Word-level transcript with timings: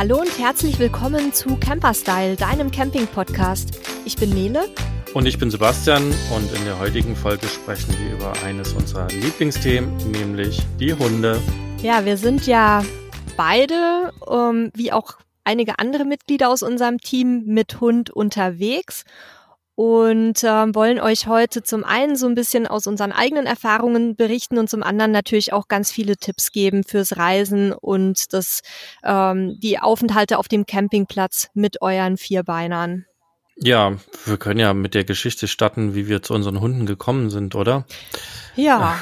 Hallo 0.00 0.18
und 0.18 0.38
herzlich 0.38 0.78
willkommen 0.78 1.34
zu 1.34 1.56
Camperstyle, 1.56 2.34
deinem 2.34 2.70
Camping-Podcast. 2.70 3.78
Ich 4.06 4.16
bin 4.16 4.30
Nele. 4.30 4.64
Und 5.12 5.26
ich 5.26 5.38
bin 5.38 5.50
Sebastian 5.50 6.02
und 6.34 6.56
in 6.56 6.64
der 6.64 6.78
heutigen 6.78 7.14
Folge 7.14 7.46
sprechen 7.46 7.94
wir 7.98 8.14
über 8.14 8.32
eines 8.42 8.72
unserer 8.72 9.08
Lieblingsthemen, 9.08 9.94
nämlich 10.10 10.62
die 10.78 10.94
Hunde. 10.94 11.38
Ja, 11.82 12.06
wir 12.06 12.16
sind 12.16 12.46
ja 12.46 12.82
beide, 13.36 14.14
ähm, 14.26 14.70
wie 14.74 14.90
auch 14.90 15.18
einige 15.44 15.78
andere 15.78 16.06
Mitglieder 16.06 16.48
aus 16.48 16.62
unserem 16.62 16.96
Team, 16.96 17.44
mit 17.44 17.82
Hund 17.82 18.08
unterwegs 18.08 19.04
und 19.80 20.44
ähm, 20.44 20.74
wollen 20.74 21.00
euch 21.00 21.26
heute 21.26 21.62
zum 21.62 21.84
einen 21.84 22.14
so 22.14 22.26
ein 22.26 22.34
bisschen 22.34 22.66
aus 22.66 22.86
unseren 22.86 23.12
eigenen 23.12 23.46
Erfahrungen 23.46 24.14
berichten 24.14 24.58
und 24.58 24.68
zum 24.68 24.82
anderen 24.82 25.10
natürlich 25.10 25.54
auch 25.54 25.68
ganz 25.68 25.90
viele 25.90 26.18
Tipps 26.18 26.52
geben 26.52 26.84
fürs 26.84 27.16
Reisen 27.16 27.72
und 27.72 28.34
das, 28.34 28.60
ähm, 29.02 29.58
die 29.58 29.78
Aufenthalte 29.78 30.36
auf 30.36 30.48
dem 30.48 30.66
Campingplatz 30.66 31.48
mit 31.54 31.80
euren 31.80 32.18
Vierbeinern. 32.18 33.06
Ja, 33.56 33.96
wir 34.26 34.36
können 34.36 34.60
ja 34.60 34.74
mit 34.74 34.92
der 34.92 35.04
Geschichte 35.04 35.48
starten, 35.48 35.94
wie 35.94 36.08
wir 36.08 36.20
zu 36.20 36.34
unseren 36.34 36.60
Hunden 36.60 36.84
gekommen 36.84 37.30
sind, 37.30 37.54
oder? 37.54 37.86
Ja. 38.56 38.98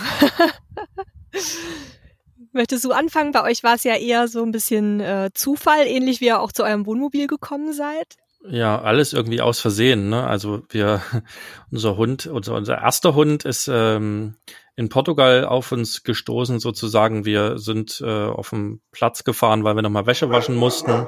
Möchtest 2.52 2.84
du 2.84 2.92
anfangen? 2.92 3.32
Bei 3.32 3.42
euch 3.42 3.64
war 3.64 3.74
es 3.74 3.82
ja 3.82 3.96
eher 3.96 4.28
so 4.28 4.44
ein 4.44 4.52
bisschen 4.52 5.00
äh, 5.00 5.30
Zufall, 5.34 5.88
ähnlich 5.88 6.20
wie 6.20 6.26
ihr 6.26 6.40
auch 6.40 6.52
zu 6.52 6.62
eurem 6.62 6.86
Wohnmobil 6.86 7.26
gekommen 7.26 7.72
seid. 7.72 8.16
Ja, 8.44 8.80
alles 8.80 9.12
irgendwie 9.12 9.40
aus 9.40 9.60
Versehen. 9.60 10.08
Ne? 10.08 10.26
Also 10.26 10.62
wir, 10.70 11.02
unser 11.70 11.96
Hund, 11.96 12.26
unser, 12.26 12.54
unser 12.54 12.78
erster 12.78 13.14
Hund 13.14 13.44
ist 13.44 13.68
ähm, 13.72 14.36
in 14.76 14.88
Portugal 14.88 15.44
auf 15.44 15.72
uns 15.72 16.04
gestoßen 16.04 16.60
sozusagen. 16.60 17.24
Wir 17.24 17.58
sind 17.58 18.00
äh, 18.00 18.26
auf 18.26 18.50
dem 18.50 18.80
Platz 18.92 19.24
gefahren, 19.24 19.64
weil 19.64 19.74
wir 19.74 19.82
nochmal 19.82 20.06
Wäsche 20.06 20.30
waschen 20.30 20.54
mussten. 20.54 21.06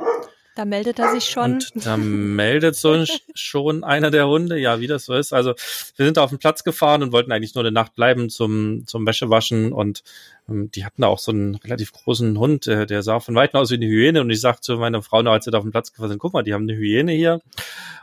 Da 0.60 0.66
meldet 0.66 0.98
er 0.98 1.10
sich 1.12 1.24
schon. 1.24 1.54
Und 1.54 1.70
da 1.86 1.96
meldet 1.96 2.76
so 2.76 3.02
schon 3.34 3.82
einer 3.82 4.10
der 4.10 4.28
Hunde, 4.28 4.58
ja, 4.58 4.78
wie 4.78 4.88
das 4.88 5.06
so 5.06 5.14
ist. 5.14 5.32
Also 5.32 5.54
wir 5.96 6.04
sind 6.04 6.18
auf 6.18 6.28
den 6.28 6.38
Platz 6.38 6.64
gefahren 6.64 7.02
und 7.02 7.12
wollten 7.12 7.32
eigentlich 7.32 7.54
nur 7.54 7.64
eine 7.64 7.72
Nacht 7.72 7.94
bleiben 7.94 8.28
zum, 8.28 8.86
zum 8.86 9.06
Wäschewaschen 9.06 9.72
und 9.72 10.02
ähm, 10.50 10.70
die 10.70 10.84
hatten 10.84 11.00
da 11.00 11.08
auch 11.08 11.18
so 11.18 11.32
einen 11.32 11.54
relativ 11.54 11.92
großen 11.92 12.38
Hund, 12.38 12.66
der, 12.66 12.84
der 12.84 13.02
sah 13.02 13.20
von 13.20 13.34
weitem 13.34 13.58
aus 13.58 13.70
wie 13.70 13.76
eine 13.76 13.86
Hyäne 13.86 14.20
und 14.20 14.28
ich 14.28 14.42
sagte 14.42 14.60
zu 14.60 14.76
meiner 14.76 15.00
Frau, 15.00 15.20
als 15.20 15.46
sie 15.46 15.50
da 15.50 15.56
auf 15.56 15.64
den 15.64 15.70
Platz 15.70 15.92
gefahren 15.92 16.10
sind, 16.10 16.18
guck 16.18 16.34
mal, 16.34 16.42
die 16.42 16.52
haben 16.52 16.68
eine 16.68 16.76
Hyäne 16.76 17.12
hier. 17.12 17.40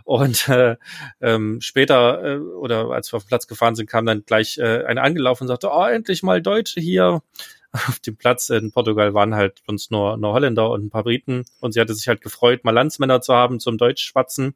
Und 0.03 0.49
äh, 0.49 0.77
ähm, 1.21 1.61
später 1.61 2.23
äh, 2.23 2.37
oder 2.39 2.89
als 2.89 3.13
wir 3.13 3.17
auf 3.17 3.25
den 3.25 3.29
Platz 3.29 3.45
gefahren 3.45 3.75
sind, 3.75 3.87
kam 3.87 4.07
dann 4.07 4.23
gleich 4.25 4.57
äh, 4.57 4.83
eine 4.83 5.03
angelaufen 5.03 5.43
und 5.43 5.49
sagte, 5.49 5.69
oh, 5.71 5.85
endlich 5.85 6.23
mal 6.23 6.41
Deutsche 6.41 6.81
hier 6.81 7.21
auf 7.87 7.99
dem 7.99 8.15
Platz 8.15 8.49
in 8.49 8.71
Portugal 8.71 9.13
waren 9.13 9.35
halt 9.35 9.61
uns 9.67 9.89
nur, 9.89 10.17
nur 10.17 10.33
Holländer 10.33 10.69
und 10.71 10.85
ein 10.85 10.89
paar 10.89 11.03
Briten. 11.03 11.45
Und 11.59 11.73
sie 11.73 11.79
hatte 11.79 11.93
sich 11.93 12.07
halt 12.07 12.21
gefreut, 12.21 12.63
mal 12.63 12.71
Landsmänner 12.71 13.21
zu 13.21 13.33
haben 13.33 13.59
zum 13.59 13.77
Deutschschwatzen. 13.77 14.55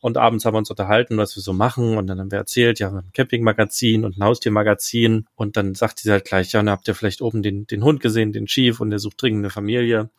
Und 0.00 0.16
abends 0.16 0.44
haben 0.44 0.54
wir 0.54 0.58
uns 0.58 0.70
unterhalten, 0.70 1.16
was 1.18 1.36
wir 1.36 1.42
so 1.42 1.52
machen. 1.52 1.98
Und 1.98 2.06
dann 2.06 2.18
haben 2.18 2.30
wir 2.30 2.38
erzählt, 2.38 2.78
ja, 2.78 2.90
ein 2.90 3.12
Campingmagazin 3.12 4.04
und 4.04 4.18
ein 4.18 4.24
Haustiermagazin. 4.24 5.26
Und 5.34 5.56
dann 5.56 5.74
sagt 5.74 5.98
sie 5.98 6.10
halt 6.10 6.24
gleich, 6.24 6.52
ja, 6.52 6.60
und 6.60 6.70
habt 6.70 6.88
ihr 6.88 6.94
vielleicht 6.94 7.22
oben 7.22 7.42
den, 7.42 7.66
den 7.66 7.84
Hund 7.84 8.00
gesehen, 8.00 8.32
den 8.32 8.46
Chief 8.46 8.80
und 8.80 8.90
der 8.90 8.98
sucht 8.98 9.20
dringend 9.20 9.44
eine 9.44 9.50
Familie. 9.50 10.10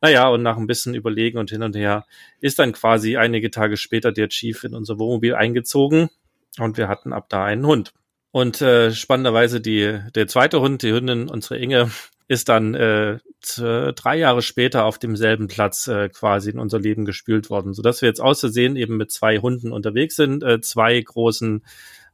Naja, 0.00 0.28
und 0.28 0.42
nach 0.42 0.56
ein 0.56 0.66
bisschen 0.66 0.94
Überlegen 0.94 1.38
und 1.38 1.50
hin 1.50 1.62
und 1.62 1.76
her 1.76 2.06
ist 2.40 2.58
dann 2.58 2.72
quasi 2.72 3.16
einige 3.16 3.50
Tage 3.50 3.76
später 3.76 4.12
der 4.12 4.28
Chief 4.28 4.64
in 4.64 4.74
unser 4.74 4.98
Wohnmobil 4.98 5.34
eingezogen. 5.34 6.10
Und 6.58 6.78
wir 6.78 6.88
hatten 6.88 7.12
ab 7.12 7.28
da 7.28 7.44
einen 7.44 7.66
Hund. 7.66 7.92
Und 8.30 8.60
äh, 8.60 8.92
spannenderweise 8.92 9.60
die, 9.60 10.00
der 10.14 10.26
zweite 10.26 10.60
Hund, 10.60 10.82
die 10.82 10.92
Hündin, 10.92 11.28
unsere 11.28 11.58
Inge, 11.58 11.90
ist 12.28 12.48
dann 12.48 12.74
äh, 12.74 13.18
drei 13.40 14.16
Jahre 14.16 14.42
später 14.42 14.84
auf 14.84 14.98
demselben 14.98 15.46
Platz 15.46 15.86
äh, 15.86 16.08
quasi 16.08 16.50
in 16.50 16.58
unser 16.58 16.80
Leben 16.80 17.04
gespült 17.04 17.50
worden, 17.50 17.72
sodass 17.72 18.02
wir 18.02 18.08
jetzt 18.08 18.20
auszusehen 18.20 18.74
eben 18.74 18.96
mit 18.96 19.12
zwei 19.12 19.38
Hunden 19.38 19.72
unterwegs 19.72 20.16
sind, 20.16 20.42
äh, 20.42 20.60
zwei 20.60 21.00
großen 21.00 21.64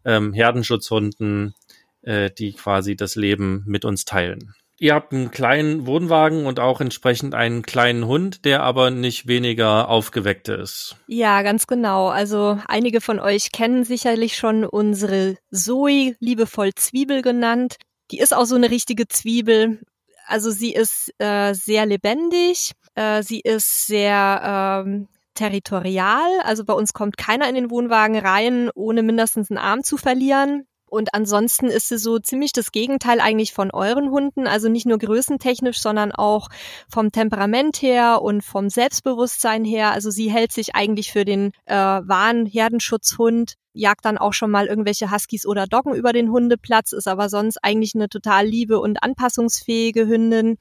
ähm, 0.05 0.35
Herdenschutzhunden, 0.35 1.55
äh, 2.03 2.31
die 2.31 2.53
quasi 2.53 2.95
das 2.95 3.17
Leben 3.17 3.63
mit 3.67 3.87
uns 3.87 4.05
teilen. 4.05 4.55
Ihr 4.83 4.95
habt 4.95 5.13
einen 5.13 5.31
kleinen 5.31 5.87
Wohnwagen 5.87 6.45
und 6.45 6.59
auch 6.59 6.81
entsprechend 6.81 7.37
einen 7.37 7.63
kleinen 7.63 8.05
Hund, 8.09 8.45
der 8.45 8.65
aber 8.65 8.91
nicht 8.91 9.29
weniger 9.29 9.89
aufgeweckt 9.89 10.49
ist. 10.49 10.97
Ja, 11.07 11.43
ganz 11.43 11.69
genau. 11.69 12.09
Also 12.09 12.59
einige 12.67 13.01
von 13.01 13.21
euch 13.21 13.53
kennen 13.53 13.85
sicherlich 13.85 14.37
schon 14.37 14.65
unsere 14.65 15.37
Zoe, 15.53 16.17
liebevoll 16.19 16.75
Zwiebel 16.75 17.23
genannt. 17.23 17.77
Die 18.11 18.19
ist 18.19 18.35
auch 18.35 18.45
so 18.45 18.57
eine 18.57 18.73
richtige 18.73 19.07
Zwiebel. 19.07 19.83
Also 20.27 20.51
sie 20.51 20.73
ist 20.73 21.13
äh, 21.19 21.53
sehr 21.53 21.87
lebendig, 21.87 22.73
äh, 22.97 23.23
sie 23.23 23.39
ist 23.39 23.87
sehr 23.87 24.83
ähm, 24.85 25.07
territorial. 25.35 26.41
Also 26.43 26.65
bei 26.65 26.75
uns 26.75 26.93
kommt 26.93 27.17
keiner 27.17 27.49
in 27.49 27.55
den 27.55 27.71
Wohnwagen 27.71 28.17
rein, 28.17 28.69
ohne 28.75 29.05
mindestens 29.05 29.49
einen 29.49 29.59
Arm 29.59 29.85
zu 29.85 29.97
verlieren. 29.97 30.67
Und 30.93 31.15
ansonsten 31.15 31.69
ist 31.69 31.89
sie 31.89 31.97
so 31.97 32.19
ziemlich 32.19 32.53
das 32.53 32.71
Gegenteil 32.71 33.19
eigentlich 33.19 33.55
von 33.55 33.71
euren 33.71 34.11
Hunden. 34.11 34.47
Also 34.47 34.69
nicht 34.69 34.85
nur 34.85 34.99
größentechnisch, 34.99 35.81
sondern 35.81 36.13
auch 36.13 36.51
vom 36.87 37.11
Temperament 37.11 37.81
her 37.81 38.21
und 38.21 38.43
vom 38.43 38.69
Selbstbewusstsein 38.69 39.65
her. 39.65 39.93
Also 39.93 40.11
sie 40.11 40.31
hält 40.31 40.53
sich 40.53 40.75
eigentlich 40.75 41.11
für 41.11 41.25
den 41.25 41.53
äh, 41.65 41.75
wahren 41.75 42.45
Herdenschutzhund, 42.45 43.55
jagt 43.73 44.05
dann 44.05 44.19
auch 44.19 44.35
schon 44.35 44.51
mal 44.51 44.67
irgendwelche 44.67 45.11
Huskies 45.11 45.47
oder 45.47 45.67
Doggen 45.67 45.95
über 45.95 46.13
den 46.13 46.31
Hundeplatz, 46.31 46.93
ist 46.93 47.09
aber 47.09 47.31
sonst 47.31 47.57
eigentlich 47.65 47.95
eine 47.95 48.11
total 48.11 48.45
liebe 48.45 48.79
und 48.79 49.03
anpassungsfähige 49.03 50.07
Hündin 50.07 50.59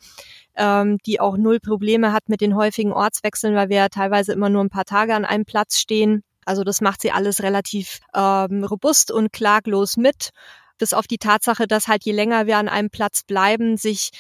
ähm, 0.56 0.97
die 1.06 1.20
auch 1.20 1.38
null 1.38 1.59
Probleme 1.59 2.14
hat 2.14 2.30
mit 2.30 2.41
den 2.41 2.56
häufigen 2.56 2.94
Ortswechseln, 2.94 3.56
weil 3.56 3.70
wir 3.70 3.78
ja 3.78 3.90
teilweise 3.90 4.34
immer 4.34 4.50
nur 4.50 4.64
ein 4.64 4.70
paar 4.70 4.86
Tage 4.86 5.14
an 5.14 5.25
einem 5.25 5.46
Platz 5.46 5.78
stehen. 5.78 6.24
Also 6.46 6.63
das 6.63 6.81
macht 6.81 7.02
sie 7.02 7.12
alles 7.12 7.44
relativ 7.44 8.00
ähm, 8.16 8.63
robust 8.63 9.12
und 9.12 9.31
klaglos 9.31 9.97
mit, 9.97 10.29
bis 10.78 10.94
auf 10.94 11.07
die 11.07 11.18
Tatsache, 11.18 11.68
dass 11.68 11.88
halt 11.88 12.03
je 12.06 12.13
länger 12.13 12.47
wir 12.47 12.57
an 12.57 12.69
einem 12.69 12.90
Platz 12.90 13.24
bleiben, 13.24 13.78
sich 13.78 14.12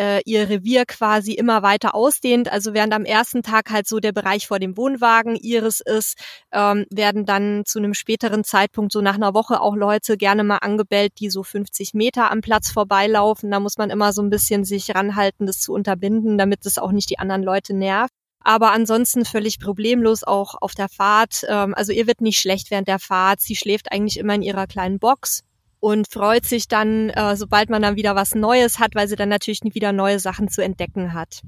äh, 0.00 0.22
ihr 0.24 0.48
Revier 0.48 0.86
quasi 0.86 1.32
immer 1.32 1.62
weiter 1.62 1.94
ausdehnt. 1.94 2.50
Also 2.50 2.72
während 2.72 2.94
am 2.94 3.04
ersten 3.04 3.42
Tag 3.42 3.70
halt 3.70 3.86
so 3.86 4.00
der 4.00 4.12
Bereich 4.12 4.46
vor 4.46 4.58
dem 4.58 4.76
Wohnwagen 4.76 5.36
ihres 5.36 5.80
ist, 5.80 6.16
ähm, 6.52 6.86
werden 6.90 7.26
dann 7.26 7.64
zu 7.66 7.78
einem 7.78 7.92
späteren 7.92 8.42
Zeitpunkt, 8.42 8.92
so 8.92 9.02
nach 9.02 9.16
einer 9.16 9.34
Woche, 9.34 9.60
auch 9.60 9.76
Leute 9.76 10.16
gerne 10.16 10.42
mal 10.42 10.58
angebellt, 10.58 11.12
die 11.20 11.28
so 11.28 11.42
50 11.42 11.92
Meter 11.92 12.30
am 12.30 12.40
Platz 12.40 12.70
vorbeilaufen. 12.70 13.50
Da 13.50 13.60
muss 13.60 13.76
man 13.76 13.90
immer 13.90 14.12
so 14.12 14.22
ein 14.22 14.30
bisschen 14.30 14.64
sich 14.64 14.94
ranhalten, 14.94 15.46
das 15.46 15.60
zu 15.60 15.72
unterbinden, 15.74 16.38
damit 16.38 16.64
es 16.64 16.78
auch 16.78 16.92
nicht 16.92 17.10
die 17.10 17.18
anderen 17.18 17.42
Leute 17.42 17.74
nervt 17.74 18.14
aber 18.42 18.72
ansonsten 18.72 19.24
völlig 19.24 19.60
problemlos 19.60 20.24
auch 20.24 20.54
auf 20.60 20.74
der 20.74 20.88
Fahrt. 20.88 21.44
Ähm, 21.48 21.74
also 21.74 21.92
ihr 21.92 22.06
wird 22.06 22.20
nicht 22.20 22.40
schlecht 22.40 22.70
während 22.70 22.88
der 22.88 22.98
Fahrt. 22.98 23.40
Sie 23.40 23.56
schläft 23.56 23.92
eigentlich 23.92 24.18
immer 24.18 24.34
in 24.34 24.42
ihrer 24.42 24.66
kleinen 24.66 24.98
Box 24.98 25.42
und 25.80 26.08
freut 26.10 26.44
sich 26.44 26.68
dann, 26.68 27.10
äh, 27.10 27.36
sobald 27.36 27.70
man 27.70 27.82
dann 27.82 27.96
wieder 27.96 28.14
was 28.14 28.34
Neues 28.34 28.78
hat, 28.78 28.94
weil 28.94 29.08
sie 29.08 29.16
dann 29.16 29.28
natürlich 29.28 29.60
wieder 29.62 29.92
neue 29.92 30.18
Sachen 30.18 30.48
zu 30.48 30.62
entdecken 30.62 31.14
hat. 31.14 31.42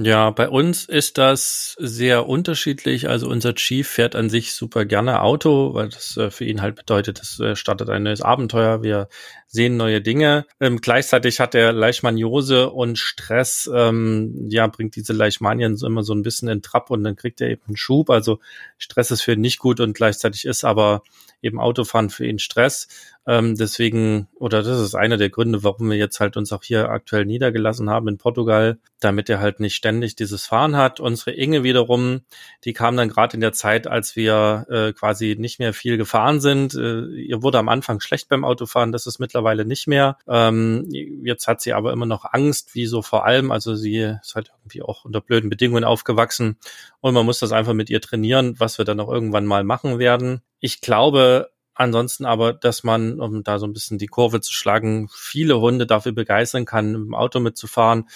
Ja, 0.00 0.30
bei 0.30 0.48
uns 0.48 0.84
ist 0.84 1.18
das 1.18 1.74
sehr 1.80 2.28
unterschiedlich. 2.28 3.08
Also 3.08 3.28
unser 3.28 3.56
Chief 3.56 3.88
fährt 3.88 4.14
an 4.14 4.30
sich 4.30 4.54
super 4.54 4.84
gerne 4.84 5.22
Auto, 5.22 5.74
weil 5.74 5.88
das 5.88 6.16
äh, 6.16 6.30
für 6.30 6.44
ihn 6.44 6.62
halt 6.62 6.76
bedeutet, 6.76 7.18
es 7.20 7.40
äh, 7.40 7.56
startet 7.56 7.90
ein 7.90 8.04
neues 8.04 8.22
Abenteuer. 8.22 8.84
Wir 8.84 9.08
sehen 9.48 9.76
neue 9.76 10.00
Dinge. 10.02 10.46
Ähm, 10.60 10.80
gleichzeitig 10.80 11.40
hat 11.40 11.54
er 11.54 11.72
Leishmaniose 11.72 12.70
und 12.70 12.98
Stress, 12.98 13.68
ähm, 13.74 14.46
ja, 14.50 14.66
bringt 14.66 14.94
diese 14.94 15.14
Leishmanien 15.14 15.76
immer 15.84 16.02
so 16.02 16.14
ein 16.14 16.22
bisschen 16.22 16.48
in 16.48 16.62
Trab 16.62 16.90
und 16.90 17.02
dann 17.02 17.16
kriegt 17.16 17.40
er 17.40 17.48
eben 17.48 17.62
einen 17.66 17.76
Schub. 17.76 18.10
Also 18.10 18.38
Stress 18.76 19.10
ist 19.10 19.22
für 19.22 19.32
ihn 19.32 19.40
nicht 19.40 19.58
gut 19.58 19.80
und 19.80 19.94
gleichzeitig 19.94 20.44
ist 20.44 20.64
aber 20.64 21.02
eben 21.40 21.60
Autofahren 21.60 22.10
für 22.10 22.26
ihn 22.26 22.38
Stress. 22.38 22.88
Ähm, 23.26 23.56
deswegen, 23.56 24.26
oder 24.36 24.62
das 24.62 24.80
ist 24.80 24.94
einer 24.94 25.18
der 25.18 25.28
Gründe, 25.28 25.62
warum 25.62 25.90
wir 25.90 25.98
jetzt 25.98 26.18
halt 26.18 26.36
uns 26.36 26.52
auch 26.52 26.62
hier 26.62 26.88
aktuell 26.88 27.26
niedergelassen 27.26 27.90
haben 27.90 28.08
in 28.08 28.16
Portugal, 28.16 28.78
damit 29.00 29.28
er 29.28 29.38
halt 29.38 29.60
nicht 29.60 29.74
ständig 29.74 30.16
dieses 30.16 30.46
Fahren 30.46 30.76
hat. 30.76 30.98
Unsere 30.98 31.32
Inge 31.32 31.62
wiederum, 31.62 32.22
die 32.64 32.72
kam 32.72 32.96
dann 32.96 33.10
gerade 33.10 33.34
in 33.34 33.40
der 33.40 33.52
Zeit, 33.52 33.86
als 33.86 34.16
wir 34.16 34.66
äh, 34.70 34.92
quasi 34.94 35.36
nicht 35.38 35.58
mehr 35.58 35.74
viel 35.74 35.98
gefahren 35.98 36.40
sind. 36.40 36.74
Äh, 36.74 37.06
ihr 37.06 37.42
wurde 37.42 37.58
am 37.58 37.68
Anfang 37.68 38.00
schlecht 38.00 38.28
beim 38.28 38.44
Autofahren, 38.44 38.92
das 38.92 39.06
ist 39.06 39.18
mittlerweile 39.18 39.37
nicht 39.64 39.86
mehr. 39.86 40.18
Ähm, 40.26 40.88
jetzt 41.24 41.48
hat 41.48 41.60
sie 41.60 41.72
aber 41.72 41.92
immer 41.92 42.06
noch 42.06 42.24
Angst, 42.32 42.74
wie 42.74 42.86
so 42.86 43.02
vor 43.02 43.24
allem. 43.24 43.50
Also 43.50 43.74
sie 43.74 43.96
ist 43.96 44.34
halt 44.34 44.50
irgendwie 44.58 44.82
auch 44.82 45.04
unter 45.04 45.20
blöden 45.20 45.50
Bedingungen 45.50 45.84
aufgewachsen 45.84 46.58
und 47.00 47.14
man 47.14 47.26
muss 47.26 47.38
das 47.40 47.52
einfach 47.52 47.74
mit 47.74 47.90
ihr 47.90 48.00
trainieren, 48.00 48.54
was 48.58 48.78
wir 48.78 48.84
dann 48.84 49.00
auch 49.00 49.10
irgendwann 49.10 49.46
mal 49.46 49.64
machen 49.64 49.98
werden. 49.98 50.42
Ich 50.60 50.80
glaube 50.80 51.50
ansonsten 51.78 52.24
aber, 52.24 52.52
dass 52.52 52.82
man, 52.82 53.20
um 53.20 53.44
da 53.44 53.58
so 53.58 53.66
ein 53.66 53.72
bisschen 53.72 53.98
die 53.98 54.08
Kurve 54.08 54.40
zu 54.40 54.52
schlagen, 54.52 55.08
viele 55.12 55.60
Hunde 55.60 55.86
dafür 55.86 56.12
begeistern 56.12 56.64
kann, 56.64 56.94
im 56.94 57.14
Auto 57.14 57.40
mitzufahren. 57.40 58.08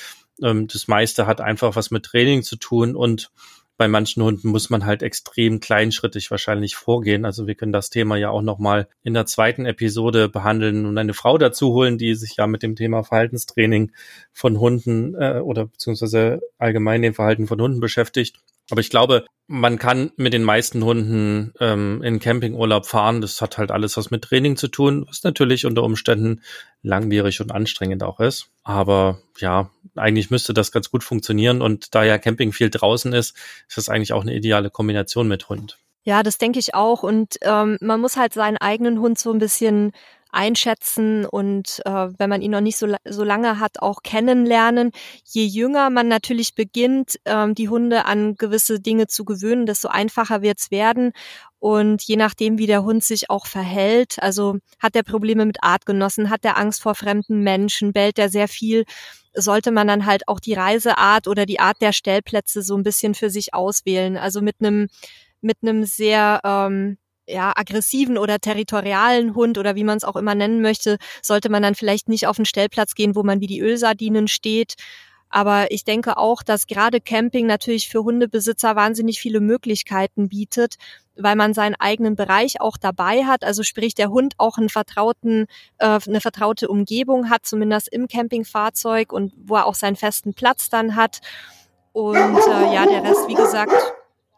Ähm, 0.42 0.66
das 0.66 0.88
meiste 0.88 1.26
hat 1.26 1.40
einfach 1.40 1.76
was 1.76 1.90
mit 1.90 2.04
Training 2.04 2.42
zu 2.42 2.56
tun 2.56 2.96
und 2.96 3.30
bei 3.82 3.88
manchen 3.88 4.22
Hunden 4.22 4.46
muss 4.50 4.70
man 4.70 4.86
halt 4.86 5.02
extrem 5.02 5.58
kleinschrittig 5.58 6.30
wahrscheinlich 6.30 6.76
vorgehen. 6.76 7.24
Also 7.24 7.48
wir 7.48 7.56
können 7.56 7.72
das 7.72 7.90
Thema 7.90 8.14
ja 8.14 8.30
auch 8.30 8.40
nochmal 8.40 8.86
in 9.02 9.12
der 9.12 9.26
zweiten 9.26 9.66
Episode 9.66 10.28
behandeln 10.28 10.86
und 10.86 10.96
eine 10.98 11.14
Frau 11.14 11.36
dazu 11.36 11.72
holen, 11.72 11.98
die 11.98 12.14
sich 12.14 12.36
ja 12.36 12.46
mit 12.46 12.62
dem 12.62 12.76
Thema 12.76 13.02
Verhaltenstraining 13.02 13.90
von 14.32 14.60
Hunden 14.60 15.16
äh, 15.16 15.40
oder 15.40 15.66
beziehungsweise 15.66 16.42
allgemein 16.58 17.02
dem 17.02 17.12
Verhalten 17.12 17.48
von 17.48 17.60
Hunden 17.60 17.80
beschäftigt. 17.80 18.36
Aber 18.72 18.80
ich 18.80 18.88
glaube, 18.88 19.26
man 19.48 19.78
kann 19.78 20.12
mit 20.16 20.32
den 20.32 20.44
meisten 20.44 20.82
Hunden 20.82 21.52
ähm, 21.60 22.02
in 22.02 22.20
Campingurlaub 22.20 22.86
fahren. 22.86 23.20
Das 23.20 23.42
hat 23.42 23.58
halt 23.58 23.70
alles 23.70 23.98
was 23.98 24.10
mit 24.10 24.24
Training 24.24 24.56
zu 24.56 24.66
tun, 24.68 25.04
was 25.06 25.24
natürlich 25.24 25.66
unter 25.66 25.82
Umständen 25.82 26.40
langwierig 26.82 27.42
und 27.42 27.52
anstrengend 27.52 28.02
auch 28.02 28.18
ist. 28.18 28.46
Aber 28.64 29.20
ja, 29.36 29.68
eigentlich 29.94 30.30
müsste 30.30 30.54
das 30.54 30.72
ganz 30.72 30.90
gut 30.90 31.04
funktionieren. 31.04 31.60
Und 31.60 31.94
da 31.94 32.02
ja 32.02 32.16
Camping 32.16 32.52
viel 32.52 32.70
draußen 32.70 33.12
ist, 33.12 33.36
ist 33.68 33.76
das 33.76 33.90
eigentlich 33.90 34.14
auch 34.14 34.22
eine 34.22 34.34
ideale 34.34 34.70
Kombination 34.70 35.28
mit 35.28 35.50
Hund. 35.50 35.76
Ja, 36.04 36.22
das 36.22 36.38
denke 36.38 36.58
ich 36.58 36.74
auch. 36.74 37.02
Und 37.02 37.34
ähm, 37.42 37.76
man 37.82 38.00
muss 38.00 38.16
halt 38.16 38.32
seinen 38.32 38.56
eigenen 38.56 39.00
Hund 39.00 39.18
so 39.18 39.30
ein 39.34 39.38
bisschen 39.38 39.92
einschätzen 40.32 41.24
und 41.26 41.80
äh, 41.84 42.08
wenn 42.18 42.30
man 42.30 42.42
ihn 42.42 42.50
noch 42.50 42.60
nicht 42.60 42.76
so, 42.76 42.92
so 43.04 43.22
lange 43.22 43.60
hat, 43.60 43.80
auch 43.80 44.02
kennenlernen. 44.02 44.90
Je 45.24 45.44
jünger 45.44 45.90
man 45.90 46.08
natürlich 46.08 46.54
beginnt, 46.54 47.18
ähm, 47.24 47.54
die 47.54 47.68
Hunde 47.68 48.06
an 48.06 48.34
gewisse 48.36 48.80
Dinge 48.80 49.06
zu 49.06 49.24
gewöhnen, 49.24 49.66
desto 49.66 49.88
einfacher 49.88 50.42
wird's 50.42 50.70
werden. 50.70 51.12
Und 51.58 52.02
je 52.02 52.16
nachdem, 52.16 52.58
wie 52.58 52.66
der 52.66 52.82
Hund 52.82 53.04
sich 53.04 53.30
auch 53.30 53.46
verhält, 53.46 54.20
also 54.20 54.56
hat 54.80 54.96
er 54.96 55.04
Probleme 55.04 55.46
mit 55.46 55.62
Artgenossen, 55.62 56.30
hat 56.30 56.44
er 56.44 56.58
Angst 56.58 56.82
vor 56.82 56.94
fremden 56.94 57.42
Menschen, 57.42 57.92
bellt 57.92 58.18
er 58.18 58.28
sehr 58.28 58.48
viel, 58.48 58.84
sollte 59.34 59.70
man 59.70 59.86
dann 59.86 60.06
halt 60.06 60.28
auch 60.28 60.40
die 60.40 60.54
Reiseart 60.54 61.28
oder 61.28 61.46
die 61.46 61.60
Art 61.60 61.80
der 61.80 61.92
Stellplätze 61.92 62.62
so 62.62 62.76
ein 62.76 62.82
bisschen 62.82 63.14
für 63.14 63.30
sich 63.30 63.54
auswählen. 63.54 64.16
Also 64.16 64.40
mit 64.40 64.56
einem 64.60 64.88
mit 65.42 65.58
einem 65.62 65.84
sehr 65.84 66.40
ähm, 66.44 66.98
ja, 67.32 67.52
aggressiven 67.56 68.18
oder 68.18 68.38
territorialen 68.38 69.34
Hund 69.34 69.58
oder 69.58 69.74
wie 69.74 69.84
man 69.84 69.96
es 69.96 70.04
auch 70.04 70.16
immer 70.16 70.34
nennen 70.34 70.60
möchte, 70.62 70.98
sollte 71.22 71.48
man 71.48 71.62
dann 71.62 71.74
vielleicht 71.74 72.08
nicht 72.08 72.26
auf 72.26 72.36
den 72.36 72.44
Stellplatz 72.44 72.94
gehen, 72.94 73.14
wo 73.14 73.22
man 73.22 73.40
wie 73.40 73.46
die 73.46 73.60
Ölsardinen 73.60 74.28
steht. 74.28 74.74
Aber 75.32 75.70
ich 75.70 75.84
denke 75.84 76.18
auch, 76.18 76.42
dass 76.42 76.66
gerade 76.66 77.00
Camping 77.00 77.46
natürlich 77.46 77.88
für 77.88 78.04
Hundebesitzer 78.04 78.76
wahnsinnig 78.76 79.18
viele 79.18 79.40
Möglichkeiten 79.40 80.28
bietet, 80.28 80.74
weil 81.16 81.36
man 81.36 81.54
seinen 81.54 81.74
eigenen 81.74 82.16
Bereich 82.16 82.60
auch 82.60 82.76
dabei 82.76 83.24
hat. 83.24 83.42
Also 83.42 83.62
sprich, 83.62 83.94
der 83.94 84.10
Hund 84.10 84.34
auch 84.36 84.58
einen 84.58 84.68
vertrauten, 84.68 85.46
äh, 85.78 85.98
eine 86.06 86.20
vertraute 86.20 86.68
Umgebung 86.68 87.30
hat, 87.30 87.46
zumindest 87.46 87.88
im 87.88 88.08
Campingfahrzeug 88.08 89.10
und 89.10 89.32
wo 89.36 89.56
er 89.56 89.66
auch 89.66 89.74
seinen 89.74 89.96
festen 89.96 90.34
Platz 90.34 90.68
dann 90.68 90.96
hat. 90.96 91.20
Und 91.92 92.16
äh, 92.16 92.74
ja, 92.74 92.84
der 92.84 93.02
Rest, 93.02 93.26
wie 93.26 93.34
gesagt, 93.34 93.72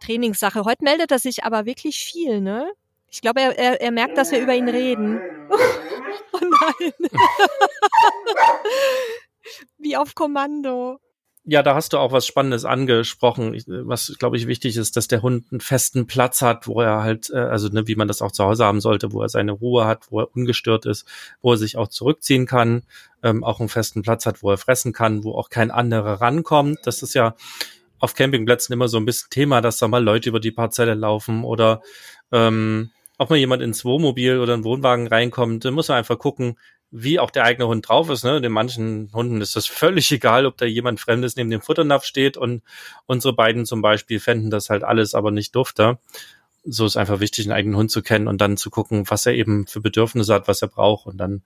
Trainingssache. 0.01 0.65
Heute 0.65 0.85
meldet 0.85 1.11
er 1.11 1.19
sich 1.19 1.45
aber 1.45 1.67
wirklich 1.67 2.05
viel, 2.05 2.41
ne? 2.41 2.71
Ich 3.15 3.21
glaube, 3.21 3.41
er, 3.41 3.57
er, 3.57 3.81
er 3.81 3.93
merkt, 3.93 4.19
dass 4.19 4.33
wir 4.33 4.41
über 4.41 4.57
ihn 4.57 4.69
reden. 4.69 5.21
oh 6.33 6.39
nein. 6.41 6.93
Wie 9.79 9.97
auf 9.97 10.17
Kommando. 10.17 10.99
Ja, 11.45 11.63
da 11.63 11.77
hast 11.77 11.93
du 11.93 11.99
auch 11.99 12.11
was 12.11 12.27
Spannendes 12.27 12.65
angesprochen. 12.65 13.55
Was, 13.87 14.17
glaube 14.19 14.37
ich, 14.37 14.49
wichtig 14.49 14.77
ist, 14.77 14.97
dass 14.97 15.07
der 15.07 15.23
Hund 15.23 15.47
einen 15.53 15.61
festen 15.61 16.09
Platz 16.09 16.43
hat, 16.43 16.67
wo 16.67 16.81
er 16.81 17.05
halt, 17.05 17.31
äh, 17.31 17.37
also 17.37 17.69
ne, 17.69 17.87
wie 17.87 17.95
man 17.95 18.09
das 18.09 18.21
auch 18.21 18.33
zu 18.33 18.43
Hause 18.43 18.65
haben 18.65 18.81
sollte, 18.81 19.13
wo 19.13 19.23
er 19.23 19.29
seine 19.29 19.53
Ruhe 19.53 19.87
hat, 19.87 20.11
wo 20.11 20.19
er 20.19 20.35
ungestört 20.35 20.85
ist, 20.85 21.07
wo 21.41 21.53
er 21.53 21.57
sich 21.57 21.77
auch 21.77 21.87
zurückziehen 21.87 22.47
kann, 22.47 22.83
ähm, 23.23 23.45
auch 23.45 23.61
einen 23.61 23.69
festen 23.69 24.03
Platz 24.03 24.27
hat, 24.27 24.43
wo 24.43 24.51
er 24.51 24.59
fressen 24.59 24.93
kann, 24.93 25.23
wo 25.23 25.37
auch 25.37 25.51
kein 25.51 25.71
anderer 25.71 26.21
rankommt. 26.21 26.81
Das 26.83 27.01
ist 27.05 27.15
ja 27.15 27.37
auf 28.01 28.15
Campingplätzen 28.15 28.73
immer 28.73 28.89
so 28.89 28.97
ein 28.97 29.07
bisschen 29.07 29.31
Thema, 29.31 29.61
dass 29.61 29.79
da 29.79 29.87
mal 29.87 30.03
Leute 30.03 30.31
über 30.31 30.41
die 30.41 30.51
Parzelle 30.51 30.95
laufen 30.95 31.45
oder 31.45 31.81
ähm, 32.33 32.91
auch 33.19 33.31
mal 33.31 33.37
jemand 33.37 33.63
ins 33.63 33.85
Wohnmobil 33.85 34.39
oder 34.39 34.55
einen 34.55 34.65
Wohnwagen 34.65 35.07
reinkommt, 35.07 35.65
dann 35.65 35.75
muss 35.75 35.89
man 35.89 35.99
einfach 35.99 36.19
gucken, 36.19 36.57
wie 36.91 37.19
auch 37.19 37.31
der 37.31 37.45
eigene 37.45 37.67
Hund 37.67 37.89
drauf 37.89 38.09
ist. 38.09 38.25
Ne? 38.25 38.41
Den 38.41 38.53
manchen 38.53 39.11
Hunden 39.13 39.41
ist 39.41 39.57
das 39.57 39.67
völlig 39.67 40.11
egal, 40.13 40.47
ob 40.47 40.57
da 40.57 40.65
jemand 40.65 41.01
Fremdes 41.01 41.35
neben 41.35 41.51
dem 41.51 41.61
Futternapf 41.61 42.05
steht 42.05 42.37
und 42.37 42.63
unsere 43.07 43.35
beiden 43.35 43.67
zum 43.67 43.83
Beispiel 43.83 44.21
fänden 44.21 44.51
das 44.51 44.71
halt 44.71 44.85
alles 44.85 45.15
aber 45.15 45.33
nicht 45.33 45.55
dufter. 45.57 45.99
So 46.63 46.87
ist 46.87 46.97
einfach 46.97 47.21
wichtig, 47.21 47.47
einen 47.47 47.53
eigenen 47.53 47.77
Hund 47.77 47.91
zu 47.91 48.01
kennen 48.01 48.29
und 48.29 48.41
dann 48.41 48.57
zu 48.57 48.71
gucken, 48.71 49.11
was 49.11 49.27
er 49.27 49.35
eben 49.35 49.67
für 49.67 49.81
Bedürfnisse 49.81 50.33
hat, 50.33 50.47
was 50.47 50.63
er 50.63 50.69
braucht. 50.69 51.07
Und 51.07 51.19
dann 51.19 51.43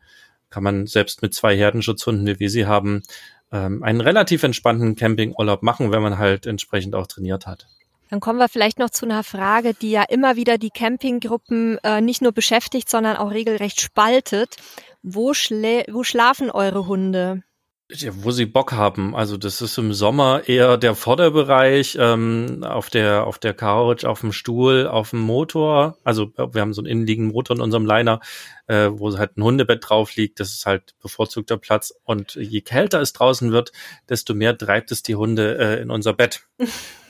kann 0.51 0.63
man 0.63 0.87
selbst 0.87 1.23
mit 1.23 1.35
zwei 1.35 1.57
Herdenschutzhunden, 1.57 2.27
wie 2.27 2.41
wir 2.41 2.51
sie 2.51 2.67
haben, 2.67 3.03
ähm, 3.51 3.83
einen 3.83 4.01
relativ 4.01 4.43
entspannten 4.43 4.97
Campingurlaub 4.97 5.63
machen, 5.63 5.91
wenn 5.91 6.03
man 6.03 6.19
halt 6.19 6.47
entsprechend 6.47 6.95
auch 6.95 7.07
trainiert 7.07 7.47
hat. 7.47 7.67
Dann 8.11 8.21
kommen 8.21 8.39
wir 8.39 8.49
vielleicht 8.49 8.79
noch 8.79 8.91
zu 8.91 9.05
einer 9.05 9.23
Frage, 9.23 9.75
die 9.75 9.91
ja 9.91 10.05
immer 10.09 10.37
wieder 10.37 10.59
die 10.59 10.71
Campinggruppen 10.71 11.79
äh, 11.85 12.01
nicht 12.01 12.23
nur 12.23 12.33
beschäftigt, 12.33 12.89
sondern 12.89 13.17
auch 13.17 13.31
regelrecht 13.31 13.81
spaltet. 13.81 14.57
Wo, 15.03 15.35
schlä 15.35 15.85
wo 15.91 16.05
schlafen 16.05 16.51
eure 16.51 16.87
Hunde? 16.87 17.43
Ja, 17.91 18.13
wo 18.17 18.33
sie 18.33 18.45
Bock 18.45 18.73
haben. 18.73 19.17
Also 19.17 19.39
das 19.39 19.63
ist 19.63 19.79
im 19.79 19.95
Sommer 19.95 20.47
eher 20.47 20.77
der 20.77 20.95
Vorderbereich, 20.95 21.97
ähm, 21.99 22.63
auf 22.63 22.91
der 22.91 23.27
auf 23.27 23.39
der 23.39 23.55
Couch, 23.55 24.05
auf 24.05 24.21
dem 24.21 24.33
Stuhl, 24.33 24.87
auf 24.87 25.11
dem 25.11 25.21
Motor. 25.21 25.97
Also 26.05 26.31
wir 26.37 26.61
haben 26.61 26.75
so 26.75 26.83
einen 26.83 26.91
innenliegenden 26.91 27.33
Motor 27.33 27.57
in 27.57 27.63
unserem 27.63 27.87
Liner, 27.87 28.21
äh, 28.67 28.91
wo 28.93 29.17
halt 29.17 29.39
ein 29.39 29.43
Hundebett 29.43 29.89
drauf 29.89 30.17
liegt. 30.17 30.39
Das 30.39 30.53
ist 30.53 30.67
halt 30.67 30.95
bevorzugter 31.01 31.57
Platz. 31.57 31.95
Und 32.05 32.35
je 32.35 32.61
kälter 32.61 33.01
es 33.01 33.15
draußen 33.15 33.53
wird, 33.53 33.73
desto 34.11 34.35
mehr 34.35 34.59
treibt 34.59 34.93
es 34.93 35.03
die 35.03 35.15
Hunde 35.15 35.57
äh, 35.57 35.81
in 35.81 35.91
unser 35.91 36.13
Bett. 36.13 36.43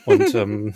Und 0.05 0.33
ähm, 0.33 0.75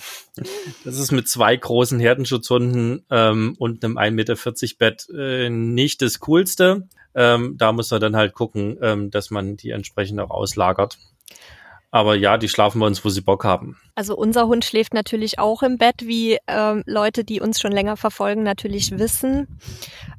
das 0.84 1.00
ist 1.00 1.14
mit 1.14 1.30
zwei 1.30 1.56
großen 1.56 2.02
Herdenschutzhunden 2.02 3.06
ähm, 3.10 3.56
und 3.58 3.86
einem 3.86 3.98
1,40 3.98 4.12
Meter 4.12 4.36
Bett 4.78 5.08
äh, 5.18 5.50
nicht 5.50 6.02
das 6.02 6.20
Coolste. 6.20 6.90
Ähm, 7.16 7.56
da 7.58 7.72
muss 7.72 7.92
man 7.92 8.02
dann 8.02 8.16
halt 8.16 8.34
gucken, 8.34 8.78
ähm, 8.82 9.12
dass 9.12 9.32
man 9.32 9.58
die 9.58 9.72
entsprechend 9.72 10.20
auch 10.20 10.32
auslagert. 10.32 10.98
Aber 11.94 12.16
ja, 12.16 12.40
die 12.40 12.50
schlafen 12.50 12.80
bei 12.80 12.88
uns, 12.88 13.06
wo 13.06 13.10
sie 13.10 13.22
Bock 13.22 13.44
haben. 13.44 13.78
Also 13.94 14.18
unser 14.18 14.48
Hund 14.48 14.66
schläft 14.66 14.96
natürlich 14.96 15.38
auch 15.38 15.62
im 15.62 15.78
Bett, 15.78 15.98
wie 16.00 16.40
ähm, 16.48 16.82
Leute, 16.88 17.24
die 17.24 17.40
uns 17.40 17.62
schon 17.62 17.72
länger 17.72 17.98
verfolgen, 17.98 18.42
natürlich 18.42 18.98
wissen. 18.98 19.60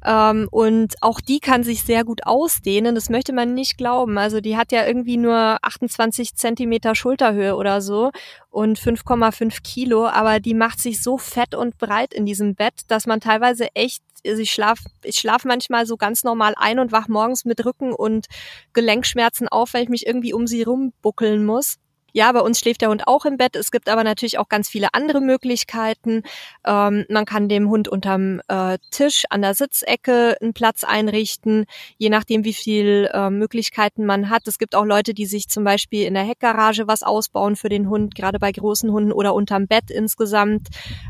Ähm, 0.05 0.47
und 0.51 0.95
auch 1.01 1.19
die 1.19 1.41
kann 1.41 1.63
sich 1.65 1.83
sehr 1.83 2.05
gut 2.05 2.25
ausdehnen. 2.25 2.95
Das 2.95 3.09
möchte 3.09 3.33
man 3.33 3.53
nicht 3.53 3.77
glauben. 3.77 4.17
Also 4.17 4.39
die 4.39 4.55
hat 4.55 4.71
ja 4.71 4.87
irgendwie 4.87 5.17
nur 5.17 5.57
28 5.61 6.35
Zentimeter 6.35 6.95
Schulterhöhe 6.95 7.57
oder 7.57 7.81
so 7.81 8.11
und 8.49 8.79
5,5 8.79 9.61
Kilo, 9.61 10.07
aber 10.07 10.39
die 10.39 10.53
macht 10.53 10.79
sich 10.79 11.03
so 11.03 11.17
fett 11.17 11.55
und 11.55 11.77
breit 11.77 12.13
in 12.13 12.25
diesem 12.25 12.55
Bett, 12.55 12.83
dass 12.87 13.05
man 13.05 13.19
teilweise 13.19 13.67
echt 13.75 14.01
also 14.27 14.41
ich 14.41 14.51
schlaf, 14.51 14.79
ich 15.03 15.17
schlaf 15.17 15.45
manchmal 15.45 15.85
so 15.85 15.97
ganz 15.97 16.23
normal 16.23 16.53
ein 16.57 16.79
und 16.79 16.91
wach 16.91 17.07
morgens 17.07 17.45
mit 17.45 17.65
Rücken 17.65 17.93
und 17.93 18.27
Gelenkschmerzen 18.73 19.47
auf, 19.47 19.73
weil 19.73 19.83
ich 19.83 19.89
mich 19.89 20.07
irgendwie 20.07 20.33
um 20.33 20.47
sie 20.47 20.63
rumbuckeln 20.63 21.45
muss. 21.45 21.77
Ja, 22.15 22.31
bei 22.31 22.39
uns 22.39 22.59
schläft 22.59 22.79
der 22.79 22.87
Hund 22.87 23.09
auch 23.09 23.25
im 23.25 23.35
Bett. 23.35 23.57
Es 23.57 23.71
gibt 23.71 23.89
aber 23.89 24.05
natürlich 24.05 24.39
auch 24.39 24.47
ganz 24.47 24.69
viele 24.69 24.93
andere 24.93 25.19
Möglichkeiten. 25.19 26.23
Ähm, 26.65 27.03
man 27.09 27.25
kann 27.25 27.49
dem 27.49 27.69
Hund 27.69 27.89
unterm 27.89 28.39
äh, 28.47 28.77
Tisch 28.89 29.25
an 29.29 29.41
der 29.41 29.53
Sitzecke 29.53 30.37
einen 30.41 30.53
Platz 30.53 30.85
einrichten, 30.85 31.65
je 31.97 32.07
nachdem, 32.07 32.45
wie 32.45 32.53
viel 32.53 33.09
äh, 33.13 33.29
Möglichkeiten 33.29 34.05
man 34.05 34.29
hat. 34.29 34.47
Es 34.47 34.59
gibt 34.59 34.75
auch 34.75 34.85
Leute, 34.85 35.13
die 35.13 35.25
sich 35.25 35.49
zum 35.49 35.65
Beispiel 35.65 36.05
in 36.05 36.13
der 36.13 36.23
Heckgarage 36.23 36.87
was 36.87 37.03
ausbauen 37.03 37.57
für 37.57 37.67
den 37.67 37.89
Hund, 37.89 38.15
gerade 38.15 38.39
bei 38.39 38.53
großen 38.53 38.89
Hunden 38.89 39.11
oder 39.11 39.33
unterm 39.33 39.67
Bett 39.67 39.91
insgesamt. 39.91 40.69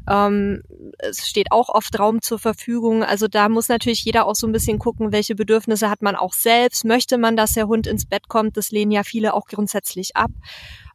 Ähm, 0.09 0.63
es 0.97 1.27
steht 1.27 1.51
auch 1.51 1.69
oft 1.69 1.99
Raum 1.99 2.23
zur 2.23 2.39
Verfügung. 2.39 3.03
Also 3.03 3.27
da 3.27 3.47
muss 3.47 3.69
natürlich 3.69 4.03
jeder 4.05 4.25
auch 4.25 4.35
so 4.35 4.47
ein 4.47 4.53
bisschen 4.53 4.79
gucken, 4.79 5.11
welche 5.11 5.35
Bedürfnisse 5.35 5.87
hat 5.87 6.01
man 6.01 6.15
auch 6.15 6.33
selbst. 6.33 6.83
Möchte 6.83 7.19
man, 7.19 7.37
dass 7.37 7.51
der 7.51 7.67
Hund 7.67 7.85
ins 7.85 8.07
Bett 8.07 8.27
kommt? 8.27 8.57
Das 8.57 8.71
lehnen 8.71 8.91
ja 8.91 9.03
viele 9.03 9.35
auch 9.35 9.45
grundsätzlich 9.45 10.15
ab. 10.15 10.31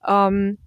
Ähm, 0.07 0.59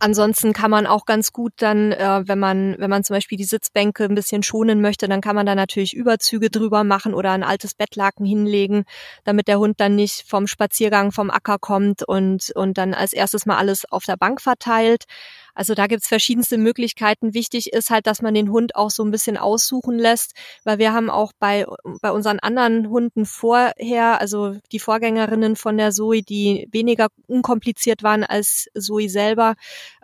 Ansonsten 0.00 0.52
kann 0.54 0.70
man 0.70 0.86
auch 0.86 1.04
ganz 1.04 1.32
gut 1.32 1.52
dann, 1.58 1.92
äh, 1.92 2.22
wenn 2.26 2.38
man, 2.38 2.76
wenn 2.78 2.88
man 2.88 3.04
zum 3.04 3.14
Beispiel 3.14 3.36
die 3.36 3.44
Sitzbänke 3.44 4.04
ein 4.04 4.14
bisschen 4.14 4.42
schonen 4.42 4.80
möchte, 4.80 5.06
dann 5.06 5.20
kann 5.20 5.36
man 5.36 5.44
da 5.44 5.54
natürlich 5.54 5.94
Überzüge 5.94 6.48
drüber 6.50 6.82
machen 6.82 7.12
oder 7.12 7.32
ein 7.32 7.42
altes 7.42 7.74
Bettlaken 7.74 8.24
hinlegen, 8.24 8.84
damit 9.24 9.48
der 9.48 9.58
Hund 9.58 9.80
dann 9.80 9.94
nicht 9.94 10.24
vom 10.26 10.46
Spaziergang 10.46 11.12
vom 11.12 11.30
Acker 11.30 11.58
kommt 11.58 12.02
und, 12.02 12.52
und 12.54 12.78
dann 12.78 12.94
als 12.94 13.12
erstes 13.12 13.44
mal 13.44 13.58
alles 13.58 13.84
auf 13.90 14.04
der 14.04 14.16
Bank 14.16 14.40
verteilt. 14.40 15.04
Also 15.54 15.74
da 15.74 15.86
gibt's 15.86 16.08
verschiedenste 16.08 16.58
Möglichkeiten. 16.58 17.34
Wichtig 17.34 17.72
ist 17.72 17.90
halt, 17.90 18.06
dass 18.06 18.22
man 18.22 18.34
den 18.34 18.50
Hund 18.50 18.74
auch 18.76 18.90
so 18.90 19.04
ein 19.04 19.10
bisschen 19.10 19.36
aussuchen 19.36 19.98
lässt, 19.98 20.32
weil 20.64 20.78
wir 20.78 20.92
haben 20.92 21.10
auch 21.10 21.32
bei, 21.38 21.66
bei 22.00 22.10
unseren 22.10 22.38
anderen 22.38 22.88
Hunden 22.88 23.26
vorher, 23.26 24.20
also 24.20 24.56
die 24.72 24.78
Vorgängerinnen 24.78 25.56
von 25.56 25.76
der 25.76 25.92
Zoe, 25.92 26.22
die 26.22 26.68
weniger 26.72 27.08
unkompliziert 27.26 28.02
waren 28.02 28.24
als 28.24 28.68
Zoe 28.78 29.08
selber, 29.08 29.54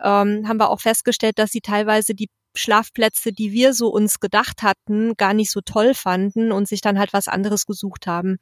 ähm, 0.03 0.47
haben 0.47 0.57
wir 0.57 0.69
auch 0.69 0.81
festgestellt, 0.81 1.39
dass 1.39 1.51
sie 1.51 1.61
teilweise 1.61 2.13
die 2.13 2.29
Schlafplätze, 2.55 3.31
die 3.31 3.51
wir 3.51 3.73
so 3.73 3.89
uns 3.89 4.19
gedacht 4.19 4.63
hatten, 4.63 5.15
gar 5.17 5.33
nicht 5.33 5.51
so 5.51 5.61
toll 5.61 5.93
fanden 5.93 6.51
und 6.51 6.67
sich 6.67 6.81
dann 6.81 6.99
halt 6.99 7.13
was 7.13 7.27
anderes 7.27 7.65
gesucht 7.65 8.07
haben. 8.07 8.37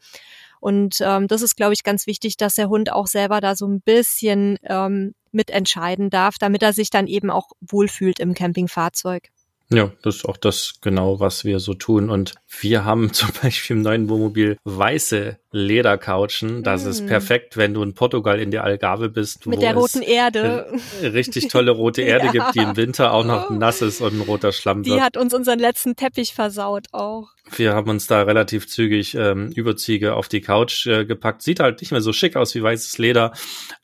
Und 0.60 0.98
ähm, 1.02 1.28
das 1.28 1.42
ist, 1.42 1.56
glaube 1.56 1.74
ich, 1.74 1.84
ganz 1.84 2.08
wichtig, 2.08 2.38
dass 2.38 2.56
der 2.56 2.70
Hund 2.70 2.92
auch 2.92 3.08
selber 3.08 3.42
da 3.42 3.56
so 3.56 3.68
ein 3.68 3.82
bisschen 3.82 4.58
ähm, 4.64 5.14
mitentscheiden 5.38 6.10
darf, 6.10 6.36
damit 6.38 6.62
er 6.62 6.74
sich 6.74 6.89
dann 6.89 7.08
eben 7.08 7.29
auch 7.29 7.51
wohlfühlt 7.62 8.20
im 8.20 8.34
Campingfahrzeug. 8.34 9.29
Ja, 9.70 9.91
das 10.01 10.17
ist 10.17 10.25
auch 10.25 10.38
das 10.38 10.75
genau, 10.82 11.20
was 11.20 11.44
wir 11.44 11.60
so 11.60 11.74
tun. 11.74 12.10
Und 12.10 12.36
wir 12.60 12.86
haben 12.86 13.12
zum 13.13 13.29
Beispiel 13.41 13.75
im 13.75 13.82
neuen 13.82 14.10
Wohnmobil 14.10 14.58
weiße 14.63 15.38
Ledercouchen. 15.51 16.63
Das 16.63 16.86
mm. 16.86 16.89
ist 16.89 17.08
perfekt, 17.08 17.58
wenn 17.58 17.74
du 17.74 17.84
in 17.84 17.94
Portugal 17.94 18.39
in 18.39 18.51
der 18.51 18.63
Algarve 18.63 19.10
bist. 19.10 19.46
Mit 19.46 19.62
der 19.62 19.74
roten 19.74 20.01
Erde. 20.01 20.72
Richtig 21.01 21.50
tolle 21.50 21.72
rote 21.72 22.01
Erde 22.03 22.27
ja. 22.27 22.32
gibt, 22.32 22.56
die 22.56 22.60
im 22.60 22.77
Winter 22.77 23.13
auch 23.13 23.25
noch 23.25 23.50
nass 23.50 23.82
ist 23.82 24.01
und 24.01 24.17
ein 24.17 24.22
roter 24.22 24.53
Schlamm 24.53 24.86
wird. 24.86 24.98
Die 24.98 25.01
hat 25.01 25.17
uns 25.17 25.34
unseren 25.34 25.60
letzten 25.60 25.96
Teppich 25.96 26.34
versaut 26.34 26.88
auch. 26.94 27.32
Wir 27.56 27.74
haben 27.74 27.89
uns 27.89 28.08
da 28.08 28.24
relativ 28.24 28.68
zügig 28.68 29.16
ähm, 29.16 29.51
Überziege 29.51 30.16
auf 30.16 30.27
die 30.27 30.42
Couch 30.42 30.86
äh, 30.86 31.06
gepackt. 31.06 31.42
Sieht 31.42 31.60
halt 31.60 31.82
nicht 31.82 31.92
mehr 31.92 32.01
so 32.01 32.13
schick 32.13 32.36
aus 32.36 32.54
wie 32.56 32.63
weißes 32.63 32.98
Leder, 32.98 33.34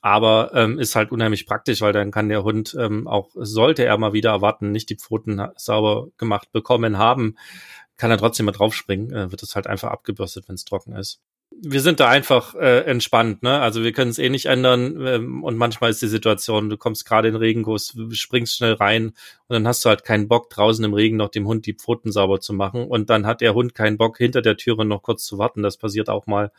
aber 0.01 0.51
ähm, 0.53 0.79
ist 0.79 0.95
halt 0.95 1.11
unheimlich 1.11 1.45
praktisch, 1.45 1.81
weil 1.81 1.93
dann 1.93 2.11
kann 2.11 2.29
der 2.29 2.43
Hund 2.43 2.75
ähm, 2.79 3.07
auch, 3.07 3.29
sollte 3.33 3.85
er 3.85 3.97
mal 3.97 4.13
wieder 4.13 4.31
erwarten, 4.31 4.71
nicht 4.71 4.89
die 4.89 4.97
Pfoten 4.97 5.41
sauber 5.55 6.07
gemacht 6.17 6.51
bekommen 6.51 6.97
haben, 6.97 7.35
kann 7.97 8.11
er 8.11 8.17
trotzdem 8.17 8.45
mal 8.45 8.51
draufspringen, 8.51 9.13
äh, 9.13 9.31
wird 9.31 9.43
es 9.43 9.55
halt 9.55 9.67
einfach 9.67 9.91
abgebürstet, 9.91 10.47
wenn 10.47 10.55
es 10.55 10.65
trocken 10.65 10.95
ist 10.95 11.21
wir 11.61 11.81
sind 11.81 11.99
da 11.99 12.09
einfach 12.09 12.55
äh, 12.55 12.81
entspannt, 12.81 13.43
ne? 13.43 13.59
Also 13.59 13.83
wir 13.83 13.91
können 13.93 14.11
es 14.11 14.19
eh 14.19 14.29
nicht 14.29 14.47
ändern 14.47 15.05
ähm, 15.05 15.43
und 15.43 15.57
manchmal 15.57 15.89
ist 15.89 16.01
die 16.01 16.07
Situation, 16.07 16.69
du 16.69 16.77
kommst 16.77 17.05
gerade 17.05 17.27
in 17.27 17.35
Regenguss, 17.35 17.95
springst 18.11 18.57
schnell 18.57 18.73
rein 18.73 19.13
und 19.53 19.61
dann 19.61 19.67
hast 19.67 19.85
du 19.85 19.89
halt 19.89 20.03
keinen 20.03 20.27
Bock 20.27 20.49
draußen 20.49 20.83
im 20.83 20.95
Regen 20.95 21.15
noch 21.15 21.29
dem 21.29 21.45
Hund 21.45 21.67
die 21.67 21.75
Pfoten 21.75 22.11
sauber 22.11 22.39
zu 22.39 22.53
machen 22.53 22.87
und 22.87 23.11
dann 23.11 23.27
hat 23.27 23.39
der 23.39 23.53
Hund 23.53 23.75
keinen 23.75 23.97
Bock 23.97 24.17
hinter 24.17 24.41
der 24.41 24.57
Türe 24.57 24.83
noch 24.83 25.03
kurz 25.03 25.25
zu 25.25 25.37
warten. 25.37 25.61
Das 25.61 25.77
passiert 25.77 26.09
auch 26.09 26.25
mal. 26.25 26.51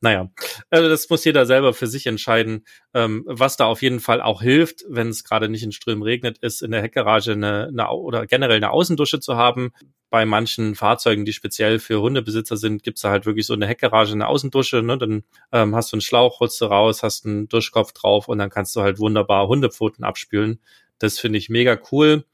Naja, 0.00 0.30
also 0.70 0.88
das 0.88 1.10
muss 1.10 1.26
jeder 1.26 1.44
selber 1.44 1.74
für 1.74 1.86
sich 1.86 2.06
entscheiden. 2.06 2.64
Ähm, 2.94 3.22
was 3.26 3.58
da 3.58 3.66
auf 3.66 3.82
jeden 3.82 4.00
Fall 4.00 4.22
auch 4.22 4.40
hilft, 4.40 4.86
wenn 4.88 5.08
es 5.08 5.24
gerade 5.24 5.50
nicht 5.50 5.62
in 5.62 5.72
Strömen 5.72 6.02
regnet, 6.02 6.38
ist 6.38 6.62
in 6.62 6.70
der 6.70 6.80
Heckgarage 6.80 7.32
eine, 7.32 7.68
eine 7.68 7.90
oder 7.90 8.26
generell 8.26 8.56
eine 8.56 8.70
Außendusche 8.70 9.20
zu 9.20 9.36
haben 9.36 9.72
bei 10.10 10.24
manchen 10.24 10.74
Fahrzeugen, 10.74 11.26
die 11.26 11.34
speziell 11.34 11.78
für 11.78 12.00
Hundebesitzer 12.00 12.56
sind, 12.56 12.82
gibt's 12.82 13.02
da 13.02 13.10
halt 13.10 13.26
wirklich 13.26 13.46
so 13.46 13.52
eine 13.52 13.66
Heckgarage, 13.66 14.12
eine 14.12 14.26
Außendusche. 14.26 14.82
Ne? 14.82 14.96
Dann 14.96 15.22
ähm, 15.52 15.76
hast 15.76 15.92
du 15.92 15.96
einen 15.96 16.00
Schlauch, 16.00 16.40
holst 16.40 16.58
du 16.62 16.64
raus, 16.64 17.02
hast 17.02 17.26
einen 17.26 17.48
Duschkopf 17.48 17.92
drauf 17.92 18.28
und 18.28 18.38
dann 18.38 18.48
kannst 18.48 18.74
du 18.74 18.80
halt 18.80 18.98
wunderbar 18.98 19.48
Hundepfoten 19.48 20.04
abspülen. 20.04 20.60
Das 20.98 21.18
finde 21.18 21.38
ich 21.38 21.48
mega 21.48 21.78
cool. 21.92 22.24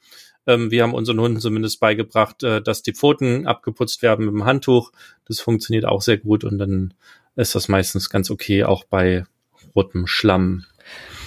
Ähm, 0.47 0.71
wir 0.71 0.83
haben 0.83 0.94
unseren 0.94 1.21
Hunden 1.21 1.40
zumindest 1.40 1.80
beigebracht, 1.80 2.42
äh, 2.42 2.62
dass 2.62 2.83
die 2.83 2.94
Pfoten 2.94 3.47
abgeputzt 3.47 4.02
werden 4.02 4.26
mit 4.26 4.35
dem 4.35 4.44
Handtuch. 4.44 4.92
Das 5.26 5.40
funktioniert 5.40 5.85
auch 5.85 6.02
sehr 6.02 6.18
gut 6.18 6.44
und 6.44 6.59
dann 6.59 6.94
ist 7.37 7.54
das 7.54 7.68
meistens 7.68 8.11
ganz 8.11 8.30
okay, 8.30 8.64
auch 8.64 8.85
bei 8.85 9.25
rotem 9.75 10.06
Schlamm. 10.06 10.64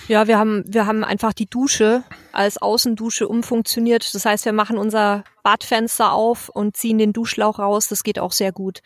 Ja, 0.08 0.27
wir 0.27 0.38
haben, 0.39 0.63
wir 0.65 0.86
haben 0.86 1.03
einfach 1.03 1.34
die 1.34 1.48
Dusche 1.50 2.03
als 2.32 2.58
Außendusche 2.58 3.27
umfunktioniert. 3.27 4.13
Das 4.13 4.25
heißt, 4.25 4.46
wir 4.46 4.53
machen 4.53 4.77
unser 4.77 5.25
Badfenster 5.44 6.13
auf 6.13 6.48
und 6.48 6.77
ziehen 6.77 6.98
den 6.98 7.12
Duschlauch 7.12 7.60
raus. 7.60 7.89
Das 7.89 8.03
geht 8.03 8.17
auch 8.17 8.32
sehr 8.32 8.53
gut. 8.53 8.82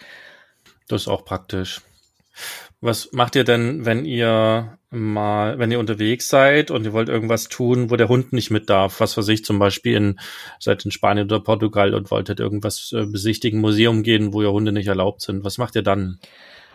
Das 0.87 1.03
ist 1.03 1.07
auch 1.07 1.23
praktisch. 1.23 1.81
Was 2.81 3.11
macht 3.11 3.35
ihr 3.35 3.43
denn, 3.43 3.85
wenn 3.85 4.05
ihr 4.05 4.79
mal, 4.89 5.59
wenn 5.59 5.71
ihr 5.71 5.79
unterwegs 5.79 6.27
seid 6.27 6.71
und 6.71 6.83
ihr 6.83 6.93
wollt 6.93 7.09
irgendwas 7.09 7.47
tun, 7.47 7.91
wo 7.91 7.95
der 7.95 8.09
Hund 8.09 8.33
nicht 8.33 8.49
mit 8.49 8.71
darf? 8.71 8.99
Was 8.99 9.15
weiß 9.15 9.27
ich, 9.27 9.45
zum 9.45 9.59
Beispiel 9.59 9.95
in, 9.95 10.19
seid 10.59 10.83
in 10.83 10.91
Spanien 10.91 11.27
oder 11.27 11.39
Portugal 11.39 11.93
und 11.93 12.09
wolltet 12.09 12.39
irgendwas 12.39 12.91
äh, 12.93 13.05
besichtigen, 13.05 13.61
Museum 13.61 14.01
gehen, 14.01 14.33
wo 14.33 14.41
ihr 14.41 14.51
Hunde 14.51 14.71
nicht 14.71 14.87
erlaubt 14.87 15.21
sind. 15.21 15.43
Was 15.43 15.59
macht 15.59 15.75
ihr 15.75 15.83
dann? 15.83 16.19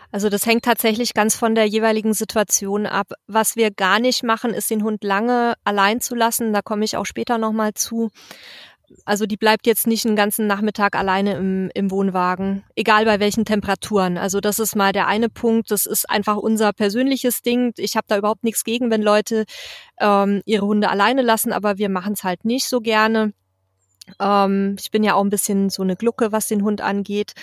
Also 0.09 0.29
das 0.29 0.45
hängt 0.45 0.63
tatsächlich 0.63 1.13
ganz 1.13 1.35
von 1.35 1.53
der 1.53 1.65
jeweiligen 1.65 2.13
Situation 2.13 2.85
ab. 2.85 3.11
Was 3.27 3.57
wir 3.57 3.71
gar 3.71 3.99
nicht 3.99 4.23
machen, 4.23 4.53
ist 4.53 4.69
den 4.69 4.83
Hund 4.83 5.03
lange 5.03 5.55
allein 5.65 5.99
zu 5.99 6.15
lassen. 6.15 6.53
Da 6.53 6.61
komme 6.61 6.85
ich 6.85 6.95
auch 6.95 7.05
später 7.05 7.37
nochmal 7.37 7.73
zu. 7.73 8.09
Also 9.05 9.25
die 9.25 9.37
bleibt 9.37 9.67
jetzt 9.67 9.87
nicht 9.87 10.05
einen 10.05 10.15
ganzen 10.15 10.47
Nachmittag 10.47 10.95
alleine 10.95 11.35
im, 11.35 11.69
im 11.73 11.91
Wohnwagen, 11.91 12.63
egal 12.75 13.05
bei 13.05 13.19
welchen 13.19 13.45
Temperaturen. 13.45 14.17
Also 14.17 14.39
das 14.39 14.59
ist 14.59 14.75
mal 14.75 14.93
der 14.93 15.07
eine 15.07 15.29
Punkt. 15.29 15.71
Das 15.71 15.85
ist 15.85 16.09
einfach 16.09 16.37
unser 16.37 16.73
persönliches 16.73 17.41
Ding. 17.41 17.73
Ich 17.77 17.95
habe 17.95 18.05
da 18.07 18.17
überhaupt 18.17 18.43
nichts 18.43 18.63
gegen, 18.63 18.89
wenn 18.89 19.01
Leute 19.01 19.45
ähm, 19.99 20.41
ihre 20.45 20.65
Hunde 20.65 20.89
alleine 20.89 21.21
lassen, 21.21 21.51
aber 21.51 21.77
wir 21.77 21.89
machen 21.89 22.13
es 22.13 22.23
halt 22.23 22.45
nicht 22.45 22.67
so 22.67 22.79
gerne. 22.79 23.33
Ähm, 24.19 24.75
ich 24.79 24.91
bin 24.91 25.03
ja 25.03 25.15
auch 25.15 25.23
ein 25.23 25.29
bisschen 25.29 25.69
so 25.69 25.83
eine 25.83 25.95
Glucke, 25.95 26.31
was 26.31 26.47
den 26.47 26.63
Hund 26.63 26.81
angeht. 26.81 27.33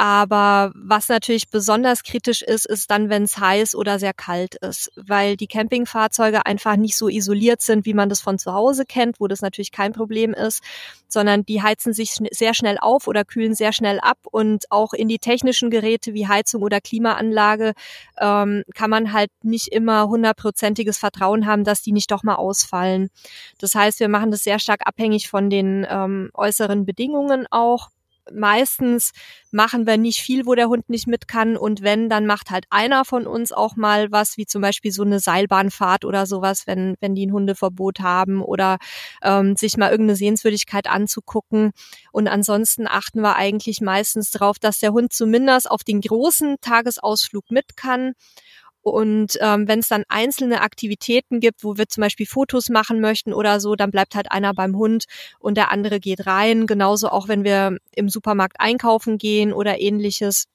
Aber 0.00 0.72
was 0.74 1.10
natürlich 1.10 1.50
besonders 1.50 2.04
kritisch 2.04 2.40
ist, 2.40 2.64
ist 2.64 2.90
dann, 2.90 3.10
wenn 3.10 3.24
es 3.24 3.36
heiß 3.36 3.74
oder 3.74 3.98
sehr 3.98 4.14
kalt 4.14 4.54
ist, 4.54 4.90
weil 4.96 5.36
die 5.36 5.46
Campingfahrzeuge 5.46 6.46
einfach 6.46 6.76
nicht 6.76 6.96
so 6.96 7.10
isoliert 7.10 7.60
sind, 7.60 7.84
wie 7.84 7.92
man 7.92 8.08
das 8.08 8.22
von 8.22 8.38
zu 8.38 8.54
Hause 8.54 8.86
kennt, 8.86 9.20
wo 9.20 9.26
das 9.28 9.42
natürlich 9.42 9.72
kein 9.72 9.92
Problem 9.92 10.32
ist, 10.32 10.62
sondern 11.06 11.44
die 11.44 11.60
heizen 11.60 11.92
sich 11.92 12.16
sehr 12.30 12.54
schnell 12.54 12.78
auf 12.80 13.08
oder 13.08 13.26
kühlen 13.26 13.54
sehr 13.54 13.74
schnell 13.74 14.00
ab 14.00 14.16
und 14.22 14.64
auch 14.70 14.94
in 14.94 15.06
die 15.06 15.18
technischen 15.18 15.68
Geräte 15.68 16.14
wie 16.14 16.26
Heizung 16.26 16.62
oder 16.62 16.80
Klimaanlage 16.80 17.74
ähm, 18.18 18.64
kann 18.74 18.88
man 18.88 19.12
halt 19.12 19.30
nicht 19.42 19.68
immer 19.68 20.08
hundertprozentiges 20.08 20.96
Vertrauen 20.96 21.44
haben, 21.44 21.62
dass 21.62 21.82
die 21.82 21.92
nicht 21.92 22.10
doch 22.10 22.22
mal 22.22 22.36
ausfallen. 22.36 23.10
Das 23.58 23.74
heißt, 23.74 24.00
wir 24.00 24.08
machen 24.08 24.30
das 24.30 24.44
sehr 24.44 24.60
stark 24.60 24.80
abhängig 24.86 25.28
von 25.28 25.50
den 25.50 25.86
ähm, 25.90 26.30
äußeren 26.32 26.86
Bedingungen 26.86 27.46
auch 27.50 27.90
meistens 28.32 29.12
machen 29.50 29.86
wir 29.86 29.96
nicht 29.96 30.20
viel, 30.20 30.46
wo 30.46 30.54
der 30.54 30.68
Hund 30.68 30.88
nicht 30.88 31.06
mit 31.06 31.28
kann. 31.28 31.56
Und 31.56 31.82
wenn, 31.82 32.08
dann 32.08 32.26
macht 32.26 32.50
halt 32.50 32.66
einer 32.70 33.04
von 33.04 33.26
uns 33.26 33.52
auch 33.52 33.76
mal 33.76 34.10
was, 34.10 34.36
wie 34.36 34.46
zum 34.46 34.62
Beispiel 34.62 34.92
so 34.92 35.02
eine 35.02 35.20
Seilbahnfahrt 35.20 36.04
oder 36.04 36.26
sowas, 36.26 36.66
wenn, 36.66 36.96
wenn 37.00 37.14
die 37.14 37.26
ein 37.26 37.32
Hundeverbot 37.32 38.00
haben 38.00 38.42
oder 38.42 38.78
ähm, 39.22 39.56
sich 39.56 39.76
mal 39.76 39.90
irgendeine 39.90 40.16
Sehenswürdigkeit 40.16 40.88
anzugucken. 40.88 41.72
Und 42.12 42.28
ansonsten 42.28 42.86
achten 42.86 43.20
wir 43.20 43.36
eigentlich 43.36 43.80
meistens 43.80 44.30
darauf, 44.30 44.58
dass 44.58 44.78
der 44.78 44.92
Hund 44.92 45.12
zumindest 45.12 45.70
auf 45.70 45.84
den 45.84 46.00
großen 46.00 46.56
Tagesausflug 46.60 47.50
mit 47.50 47.76
kann 47.76 48.14
und 48.82 49.36
ähm, 49.40 49.68
wenn 49.68 49.80
es 49.80 49.88
dann 49.88 50.04
einzelne 50.08 50.62
Aktivitäten 50.62 51.40
gibt, 51.40 51.64
wo 51.64 51.76
wir 51.76 51.88
zum 51.88 52.02
Beispiel 52.02 52.26
Fotos 52.26 52.68
machen 52.70 53.00
möchten 53.00 53.32
oder 53.32 53.60
so, 53.60 53.74
dann 53.76 53.90
bleibt 53.90 54.14
halt 54.14 54.30
einer 54.30 54.54
beim 54.54 54.76
Hund 54.76 55.04
und 55.38 55.56
der 55.56 55.70
andere 55.70 56.00
geht 56.00 56.26
rein. 56.26 56.66
Genauso 56.66 57.08
auch 57.08 57.28
wenn 57.28 57.44
wir 57.44 57.76
im 57.94 58.08
Supermarkt 58.08 58.56
einkaufen 58.58 59.18
gehen 59.18 59.52
oder 59.52 59.80
ähnliches 59.80 60.46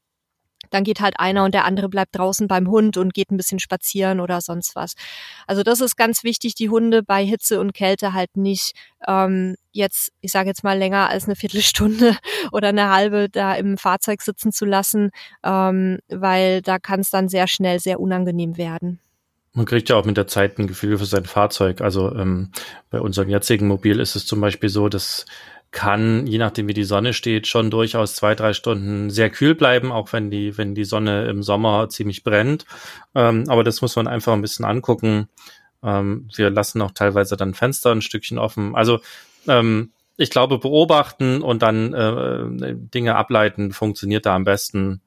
dann 0.75 0.83
geht 0.83 0.99
halt 0.99 1.19
einer 1.19 1.45
und 1.45 1.53
der 1.53 1.65
andere 1.65 1.87
bleibt 1.87 2.17
draußen 2.17 2.47
beim 2.47 2.69
Hund 2.69 2.97
und 2.97 3.13
geht 3.13 3.31
ein 3.31 3.37
bisschen 3.37 3.59
spazieren 3.59 4.19
oder 4.19 4.41
sonst 4.41 4.75
was. 4.75 4.95
Also 5.47 5.63
das 5.63 5.79
ist 5.79 5.95
ganz 5.95 6.23
wichtig, 6.23 6.53
die 6.53 6.69
Hunde 6.69 7.01
bei 7.01 7.25
Hitze 7.25 7.61
und 7.61 7.73
Kälte 7.73 8.13
halt 8.13 8.35
nicht 8.35 8.73
ähm, 9.07 9.55
jetzt, 9.71 10.11
ich 10.21 10.31
sage 10.31 10.49
jetzt 10.49 10.63
mal 10.63 10.77
länger 10.77 11.09
als 11.09 11.25
eine 11.25 11.35
Viertelstunde 11.35 12.17
oder 12.51 12.69
eine 12.69 12.91
halbe 12.91 13.29
da 13.29 13.55
im 13.55 13.77
Fahrzeug 13.77 14.21
sitzen 14.21 14.51
zu 14.51 14.65
lassen, 14.65 15.11
ähm, 15.43 15.99
weil 16.09 16.61
da 16.61 16.77
kann 16.77 16.99
es 16.99 17.09
dann 17.09 17.29
sehr 17.29 17.47
schnell 17.47 17.79
sehr 17.79 17.99
unangenehm 17.99 18.57
werden. 18.57 18.99
Man 19.53 19.65
kriegt 19.65 19.87
ja 19.87 19.95
auch 19.95 20.03
mit 20.03 20.17
der 20.17 20.27
Zeit 20.27 20.59
ein 20.59 20.67
Gefühl 20.67 20.97
für 20.97 21.05
sein 21.05 21.23
Fahrzeug. 21.23 21.79
Also 21.79 22.13
ähm, 22.13 22.51
bei 22.89 22.99
unserem 22.99 23.29
jetzigen 23.29 23.67
Mobil 23.69 24.01
ist 24.01 24.17
es 24.17 24.25
zum 24.25 24.41
Beispiel 24.41 24.67
so, 24.67 24.89
dass 24.89 25.25
kann, 25.75 26.25
je 26.25 26.37
nachdem 26.37 26.67
wie 26.69 26.73
die 26.73 26.85
Sonne 26.85 27.13
steht, 27.13 27.47
schon 27.47 27.69
durchaus 27.69 28.15
zwei, 28.15 28.33
drei 28.33 28.53
Stunden 28.53 29.09
sehr 29.09 29.29
kühl 29.29 29.53
bleiben, 29.53 29.91
auch 29.91 30.13
wenn 30.13 30.31
die, 30.31 30.57
wenn 30.57 30.73
die 30.73 30.85
Sonne 30.85 31.25
im 31.25 31.43
Sommer 31.43 31.89
ziemlich 31.89 32.23
brennt. 32.23 32.65
Ähm, 33.13 33.43
aber 33.49 33.63
das 33.63 33.81
muss 33.81 33.95
man 33.95 34.07
einfach 34.07 34.33
ein 34.33 34.41
bisschen 34.41 34.63
angucken. 34.63 35.27
Ähm, 35.83 36.29
wir 36.33 36.49
lassen 36.49 36.81
auch 36.81 36.91
teilweise 36.91 37.35
dann 37.35 37.53
Fenster 37.53 37.91
ein 37.91 38.01
Stückchen 38.01 38.39
offen. 38.39 38.73
Also 38.73 38.99
ähm, 39.47 39.91
ich 40.15 40.29
glaube, 40.29 40.59
beobachten 40.59 41.41
und 41.41 41.61
dann 41.61 41.93
äh, 41.93 42.73
Dinge 42.73 43.15
ableiten 43.15 43.73
funktioniert 43.73 44.25
da 44.25 44.33
am 44.33 44.45
besten. 44.45 45.01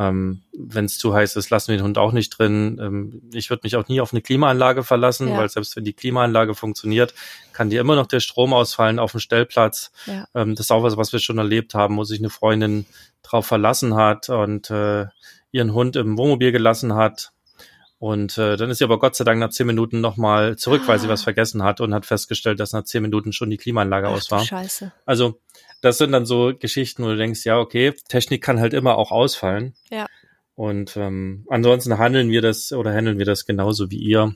Ähm, 0.00 0.40
wenn 0.56 0.86
es 0.86 0.96
zu 0.96 1.12
heiß 1.12 1.36
ist, 1.36 1.50
lassen 1.50 1.68
wir 1.68 1.76
den 1.76 1.84
Hund 1.84 1.98
auch 1.98 2.12
nicht 2.12 2.30
drin. 2.30 2.80
Ähm, 2.80 3.22
ich 3.34 3.50
würde 3.50 3.60
mich 3.64 3.76
auch 3.76 3.86
nie 3.86 4.00
auf 4.00 4.14
eine 4.14 4.22
Klimaanlage 4.22 4.82
verlassen, 4.82 5.28
ja. 5.28 5.36
weil 5.36 5.50
selbst 5.50 5.76
wenn 5.76 5.84
die 5.84 5.92
Klimaanlage 5.92 6.54
funktioniert, 6.54 7.12
kann 7.52 7.68
dir 7.68 7.82
immer 7.82 7.96
noch 7.96 8.06
der 8.06 8.20
Strom 8.20 8.54
ausfallen 8.54 8.98
auf 8.98 9.10
dem 9.10 9.20
Stellplatz. 9.20 9.92
Ja. 10.06 10.26
Ähm, 10.34 10.54
das 10.54 10.66
ist 10.66 10.70
auch 10.70 10.82
was, 10.82 10.96
was 10.96 11.12
wir 11.12 11.18
schon 11.18 11.36
erlebt 11.36 11.74
haben, 11.74 11.98
wo 11.98 12.04
sich 12.04 12.18
eine 12.18 12.30
Freundin 12.30 12.86
drauf 13.22 13.46
verlassen 13.46 13.94
hat 13.94 14.30
und 14.30 14.70
äh, 14.70 15.04
ihren 15.52 15.74
Hund 15.74 15.96
im 15.96 16.16
Wohnmobil 16.16 16.50
gelassen 16.50 16.94
hat. 16.94 17.32
Und 18.00 18.38
äh, 18.38 18.56
dann 18.56 18.70
ist 18.70 18.78
sie 18.78 18.84
aber 18.84 18.98
Gott 18.98 19.14
sei 19.14 19.24
Dank 19.24 19.40
nach 19.40 19.50
zehn 19.50 19.66
Minuten 19.66 20.00
nochmal 20.00 20.56
zurück, 20.56 20.80
ah. 20.84 20.88
weil 20.88 20.98
sie 20.98 21.08
was 21.10 21.20
ah. 21.20 21.24
vergessen 21.24 21.62
hat 21.62 21.82
und 21.82 21.92
hat 21.92 22.06
festgestellt, 22.06 22.58
dass 22.58 22.72
nach 22.72 22.84
zehn 22.84 23.02
Minuten 23.02 23.34
schon 23.34 23.50
die 23.50 23.58
Klimaanlage 23.58 24.08
Ach, 24.08 24.12
aus 24.12 24.30
war. 24.30 24.42
Scheiße. 24.42 24.90
Also 25.04 25.38
das 25.82 25.98
sind 25.98 26.12
dann 26.12 26.24
so 26.24 26.54
Geschichten, 26.58 27.04
wo 27.04 27.08
du 27.08 27.16
denkst, 27.18 27.44
ja, 27.44 27.58
okay, 27.58 27.92
Technik 28.08 28.42
kann 28.42 28.58
halt 28.58 28.72
immer 28.72 28.96
auch 28.96 29.10
ausfallen. 29.10 29.74
Ja. 29.90 30.06
Und 30.54 30.96
ähm, 30.96 31.44
ansonsten 31.50 31.98
handeln 31.98 32.30
wir 32.30 32.40
das 32.40 32.72
oder 32.72 32.90
handeln 32.90 33.18
wir 33.18 33.26
das 33.26 33.44
genauso 33.44 33.90
wie 33.90 33.98
ihr. 33.98 34.34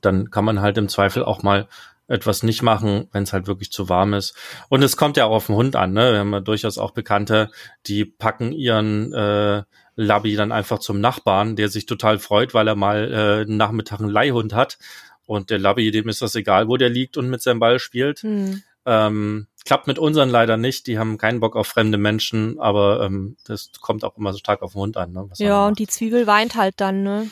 Dann 0.00 0.30
kann 0.30 0.46
man 0.46 0.62
halt 0.62 0.78
im 0.78 0.88
Zweifel 0.88 1.22
auch 1.22 1.42
mal 1.42 1.68
etwas 2.08 2.42
nicht 2.42 2.62
machen, 2.62 3.08
wenn 3.12 3.24
es 3.24 3.34
halt 3.34 3.46
wirklich 3.46 3.72
zu 3.72 3.90
warm 3.90 4.14
ist. 4.14 4.34
Und 4.70 4.82
es 4.82 4.96
kommt 4.96 5.18
ja 5.18 5.26
auch 5.26 5.36
auf 5.36 5.46
den 5.46 5.56
Hund 5.56 5.76
an. 5.76 5.92
Ne? 5.92 6.12
Wir 6.12 6.20
haben 6.20 6.32
ja 6.32 6.40
durchaus 6.40 6.78
auch 6.78 6.92
Bekannte, 6.92 7.50
die 7.86 8.06
packen 8.06 8.52
ihren 8.52 9.12
äh, 9.12 9.64
Labby 9.96 10.36
dann 10.36 10.52
einfach 10.52 10.78
zum 10.78 11.00
Nachbarn, 11.00 11.56
der 11.56 11.68
sich 11.68 11.86
total 11.86 12.18
freut, 12.18 12.54
weil 12.54 12.68
er 12.68 12.74
mal 12.74 13.12
äh, 13.12 13.42
einen 13.42 13.56
Nachmittag 13.56 14.00
einen 14.00 14.10
Leihhund 14.10 14.54
hat. 14.54 14.78
Und 15.26 15.50
der 15.50 15.58
Labby, 15.58 15.90
dem 15.90 16.08
ist 16.08 16.22
das 16.22 16.34
egal, 16.34 16.68
wo 16.68 16.76
der 16.76 16.90
liegt 16.90 17.16
und 17.16 17.28
mit 17.28 17.42
seinem 17.42 17.60
Ball 17.60 17.78
spielt. 17.78 18.22
Mhm. 18.24 18.62
Ähm, 18.86 19.46
Klappt 19.64 19.86
mit 19.86 19.98
unseren 19.98 20.28
leider 20.28 20.58
nicht. 20.58 20.86
Die 20.86 20.98
haben 20.98 21.16
keinen 21.16 21.40
Bock 21.40 21.56
auf 21.56 21.66
fremde 21.66 21.96
Menschen, 21.96 22.60
aber 22.60 23.02
ähm, 23.02 23.36
das 23.46 23.70
kommt 23.80 24.04
auch 24.04 24.18
immer 24.18 24.32
so 24.32 24.38
stark 24.38 24.60
auf 24.60 24.72
den 24.72 24.80
Hund 24.80 24.96
an. 24.98 25.12
Ne? 25.12 25.28
ja, 25.38 25.66
und 25.66 25.78
die 25.78 25.86
Zwiebel 25.86 26.26
weint 26.26 26.54
halt 26.54 26.74
dann, 26.78 27.02
ne? 27.02 27.30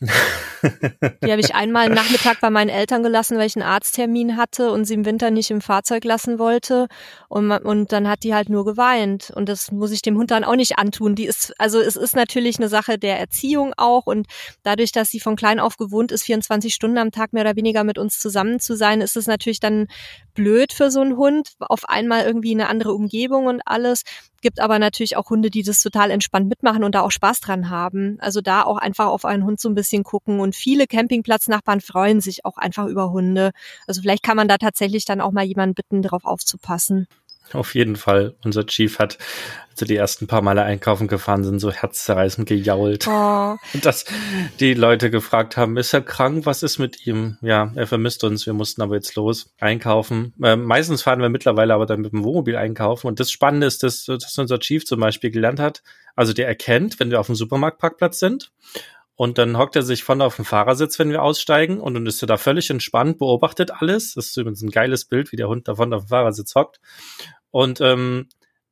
Die 1.24 1.30
habe 1.30 1.40
ich 1.40 1.54
einmal 1.54 1.88
Nachmittag 1.88 2.40
bei 2.40 2.50
meinen 2.50 2.68
Eltern 2.68 3.02
gelassen, 3.02 3.36
weil 3.36 3.46
ich 3.46 3.56
einen 3.56 3.66
Arzttermin 3.66 4.36
hatte 4.36 4.70
und 4.70 4.84
sie 4.84 4.94
im 4.94 5.04
Winter 5.04 5.30
nicht 5.30 5.50
im 5.50 5.60
Fahrzeug 5.60 6.04
lassen 6.04 6.38
wollte. 6.38 6.86
Und, 7.28 7.50
und 7.50 7.92
dann 7.92 8.08
hat 8.08 8.22
die 8.22 8.34
halt 8.34 8.48
nur 8.48 8.64
geweint. 8.64 9.32
Und 9.34 9.48
das 9.48 9.72
muss 9.72 9.90
ich 9.90 10.02
dem 10.02 10.16
Hund 10.16 10.30
dann 10.30 10.44
auch 10.44 10.56
nicht 10.56 10.78
antun. 10.78 11.14
Die 11.14 11.26
ist, 11.26 11.52
also 11.58 11.80
es 11.80 11.96
ist 11.96 12.14
natürlich 12.14 12.58
eine 12.58 12.68
Sache 12.68 12.98
der 12.98 13.18
Erziehung 13.18 13.72
auch. 13.76 14.06
Und 14.06 14.26
dadurch, 14.62 14.92
dass 14.92 15.08
sie 15.08 15.20
von 15.20 15.36
klein 15.36 15.58
auf 15.58 15.76
gewohnt 15.76 16.12
ist, 16.12 16.24
24 16.24 16.72
Stunden 16.72 16.98
am 16.98 17.10
Tag 17.10 17.32
mehr 17.32 17.42
oder 17.42 17.56
weniger 17.56 17.82
mit 17.82 17.98
uns 17.98 18.20
zusammen 18.20 18.60
zu 18.60 18.76
sein, 18.76 19.00
ist 19.00 19.16
es 19.16 19.26
natürlich 19.26 19.60
dann 19.60 19.88
blöd 20.38 20.72
für 20.72 20.92
so 20.92 21.00
einen 21.00 21.16
Hund. 21.16 21.54
Auf 21.58 21.88
einmal 21.88 22.24
irgendwie 22.24 22.52
eine 22.52 22.68
andere 22.68 22.92
Umgebung 22.94 23.46
und 23.46 23.60
alles. 23.66 24.04
Gibt 24.40 24.60
aber 24.60 24.78
natürlich 24.78 25.16
auch 25.16 25.30
Hunde, 25.30 25.50
die 25.50 25.64
das 25.64 25.82
total 25.82 26.12
entspannt 26.12 26.48
mitmachen 26.48 26.84
und 26.84 26.94
da 26.94 27.00
auch 27.00 27.10
Spaß 27.10 27.40
dran 27.40 27.70
haben. 27.70 28.18
Also 28.20 28.40
da 28.40 28.62
auch 28.62 28.76
einfach 28.76 29.06
auf 29.06 29.24
einen 29.24 29.44
Hund 29.44 29.58
so 29.58 29.68
ein 29.68 29.74
bisschen 29.74 30.04
gucken. 30.04 30.38
Und 30.38 30.54
viele 30.54 30.86
Campingplatznachbarn 30.86 31.80
freuen 31.80 32.20
sich 32.20 32.44
auch 32.44 32.56
einfach 32.56 32.86
über 32.86 33.10
Hunde. 33.10 33.50
Also 33.88 34.00
vielleicht 34.00 34.22
kann 34.22 34.36
man 34.36 34.46
da 34.46 34.58
tatsächlich 34.58 35.04
dann 35.04 35.20
auch 35.20 35.32
mal 35.32 35.44
jemanden 35.44 35.74
bitten, 35.74 36.02
darauf 36.02 36.24
aufzupassen. 36.24 37.08
Auf 37.52 37.74
jeden 37.74 37.96
Fall. 37.96 38.34
Unser 38.44 38.66
Chief 38.66 38.98
hat, 38.98 39.18
als 39.70 39.80
wir 39.80 39.86
die 39.88 39.96
ersten 39.96 40.26
paar 40.26 40.42
Male 40.42 40.62
einkaufen 40.62 41.08
gefahren 41.08 41.44
sind, 41.44 41.58
so 41.60 41.70
herzzerreißend 41.70 42.48
gejault. 42.48 43.06
Oh. 43.08 43.56
Und 43.74 43.84
dass 43.84 44.04
die 44.60 44.74
Leute 44.74 45.10
gefragt 45.10 45.56
haben, 45.56 45.76
ist 45.76 45.92
er 45.92 46.02
krank? 46.02 46.46
Was 46.46 46.62
ist 46.62 46.78
mit 46.78 47.06
ihm? 47.06 47.38
Ja, 47.40 47.72
er 47.74 47.86
vermisst 47.86 48.24
uns. 48.24 48.46
Wir 48.46 48.52
mussten 48.52 48.82
aber 48.82 48.94
jetzt 48.94 49.14
los 49.16 49.54
einkaufen. 49.58 50.34
Äh, 50.42 50.56
meistens 50.56 51.02
fahren 51.02 51.20
wir 51.20 51.28
mittlerweile 51.28 51.74
aber 51.74 51.86
dann 51.86 52.00
mit 52.00 52.12
dem 52.12 52.24
Wohnmobil 52.24 52.56
einkaufen. 52.56 53.06
Und 53.06 53.20
das 53.20 53.30
Spannende 53.30 53.66
ist, 53.66 53.82
dass, 53.82 54.04
dass 54.04 54.36
unser 54.38 54.58
Chief 54.58 54.84
zum 54.84 55.00
Beispiel 55.00 55.30
gelernt 55.30 55.60
hat, 55.60 55.82
also 56.16 56.32
der 56.32 56.48
erkennt, 56.48 56.98
wenn 57.00 57.10
wir 57.10 57.20
auf 57.20 57.26
dem 57.26 57.36
Supermarktparkplatz 57.36 58.18
sind 58.18 58.50
und 59.18 59.36
dann 59.36 59.58
hockt 59.58 59.74
er 59.74 59.82
sich 59.82 60.04
vorne 60.04 60.24
auf 60.24 60.36
dem 60.36 60.44
Fahrersitz, 60.44 60.96
wenn 61.00 61.10
wir 61.10 61.24
aussteigen. 61.24 61.80
Und 61.80 61.94
dann 61.94 62.06
ist 62.06 62.22
er 62.22 62.28
da 62.28 62.36
völlig 62.36 62.70
entspannt, 62.70 63.18
beobachtet 63.18 63.72
alles. 63.72 64.14
Das 64.14 64.26
ist 64.26 64.36
übrigens 64.36 64.62
ein 64.62 64.70
geiles 64.70 65.06
Bild, 65.06 65.32
wie 65.32 65.36
der 65.36 65.48
Hund 65.48 65.66
da 65.66 65.74
vorne 65.74 65.96
auf 65.96 66.04
dem 66.04 66.10
Fahrersitz 66.10 66.54
hockt. 66.54 66.78
Und 67.50 67.80
ähm, 67.80 68.28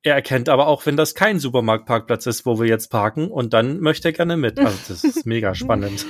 er 0.07 0.15
erkennt 0.15 0.49
aber 0.49 0.69
auch, 0.69 0.87
wenn 0.87 0.97
das 0.97 1.17
kein 1.17 1.41
Supermarktparkplatz 1.41 2.27
ist, 2.27 2.47
wo 2.47 2.61
wir 2.61 2.69
jetzt 2.69 2.93
parken, 2.93 3.29
und 3.29 3.53
dann 3.53 3.81
möchte 3.81 4.09
er 4.09 4.13
gerne 4.13 4.37
mit. 4.37 4.57
Also 4.57 4.79
das 4.87 5.03
ist 5.03 5.27
mega 5.27 5.53
spannend. 5.57 6.07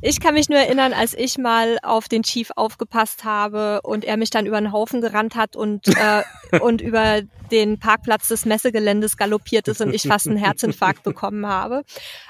Ich 0.00 0.18
kann 0.18 0.32
mich 0.32 0.48
nur 0.48 0.58
erinnern, 0.58 0.94
als 0.94 1.12
ich 1.12 1.36
mal 1.36 1.78
auf 1.82 2.08
den 2.08 2.22
Chief 2.22 2.50
aufgepasst 2.56 3.24
habe 3.24 3.82
und 3.82 4.06
er 4.06 4.16
mich 4.16 4.30
dann 4.30 4.46
über 4.46 4.58
den 4.58 4.72
Haufen 4.72 5.02
gerannt 5.02 5.34
hat 5.34 5.56
und, 5.56 5.88
äh, 5.88 6.22
und 6.60 6.80
über 6.80 7.20
den 7.50 7.78
Parkplatz 7.78 8.28
des 8.28 8.46
Messegeländes 8.46 9.18
galoppiert 9.18 9.68
ist 9.68 9.82
und 9.82 9.92
ich 9.92 10.08
fast 10.08 10.26
einen 10.26 10.38
Herzinfarkt 10.38 11.02
bekommen 11.04 11.46
habe. 11.46 11.82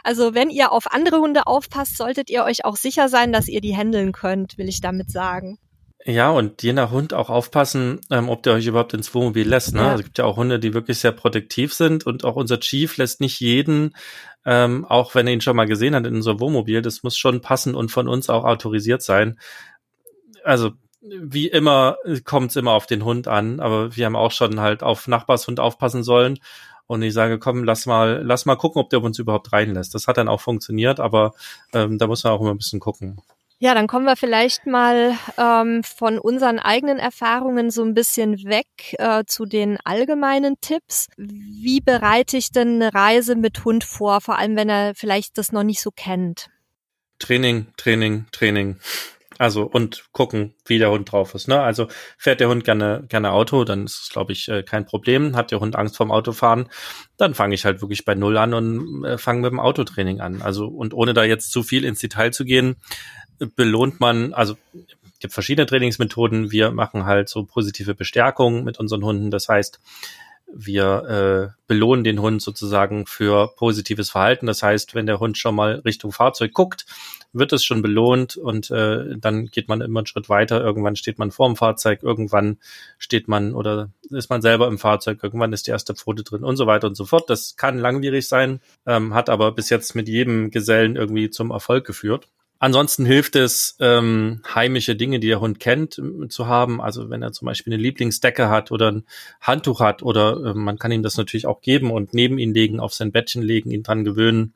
Also 0.03 0.35
wenn 0.35 0.51
ihr 0.51 0.73
auf 0.73 0.93
andere 0.93 1.19
Hunde 1.19 1.47
aufpasst, 1.47 1.97
solltet 1.97 2.29
ihr 2.29 2.43
euch 2.43 2.65
auch 2.65 2.77
sicher 2.77 3.09
sein, 3.09 3.33
dass 3.33 3.47
ihr 3.47 3.61
die 3.61 3.77
handeln 3.77 4.11
könnt, 4.11 4.59
will 4.59 4.69
ich 4.69 4.81
damit 4.81 5.13
sagen. 5.13 5.59
Ja, 6.07 6.31
und 6.31 6.63
je 6.63 6.75
nach 6.75 6.91
Hund 6.91 7.15
auch 7.15 7.31
aufpassen, 7.31 8.01
ähm, 8.11 8.29
ob 8.29 8.43
der 8.43 8.55
euch 8.55 8.67
überhaupt 8.67 8.93
ins 8.93 9.15
Wohnmobil 9.15 9.49
lässt. 9.49 9.73
Ne? 9.73 9.81
Ja. 9.81 9.87
Also 9.91 10.01
es 10.01 10.05
gibt 10.05 10.19
ja 10.19 10.27
auch 10.27 10.37
Hunde, 10.37 10.59
die 10.59 10.75
wirklich 10.75 10.99
sehr 10.99 11.13
protektiv 11.13 11.73
sind 11.73 12.05
und 12.05 12.25
auch 12.25 12.37
unser 12.37 12.61
Chief 12.61 12.95
lässt 12.99 13.23
nicht 13.23 13.41
jeden, 13.41 13.95
ähm, 14.45 14.85
auch 14.85 15.15
wenn 15.15 15.27
er 15.27 15.33
ihn 15.33 15.41
schon 15.41 15.57
mal 15.57 15.67
gesehen 15.67 15.95
hat 15.95 16.07
in 16.07 16.17
unser 16.17 16.41
Wohnmobil, 16.41 16.83
das 16.83 17.03
muss 17.03 17.17
schon 17.17 17.41
passen 17.41 17.75
und 17.75 17.91
von 17.91 18.07
uns 18.07 18.29
auch 18.29 18.45
autorisiert 18.45 19.01
sein. 19.01 19.39
Also 20.45 20.73
wie 21.01 21.49
immer 21.49 21.97
kommt 22.25 22.51
es 22.51 22.57
immer 22.57 22.73
auf 22.73 22.87
den 22.87 23.05
Hund 23.05 23.27
an, 23.27 23.61
aber 23.61 23.97
wir 23.97 24.05
haben 24.05 24.17
auch 24.17 24.31
schon 24.31 24.61
halt 24.61 24.83
auf 24.83 25.09
Nachbarshund 25.09 25.59
aufpassen 25.59 26.03
sollen. 26.03 26.39
Und 26.87 27.03
ich 27.03 27.15
sage, 27.15 27.39
komm, 27.39 27.65
lass 27.65 27.87
mal, 27.87 28.23
lass 28.23 28.45
mal 28.45 28.57
gucken, 28.57 28.81
ob 28.81 28.91
der 28.91 29.03
uns 29.03 29.19
überhaupt 29.19 29.53
reinlässt. 29.55 29.95
Das 29.95 30.07
hat 30.07 30.19
dann 30.19 30.29
auch 30.29 30.43
funktioniert, 30.43 31.01
aber 31.01 31.33
ähm, 31.73 31.97
da 31.97 32.07
muss 32.07 32.25
man 32.25 32.35
auch 32.35 32.43
immer 32.43 32.51
ein 32.51 32.59
bisschen 32.59 32.81
gucken. 32.81 33.23
Ja, 33.65 33.75
dann 33.75 33.87
kommen 33.87 34.05
wir 34.05 34.15
vielleicht 34.15 34.67
mal 34.67 35.17
ähm, 35.39 35.83
von 35.85 36.19
unseren 36.19 36.59
eigenen 36.59 36.99
Erfahrungen 36.99 37.71
so 37.71 37.83
ein 37.83 37.95
bisschen 37.95 38.45
weg 38.45 38.67
äh, 38.99 39.25
zu 39.27 39.47
den 39.47 39.79
allgemeinen 39.85 40.61
Tipps. 40.61 41.09
Wie 41.17 41.81
bereite 41.81 42.37
ich 42.37 42.53
denn 42.53 42.83
eine 42.83 42.93
Reise 42.93 43.37
mit 43.37 43.65
Hund 43.65 43.83
vor, 43.83 44.21
vor 44.21 44.39
allem 44.39 44.55
wenn 44.57 44.69
er 44.69 44.95
vielleicht 44.95 45.39
das 45.39 45.51
noch 45.51 45.63
nicht 45.63 45.81
so 45.81 45.91
kennt? 45.91 46.51
Training, 47.19 47.69
Training, 47.79 48.27
Training. 48.33 48.77
Also 49.39 49.63
und 49.63 50.05
gucken, 50.13 50.55
wie 50.67 50.79
der 50.79 50.91
Hund 50.91 51.11
drauf 51.11 51.35
ist. 51.35 51.49
Ne? 51.49 51.59
Also 51.61 51.89
fährt 52.19 52.41
der 52.41 52.49
Hund 52.49 52.65
gerne 52.65 53.05
gerne 53.09 53.33
Auto, 53.33 53.65
dann 53.65 53.87
ist 53.87 54.03
es, 54.03 54.09
glaube 54.11 54.33
ich, 54.33 54.47
äh, 54.49 54.63
kein 54.63 54.85
Problem. 54.85 55.37
Hat 55.37 55.51
der 55.51 55.61
Hund 55.61 55.75
Angst 55.75 55.97
vorm 55.97 56.13
Autofahren, 56.13 56.69
dann 57.17 57.35
fange 57.35 57.55
ich 57.55 57.65
halt 57.65 57.81
wirklich 57.81 58.05
bei 58.05 58.15
Null 58.15 58.37
an 58.37 58.53
und 58.55 59.05
äh, 59.05 59.19
fange 59.19 59.41
mit 59.41 59.53
dem 59.53 59.61
Autotraining 59.61 60.21
an. 60.21 60.43
Also 60.43 60.67
und 60.67 60.93
ohne 60.95 61.15
da 61.15 61.25
jetzt 61.25 61.51
zu 61.51 61.63
viel 61.63 61.85
ins 61.85 62.01
Detail 62.01 62.31
zu 62.31 62.45
gehen, 62.45 62.77
belohnt 63.47 64.01
man, 64.01 64.33
also 64.35 64.57
gibt 65.21 65.33
verschiedene 65.33 65.67
Trainingsmethoden. 65.67 66.51
Wir 66.51 66.71
machen 66.71 67.07
halt 67.07 67.31
so 67.31 67.45
positive 67.45 67.95
Bestärkung 67.95 68.63
mit 68.63 68.79
unseren 68.79 69.03
Hunden. 69.05 69.31
Das 69.31 69.49
heißt, 69.49 69.81
wir 70.53 71.55
äh, 71.57 71.61
belohnen 71.67 72.05
den 72.05 72.21
Hund 72.21 72.43
sozusagen 72.43 73.07
für 73.07 73.49
positives 73.57 74.11
Verhalten. 74.11 74.47
Das 74.47 74.63
heißt, 74.63 74.95
wenn 74.95 75.07
der 75.07 75.21
Hund 75.21 75.39
schon 75.39 75.55
mal 75.55 75.77
Richtung 75.85 76.13
Fahrzeug 76.13 76.53
guckt, 76.53 76.85
wird 77.33 77.53
es 77.53 77.65
schon 77.65 77.83
belohnt 77.83 78.37
und 78.37 78.71
äh, 78.71 79.17
dann 79.17 79.47
geht 79.47 79.69
man 79.69 79.81
immer 79.81 80.01
einen 80.01 80.07
Schritt 80.07 80.29
weiter. 80.29 80.61
Irgendwann 80.61 80.95
steht 80.95 81.19
man 81.19 81.31
vor 81.31 81.49
dem 81.49 81.57
Fahrzeug, 81.57 82.03
irgendwann 82.03 82.59
steht 82.99 83.27
man 83.27 83.55
oder 83.55 83.91
ist 84.11 84.31
man 84.31 84.43
selber 84.43 84.69
im 84.69 84.79
Fahrzeug, 84.79 85.21
irgendwann 85.23 85.53
ist 85.53 85.67
die 85.67 85.73
erste 85.73 85.95
Pfote 85.95 86.23
drin 86.23 86.45
und 86.45 86.57
so 86.57 86.67
weiter 86.67 86.87
und 86.87 86.97
so 86.97 87.07
fort. 87.07 87.29
Das 87.31 87.57
kann 87.57 87.79
langwierig 87.79 88.29
sein, 88.29 88.61
ähm, 88.87 89.15
hat 89.15 89.31
aber 89.31 89.53
bis 89.53 89.71
jetzt 89.71 89.95
mit 89.97 90.07
jedem 90.07 90.51
Gesellen 90.51 90.97
irgendwie 90.97 91.31
zum 91.31 91.51
Erfolg 91.51 91.85
geführt. 91.87 92.29
Ansonsten 92.65 93.05
hilft 93.05 93.37
es, 93.37 93.77
ähm, 93.79 94.41
heimische 94.55 94.97
Dinge, 94.97 95.21
die 95.21 95.27
der 95.27 95.41
Hund 95.41 95.61
kennt, 95.61 96.01
zu 96.31 96.47
haben. 96.47 96.81
Also 96.81 97.11
wenn 97.11 97.21
er 97.21 97.31
zum 97.33 97.45
Beispiel 97.45 97.75
eine 97.75 97.83
Lieblingsdecke 97.83 98.49
hat 98.49 98.73
oder 98.73 98.91
ein 98.91 99.05
Handtuch 99.43 99.81
hat 99.81 100.03
oder 100.03 100.43
äh, 100.43 100.55
man 100.55 100.79
kann 100.79 100.91
ihm 100.91 101.03
das 101.03 101.19
natürlich 101.19 101.47
auch 101.47 101.61
geben 101.61 101.91
und 101.91 102.15
neben 102.15 102.39
ihn 102.39 102.55
legen, 102.55 102.81
auf 102.81 102.95
sein 102.95 103.13
Bettchen 103.13 103.43
legen, 103.43 103.71
ihn 103.71 103.83
dran 103.83 104.03
gewöhnen. 104.03 104.55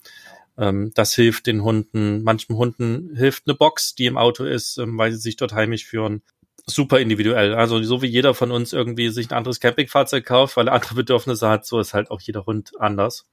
Ähm, 0.56 0.90
das 0.94 1.14
hilft 1.14 1.48
den 1.48 1.62
Hunden. 1.62 2.22
Manchen 2.22 2.56
Hunden 2.56 3.14
hilft 3.14 3.42
eine 3.46 3.54
Box, 3.54 3.94
die 3.94 4.06
im 4.06 4.16
Auto 4.16 4.44
ist, 4.44 4.78
ähm, 4.78 4.96
weil 4.96 5.12
sie 5.12 5.18
sich 5.18 5.36
dort 5.36 5.52
heimisch 5.52 5.84
führen. 5.84 6.22
Super 6.64 7.00
individuell. 7.00 7.52
Also 7.52 7.82
so 7.82 8.00
wie 8.00 8.06
jeder 8.06 8.32
von 8.32 8.50
uns 8.50 8.72
irgendwie 8.72 9.10
sich 9.10 9.30
ein 9.30 9.36
anderes 9.36 9.60
Campingfahrzeug 9.60 10.24
kauft, 10.24 10.56
weil 10.56 10.68
er 10.68 10.72
andere 10.72 10.94
Bedürfnisse 10.94 11.46
hat, 11.46 11.66
so 11.66 11.78
ist 11.78 11.92
halt 11.92 12.10
auch 12.10 12.22
jeder 12.22 12.46
Hund 12.46 12.72
anders 12.80 13.26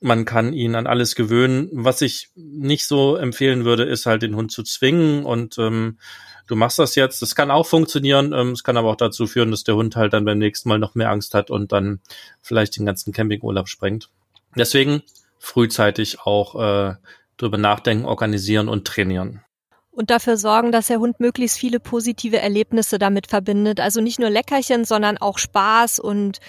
man 0.00 0.24
kann 0.24 0.52
ihn 0.52 0.74
an 0.74 0.86
alles 0.86 1.14
gewöhnen. 1.14 1.68
Was 1.72 2.02
ich 2.02 2.28
nicht 2.34 2.86
so 2.86 3.16
empfehlen 3.16 3.64
würde, 3.64 3.84
ist 3.84 4.06
halt 4.06 4.22
den 4.22 4.36
Hund 4.36 4.52
zu 4.52 4.62
zwingen 4.62 5.24
und 5.24 5.58
ähm, 5.58 5.98
du 6.46 6.56
machst 6.56 6.78
das 6.78 6.94
jetzt. 6.94 7.22
Das 7.22 7.34
kann 7.34 7.50
auch 7.50 7.66
funktionieren. 7.66 8.32
Ähm, 8.32 8.50
es 8.52 8.62
kann 8.62 8.76
aber 8.76 8.90
auch 8.90 8.96
dazu 8.96 9.26
führen, 9.26 9.50
dass 9.50 9.64
der 9.64 9.76
Hund 9.76 9.96
halt 9.96 10.12
dann 10.12 10.24
beim 10.24 10.38
nächsten 10.38 10.68
Mal 10.68 10.78
noch 10.78 10.94
mehr 10.94 11.10
Angst 11.10 11.34
hat 11.34 11.50
und 11.50 11.72
dann 11.72 12.00
vielleicht 12.42 12.76
den 12.76 12.86
ganzen 12.86 13.12
Campingurlaub 13.12 13.68
sprengt. 13.68 14.10
Deswegen 14.56 15.02
frühzeitig 15.38 16.20
auch 16.20 16.54
äh, 16.54 16.94
drüber 17.36 17.58
nachdenken, 17.58 18.04
organisieren 18.04 18.68
und 18.68 18.86
trainieren. 18.86 19.42
Und 19.90 20.10
dafür 20.10 20.36
sorgen, 20.36 20.72
dass 20.72 20.88
der 20.88 20.98
Hund 20.98 21.20
möglichst 21.20 21.58
viele 21.58 21.80
positive 21.80 22.38
Erlebnisse 22.38 22.98
damit 22.98 23.28
verbindet. 23.28 23.80
Also 23.80 24.02
nicht 24.02 24.18
nur 24.18 24.28
Leckerchen, 24.28 24.84
sondern 24.84 25.16
auch 25.16 25.38
Spaß 25.38 26.00
und 26.00 26.40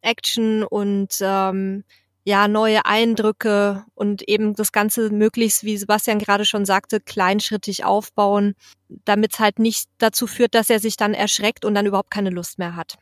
Action 0.00 0.64
und 0.64 1.18
ähm, 1.20 1.84
ja, 2.26 2.48
neue 2.48 2.84
Eindrücke 2.84 3.84
und 3.94 4.28
eben 4.28 4.54
das 4.54 4.72
Ganze 4.72 5.10
möglichst, 5.10 5.62
wie 5.62 5.76
Sebastian 5.76 6.18
gerade 6.18 6.44
schon 6.44 6.64
sagte, 6.64 6.98
kleinschrittig 6.98 7.84
aufbauen, 7.84 8.56
damit 8.88 9.34
es 9.34 9.38
halt 9.38 9.60
nicht 9.60 9.88
dazu 9.98 10.26
führt, 10.26 10.56
dass 10.56 10.68
er 10.68 10.80
sich 10.80 10.96
dann 10.96 11.14
erschreckt 11.14 11.64
und 11.64 11.76
dann 11.76 11.86
überhaupt 11.86 12.10
keine 12.10 12.30
Lust 12.30 12.58
mehr 12.58 12.74
hat. 12.74 12.98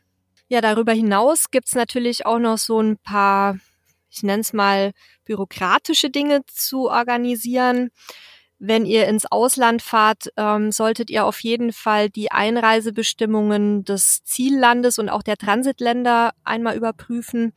Ja, 0.48 0.60
darüber 0.60 0.92
hinaus 0.92 1.50
gibt's 1.50 1.74
natürlich 1.74 2.26
auch 2.26 2.38
noch 2.38 2.58
so 2.58 2.82
ein 2.82 2.98
paar, 2.98 3.56
ich 4.10 4.22
nenne 4.22 4.42
es 4.42 4.52
mal, 4.52 4.92
bürokratische 5.24 6.10
Dinge 6.10 6.42
zu 6.46 6.90
organisieren. 6.90 7.88
Wenn 8.58 8.86
ihr 8.86 9.06
ins 9.08 9.26
Ausland 9.26 9.82
fahrt, 9.82 10.28
ähm, 10.36 10.72
solltet 10.72 11.10
ihr 11.10 11.26
auf 11.26 11.40
jeden 11.40 11.72
Fall 11.72 12.08
die 12.08 12.30
Einreisebestimmungen 12.30 13.84
des 13.84 14.22
Ziellandes 14.24 14.98
und 14.98 15.08
auch 15.08 15.22
der 15.22 15.36
Transitländer 15.36 16.32
einmal 16.44 16.76
überprüfen. 16.76 17.52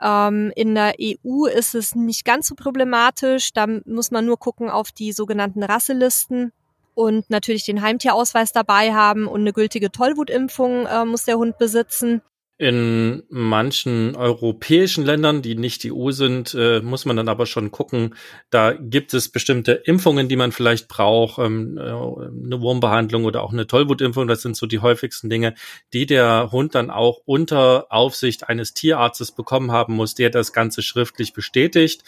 Ähm, 0.00 0.52
in 0.54 0.74
der 0.74 0.94
EU 1.00 1.46
ist 1.46 1.74
es 1.74 1.94
nicht 1.94 2.24
ganz 2.24 2.48
so 2.48 2.54
problematisch. 2.54 3.52
Da 3.52 3.66
muss 3.86 4.10
man 4.10 4.26
nur 4.26 4.38
gucken 4.38 4.70
auf 4.70 4.92
die 4.92 5.12
sogenannten 5.12 5.62
Rasselisten 5.62 6.52
und 6.94 7.28
natürlich 7.30 7.64
den 7.64 7.82
Heimtierausweis 7.82 8.52
dabei 8.52 8.94
haben 8.94 9.26
und 9.26 9.40
eine 9.40 9.52
gültige 9.52 9.90
Tollwutimpfung 9.90 10.86
äh, 10.86 11.04
muss 11.04 11.24
der 11.24 11.38
Hund 11.38 11.58
besitzen. 11.58 12.22
In 12.56 13.24
manchen 13.30 14.14
europäischen 14.14 15.04
Ländern, 15.04 15.42
die 15.42 15.56
nicht 15.56 15.84
EU 15.84 16.12
sind, 16.12 16.54
äh, 16.54 16.80
muss 16.80 17.04
man 17.04 17.16
dann 17.16 17.28
aber 17.28 17.46
schon 17.46 17.72
gucken. 17.72 18.14
Da 18.50 18.74
gibt 18.74 19.12
es 19.12 19.28
bestimmte 19.28 19.72
Impfungen, 19.72 20.28
die 20.28 20.36
man 20.36 20.52
vielleicht 20.52 20.86
braucht, 20.86 21.40
ähm, 21.40 21.76
äh, 21.76 21.82
eine 21.82 22.60
Wurmbehandlung 22.60 23.24
oder 23.24 23.42
auch 23.42 23.52
eine 23.52 23.66
Tollwutimpfung. 23.66 24.28
Das 24.28 24.42
sind 24.42 24.56
so 24.56 24.66
die 24.66 24.78
häufigsten 24.78 25.28
Dinge, 25.28 25.54
die 25.92 26.06
der 26.06 26.52
Hund 26.52 26.76
dann 26.76 26.90
auch 26.90 27.22
unter 27.24 27.86
Aufsicht 27.90 28.48
eines 28.48 28.72
Tierarztes 28.72 29.32
bekommen 29.32 29.72
haben 29.72 29.94
muss, 29.94 30.14
der 30.14 30.30
das 30.30 30.52
Ganze 30.52 30.82
schriftlich 30.82 31.32
bestätigt. 31.32 32.04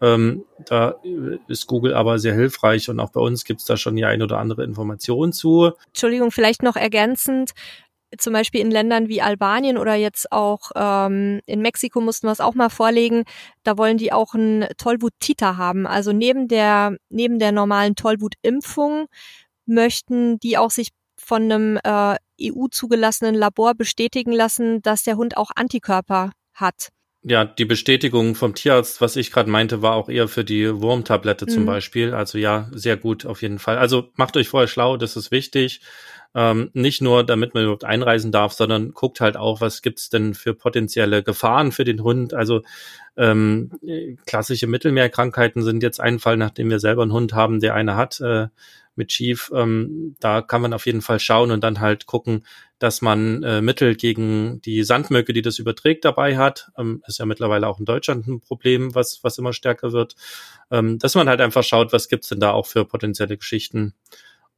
Ähm, 0.00 0.44
da 0.64 0.94
ist 1.46 1.66
Google 1.66 1.92
aber 1.92 2.18
sehr 2.18 2.32
hilfreich 2.32 2.88
und 2.88 3.00
auch 3.00 3.10
bei 3.10 3.20
uns 3.20 3.44
gibt 3.44 3.60
es 3.60 3.66
da 3.66 3.76
schon 3.76 3.96
die 3.96 4.06
ein 4.06 4.22
oder 4.22 4.38
andere 4.38 4.64
Information 4.64 5.34
zu. 5.34 5.72
Entschuldigung, 5.88 6.30
vielleicht 6.30 6.62
noch 6.62 6.76
ergänzend 6.76 7.50
zum 8.18 8.32
Beispiel 8.32 8.60
in 8.60 8.70
Ländern 8.70 9.08
wie 9.08 9.22
Albanien 9.22 9.78
oder 9.78 9.94
jetzt 9.94 10.32
auch 10.32 10.70
ähm, 10.74 11.40
in 11.46 11.60
Mexiko 11.60 12.00
mussten 12.00 12.26
wir 12.26 12.32
es 12.32 12.40
auch 12.40 12.54
mal 12.54 12.70
vorlegen, 12.70 13.24
da 13.62 13.78
wollen 13.78 13.98
die 13.98 14.12
auch 14.12 14.34
ein 14.34 14.66
Tollwut-Titer 14.76 15.56
haben. 15.56 15.86
Also 15.86 16.12
neben 16.12 16.48
der, 16.48 16.96
neben 17.08 17.38
der 17.38 17.52
normalen 17.52 17.94
Tollwut-Impfung 17.94 19.06
möchten 19.66 20.38
die 20.40 20.58
auch 20.58 20.70
sich 20.70 20.88
von 21.16 21.42
einem 21.42 21.78
äh, 21.84 22.16
EU-zugelassenen 22.42 23.34
Labor 23.34 23.74
bestätigen 23.74 24.32
lassen, 24.32 24.82
dass 24.82 25.02
der 25.02 25.16
Hund 25.16 25.36
auch 25.36 25.50
Antikörper 25.54 26.32
hat. 26.54 26.88
Ja, 27.22 27.44
die 27.44 27.66
Bestätigung 27.66 28.34
vom 28.34 28.54
Tierarzt, 28.54 29.02
was 29.02 29.16
ich 29.16 29.30
gerade 29.30 29.50
meinte, 29.50 29.82
war 29.82 29.94
auch 29.94 30.08
eher 30.08 30.26
für 30.26 30.42
die 30.42 30.80
Wurmtablette 30.80 31.44
mhm. 31.44 31.50
zum 31.50 31.66
Beispiel. 31.66 32.14
Also 32.14 32.38
ja, 32.38 32.70
sehr 32.72 32.96
gut 32.96 33.26
auf 33.26 33.42
jeden 33.42 33.58
Fall. 33.58 33.76
Also 33.76 34.08
macht 34.14 34.36
euch 34.38 34.48
vorher 34.48 34.68
schlau, 34.68 34.96
das 34.96 35.16
ist 35.16 35.30
wichtig. 35.30 35.82
Ähm, 36.34 36.70
nicht 36.74 37.02
nur, 37.02 37.24
damit 37.24 37.54
man 37.54 37.64
überhaupt 37.64 37.84
einreisen 37.84 38.30
darf, 38.30 38.52
sondern 38.52 38.92
guckt 38.92 39.20
halt 39.20 39.36
auch, 39.36 39.60
was 39.60 39.82
gibt's 39.82 40.10
denn 40.10 40.34
für 40.34 40.54
potenzielle 40.54 41.22
Gefahren 41.24 41.72
für 41.72 41.84
den 41.84 42.04
Hund. 42.04 42.34
Also 42.34 42.62
ähm, 43.16 43.72
klassische 44.26 44.68
Mittelmeerkrankheiten 44.68 45.62
sind 45.62 45.82
jetzt 45.82 46.00
ein 46.00 46.20
Fall, 46.20 46.36
nachdem 46.36 46.70
wir 46.70 46.78
selber 46.78 47.02
einen 47.02 47.12
Hund 47.12 47.32
haben, 47.32 47.60
der 47.60 47.74
eine 47.74 47.96
hat 47.96 48.20
äh, 48.20 48.46
mit 48.94 49.08
Chief. 49.08 49.50
Ähm, 49.54 50.14
da 50.20 50.40
kann 50.40 50.62
man 50.62 50.72
auf 50.72 50.86
jeden 50.86 51.02
Fall 51.02 51.18
schauen 51.18 51.50
und 51.50 51.64
dann 51.64 51.80
halt 51.80 52.06
gucken, 52.06 52.44
dass 52.78 53.02
man 53.02 53.42
äh, 53.42 53.60
Mittel 53.60 53.96
gegen 53.96 54.60
die 54.62 54.84
Sandmücke, 54.84 55.32
die 55.32 55.42
das 55.42 55.58
überträgt, 55.58 56.04
dabei 56.04 56.38
hat. 56.38 56.70
Ähm, 56.78 57.02
ist 57.06 57.18
ja 57.18 57.26
mittlerweile 57.26 57.66
auch 57.66 57.78
in 57.78 57.84
Deutschland 57.84 58.26
ein 58.28 58.40
Problem, 58.40 58.94
was, 58.94 59.20
was 59.22 59.38
immer 59.38 59.52
stärker 59.52 59.92
wird. 59.92 60.14
Ähm, 60.70 60.98
dass 60.98 61.14
man 61.16 61.28
halt 61.28 61.40
einfach 61.40 61.64
schaut, 61.64 61.92
was 61.92 62.08
gibt's 62.08 62.28
denn 62.28 62.40
da 62.40 62.52
auch 62.52 62.66
für 62.66 62.84
potenzielle 62.84 63.36
Geschichten. 63.36 63.94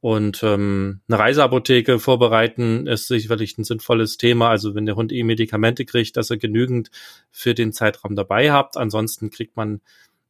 Und 0.03 0.43
ähm, 0.43 0.99
eine 1.07 1.17
Reiseapotheke 1.17 1.97
vorbereiten 1.97 2.87
ist 2.87 3.07
sicherlich 3.07 3.57
ein 3.57 3.63
sinnvolles 3.63 4.17
Thema. 4.17 4.49
Also 4.49 4.75
wenn 4.75 4.85
der 4.85 4.97
Hund 4.97 5.13
eh 5.13 5.23
Medikamente 5.23 5.85
kriegt, 5.85 6.17
dass 6.17 6.29
er 6.29 6.35
genügend 6.35 6.91
für 7.31 7.53
den 7.53 7.71
Zeitraum 7.71 8.13
dabei 8.13 8.51
habt. 8.51 8.75
Ansonsten 8.75 9.29
kriegt 9.29 9.55
man 9.55 9.79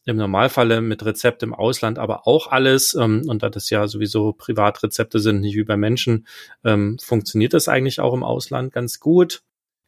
im 0.05 0.17
Normalfalle 0.17 0.79
mit 0.81 1.03
Rezept 1.03 1.41
im 1.41 1.55
Ausland 1.55 1.97
aber 1.97 2.27
auch 2.27 2.51
alles. 2.51 2.93
Ähm, 2.93 3.23
und 3.25 3.41
da 3.41 3.49
das 3.49 3.71
ja 3.71 3.87
sowieso 3.87 4.33
Privatrezepte 4.33 5.17
sind, 5.17 5.41
nicht 5.41 5.55
wie 5.55 5.63
bei 5.63 5.75
Menschen, 5.75 6.27
ähm, 6.63 6.99
funktioniert 7.01 7.55
das 7.55 7.67
eigentlich 7.67 7.99
auch 7.99 8.13
im 8.13 8.23
Ausland 8.23 8.73
ganz 8.73 8.99
gut. 8.99 9.41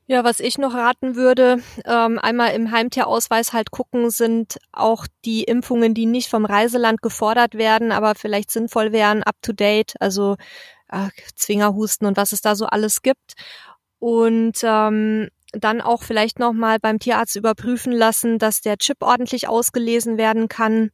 Ja, 0.08 0.24
was 0.24 0.39
ich 0.39 0.60
noch 0.60 0.76
raten 0.76 1.15
würde, 1.15 1.63
ähm, 1.84 2.20
einmal 2.20 2.54
im 2.54 2.70
Heimtierausweis 2.70 3.54
halt 3.54 3.72
gucken, 3.72 4.12
sind 4.12 4.60
auch 4.72 5.08
die 5.26 5.44
Impfungen, 5.46 5.96
die 5.96 6.06
nicht 6.06 6.30
vom 6.30 6.46
Reiseland 6.46 7.02
gefordert 7.02 7.56
werden, 7.56 7.91
aber 7.91 8.13
vielleicht 8.13 8.52
sinnvoll 8.52 8.91
wären, 8.91 9.24
up 9.24 9.36
to 9.41 9.52
date, 9.52 9.96
also 10.00 10.36
äh, 10.89 11.10
Zwingerhusten 11.36 12.08
und 12.08 12.18
was 12.18 12.34
es 12.34 12.41
da 12.41 12.56
so 12.56 12.68
alles 12.68 13.02
gibt. 13.02 13.34
Und 13.98 14.60
ähm, 14.62 15.30
dann 15.54 15.82
auch 15.82 16.04
vielleicht 16.04 16.38
nochmal 16.38 16.80
beim 16.80 17.00
Tierarzt 17.00 17.36
überprüfen 17.36 17.94
lassen, 17.94 18.38
dass 18.38 18.62
der 18.62 18.78
Chip 18.78 18.98
ordentlich 19.02 19.48
ausgelesen 19.48 20.18
werden 20.20 20.50
kann. 20.50 20.91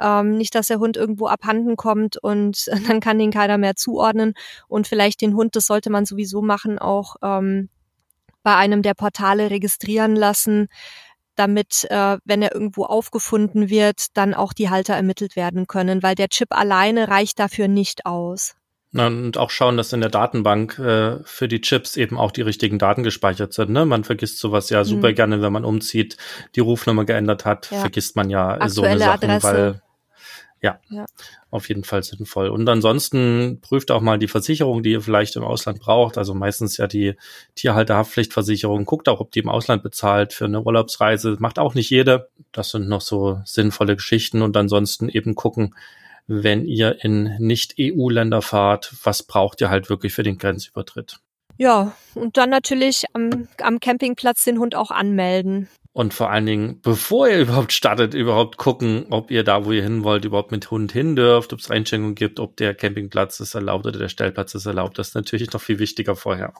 Ähm, 0.00 0.36
nicht, 0.36 0.54
dass 0.54 0.68
der 0.68 0.78
Hund 0.78 0.96
irgendwo 0.96 1.26
abhanden 1.26 1.76
kommt 1.76 2.16
und 2.16 2.68
dann 2.88 3.00
kann 3.00 3.18
den 3.18 3.32
keiner 3.32 3.58
mehr 3.58 3.76
zuordnen. 3.76 4.32
Und 4.68 4.86
vielleicht 4.86 5.20
den 5.20 5.34
Hund, 5.34 5.56
das 5.56 5.66
sollte 5.66 5.90
man 5.90 6.06
sowieso 6.06 6.40
machen, 6.40 6.78
auch 6.78 7.16
ähm, 7.22 7.68
bei 8.46 8.54
einem 8.54 8.82
der 8.82 8.94
Portale 8.94 9.50
registrieren 9.50 10.14
lassen, 10.14 10.68
damit, 11.34 11.84
äh, 11.90 12.18
wenn 12.24 12.42
er 12.42 12.54
irgendwo 12.54 12.84
aufgefunden 12.84 13.70
wird, 13.70 14.16
dann 14.16 14.34
auch 14.34 14.52
die 14.52 14.70
Halter 14.70 14.94
ermittelt 14.94 15.34
werden 15.34 15.66
können, 15.66 16.04
weil 16.04 16.14
der 16.14 16.28
Chip 16.28 16.56
alleine 16.56 17.08
reicht 17.08 17.40
dafür 17.40 17.66
nicht 17.66 18.06
aus. 18.06 18.54
Und 18.92 19.36
auch 19.36 19.50
schauen, 19.50 19.76
dass 19.76 19.92
in 19.92 20.00
der 20.00 20.10
Datenbank 20.10 20.78
äh, 20.78 21.16
für 21.24 21.48
die 21.48 21.60
Chips 21.60 21.96
eben 21.96 22.18
auch 22.18 22.30
die 22.30 22.42
richtigen 22.42 22.78
Daten 22.78 23.02
gespeichert 23.02 23.52
sind. 23.52 23.70
Ne? 23.70 23.84
Man 23.84 24.04
vergisst 24.04 24.38
sowas 24.38 24.70
ja 24.70 24.84
super 24.84 25.10
mhm. 25.10 25.14
gerne, 25.16 25.42
wenn 25.42 25.52
man 25.52 25.64
umzieht, 25.64 26.16
die 26.54 26.60
Rufnummer 26.60 27.04
geändert 27.04 27.44
hat, 27.44 27.68
ja. 27.72 27.80
vergisst 27.80 28.14
man 28.14 28.30
ja 28.30 28.50
Aktuelle 28.50 28.70
so 28.70 28.82
eine 28.82 28.98
Sachen, 29.00 29.30
Adresse. 29.30 29.42
weil 29.42 29.82
ja, 30.62 30.80
ja, 30.88 31.04
auf 31.50 31.68
jeden 31.68 31.84
Fall 31.84 32.02
sinnvoll. 32.02 32.48
Und 32.48 32.68
ansonsten 32.68 33.60
prüft 33.60 33.90
auch 33.90 34.00
mal 34.00 34.18
die 34.18 34.28
Versicherung, 34.28 34.82
die 34.82 34.92
ihr 34.92 35.02
vielleicht 35.02 35.36
im 35.36 35.44
Ausland 35.44 35.80
braucht. 35.80 36.16
Also 36.16 36.34
meistens 36.34 36.78
ja 36.78 36.86
die 36.86 37.14
Tierhalterhaftpflichtversicherung. 37.54 38.86
Guckt 38.86 39.08
auch, 39.08 39.20
ob 39.20 39.30
die 39.32 39.40
im 39.40 39.50
Ausland 39.50 39.82
bezahlt 39.82 40.32
für 40.32 40.46
eine 40.46 40.62
Urlaubsreise. 40.62 41.36
Macht 41.40 41.58
auch 41.58 41.74
nicht 41.74 41.90
jede. 41.90 42.30
Das 42.52 42.70
sind 42.70 42.88
noch 42.88 43.02
so 43.02 43.40
sinnvolle 43.44 43.96
Geschichten. 43.96 44.40
Und 44.40 44.56
ansonsten 44.56 45.08
eben 45.08 45.34
gucken, 45.34 45.74
wenn 46.26 46.64
ihr 46.64 47.04
in 47.04 47.36
Nicht-EU-Länder 47.38 48.42
fahrt, 48.42 48.94
was 49.04 49.22
braucht 49.22 49.60
ihr 49.60 49.70
halt 49.70 49.90
wirklich 49.90 50.14
für 50.14 50.22
den 50.22 50.38
Grenzübertritt. 50.38 51.20
Ja, 51.58 51.92
und 52.14 52.36
dann 52.36 52.50
natürlich 52.50 53.04
am, 53.12 53.48
am 53.60 53.80
Campingplatz 53.80 54.44
den 54.44 54.58
Hund 54.58 54.74
auch 54.74 54.90
anmelden. 54.90 55.68
Und 55.92 56.12
vor 56.12 56.30
allen 56.30 56.44
Dingen, 56.44 56.80
bevor 56.82 57.28
ihr 57.28 57.38
überhaupt 57.42 57.72
startet, 57.72 58.12
überhaupt 58.12 58.58
gucken, 58.58 59.06
ob 59.10 59.30
ihr 59.30 59.44
da, 59.44 59.64
wo 59.64 59.72
ihr 59.72 59.82
hin 59.82 60.04
wollt, 60.04 60.26
überhaupt 60.26 60.50
mit 60.50 60.70
Hund 60.70 60.92
hin 60.92 61.16
dürft, 61.16 61.54
ob 61.54 61.60
es 61.60 61.70
Einschränkungen 61.70 62.14
gibt, 62.14 62.38
ob 62.38 62.56
der 62.56 62.74
Campingplatz 62.74 63.40
es 63.40 63.54
erlaubt 63.54 63.86
oder 63.86 63.98
der 63.98 64.10
Stellplatz 64.10 64.54
es 64.54 64.66
erlaubt. 64.66 64.98
Das 64.98 65.08
ist 65.08 65.14
natürlich 65.14 65.52
noch 65.52 65.60
viel 65.62 65.78
wichtiger 65.78 66.14
vorher. 66.14 66.52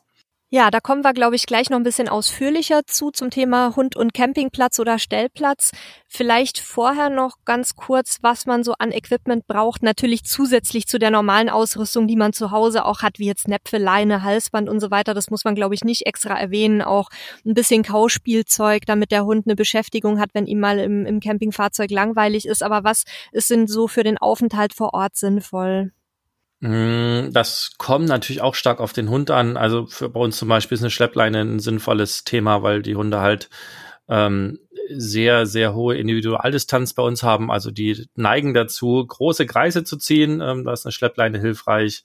Ja, 0.48 0.70
da 0.70 0.78
kommen 0.78 1.02
wir, 1.02 1.12
glaube 1.12 1.34
ich, 1.34 1.46
gleich 1.46 1.70
noch 1.70 1.76
ein 1.76 1.82
bisschen 1.82 2.08
ausführlicher 2.08 2.82
zu 2.86 3.10
zum 3.10 3.30
Thema 3.30 3.74
Hund 3.74 3.96
und 3.96 4.14
Campingplatz 4.14 4.78
oder 4.78 5.00
Stellplatz. 5.00 5.72
Vielleicht 6.06 6.60
vorher 6.60 7.10
noch 7.10 7.38
ganz 7.44 7.74
kurz, 7.74 8.18
was 8.22 8.46
man 8.46 8.62
so 8.62 8.74
an 8.78 8.92
Equipment 8.92 9.48
braucht. 9.48 9.82
Natürlich 9.82 10.22
zusätzlich 10.22 10.86
zu 10.86 11.00
der 11.00 11.10
normalen 11.10 11.48
Ausrüstung, 11.48 12.06
die 12.06 12.14
man 12.14 12.32
zu 12.32 12.52
Hause 12.52 12.84
auch 12.84 13.02
hat, 13.02 13.18
wie 13.18 13.26
jetzt 13.26 13.48
Näpfe, 13.48 13.78
Leine, 13.78 14.22
Halsband 14.22 14.68
und 14.68 14.78
so 14.78 14.92
weiter. 14.92 15.14
Das 15.14 15.30
muss 15.30 15.44
man, 15.44 15.56
glaube 15.56 15.74
ich, 15.74 15.82
nicht 15.82 16.06
extra 16.06 16.38
erwähnen. 16.38 16.80
Auch 16.80 17.08
ein 17.44 17.54
bisschen 17.54 17.82
Kauspielzeug, 17.82 18.86
damit 18.86 19.10
der 19.10 19.24
Hund 19.24 19.48
eine 19.48 19.56
Beschäftigung 19.56 20.20
hat, 20.20 20.30
wenn 20.32 20.46
ihm 20.46 20.60
mal 20.60 20.78
im, 20.78 21.06
im 21.06 21.18
Campingfahrzeug 21.18 21.90
langweilig 21.90 22.46
ist. 22.46 22.62
Aber 22.62 22.84
was 22.84 23.02
ist 23.32 23.50
denn 23.50 23.66
so 23.66 23.88
für 23.88 24.04
den 24.04 24.16
Aufenthalt 24.16 24.74
vor 24.74 24.94
Ort 24.94 25.16
sinnvoll? 25.16 25.90
Mm, 26.60 27.32
das 27.32 27.72
kommt 27.76 28.08
natürlich 28.08 28.40
auch 28.40 28.54
stark 28.54 28.80
auf 28.80 28.92
den 28.92 29.10
Hund 29.10 29.30
an. 29.30 29.56
Also 29.56 29.86
für 29.86 30.08
bei 30.08 30.20
uns 30.20 30.38
zum 30.38 30.48
Beispiel 30.48 30.76
ist 30.76 30.82
eine 30.82 30.90
Schleppleine 30.90 31.40
ein 31.40 31.58
sinnvolles 31.60 32.24
Thema, 32.24 32.62
weil 32.62 32.82
die 32.82 32.96
Hunde 32.96 33.20
halt 33.20 33.50
ähm, 34.08 34.58
sehr, 34.88 35.46
sehr 35.46 35.74
hohe 35.74 35.96
Individualdistanz 35.96 36.94
bei 36.94 37.02
uns 37.02 37.22
haben. 37.22 37.50
Also 37.50 37.70
die 37.70 38.06
neigen 38.14 38.54
dazu, 38.54 39.04
große 39.06 39.46
Kreise 39.46 39.84
zu 39.84 39.96
ziehen. 39.96 40.40
Ähm, 40.40 40.64
da 40.64 40.72
ist 40.72 40.86
eine 40.86 40.92
Schleppleine 40.92 41.38
hilfreich. 41.38 42.04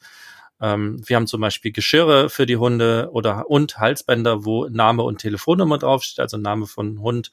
Ähm, 0.61 1.01
wir 1.05 1.15
haben 1.15 1.27
zum 1.27 1.41
Beispiel 1.41 1.71
Geschirre 1.71 2.29
für 2.29 2.45
die 2.45 2.57
Hunde 2.57 3.09
oder 3.13 3.49
und 3.49 3.77
Halsbänder, 3.79 4.45
wo 4.45 4.67
Name 4.67 5.03
und 5.03 5.19
Telefonnummer 5.19 5.77
draufsteht, 5.77 6.19
also 6.19 6.37
Name 6.37 6.67
von 6.67 6.99
Hund 7.01 7.31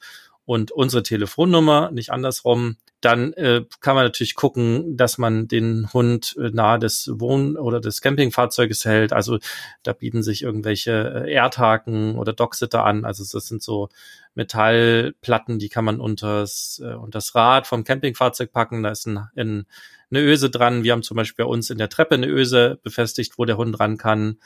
und 0.49 0.71
unsere 0.71 1.03
Telefonnummer, 1.03 1.91
nicht 1.91 2.09
andersrum. 2.09 2.77
Dann 3.01 3.33
äh, 3.33 3.65
kann 3.81 3.93
man 3.93 4.05
natürlich 4.05 4.33
gucken, 4.33 4.97
dass 4.97 5.19
man 5.19 5.47
den 5.47 5.93
Hund 5.93 6.35
äh, 6.39 6.49
nahe 6.49 6.79
des 6.79 7.07
Wohn- 7.13 7.55
oder 7.55 7.79
des 7.79 8.01
Campingfahrzeuges 8.01 8.83
hält. 8.83 9.13
Also 9.13 9.37
da 9.83 9.93
bieten 9.93 10.23
sich 10.23 10.41
irgendwelche 10.41 11.23
äh, 11.27 11.31
Erdhaken 11.31 12.17
oder 12.17 12.33
Dogsitter 12.33 12.83
an. 12.83 13.05
Also 13.05 13.23
das 13.31 13.45
sind 13.45 13.61
so 13.61 13.89
Metallplatten, 14.33 15.59
die 15.59 15.69
kann 15.69 15.85
man 15.85 15.99
unters, 15.99 16.81
äh, 16.83 16.95
unters 16.95 17.35
Rad 17.35 17.67
vom 17.67 17.83
Campingfahrzeug 17.83 18.51
packen. 18.51 18.81
Da 18.81 18.89
ist 18.89 19.05
ein, 19.05 19.19
ein, 19.35 19.67
eine 20.09 20.19
Öse 20.19 20.49
dran. 20.49 20.83
Wir 20.83 20.93
haben 20.93 21.03
zum 21.03 21.15
Beispiel 21.15 21.45
bei 21.45 21.51
uns 21.51 21.69
in 21.69 21.77
der 21.77 21.89
Treppe 21.89 22.15
eine 22.15 22.27
Öse 22.27 22.79
befestigt, 22.81 23.37
wo 23.37 23.45
der 23.45 23.57
Hund 23.57 23.79
ran 23.79 23.97
kann. 23.97 24.39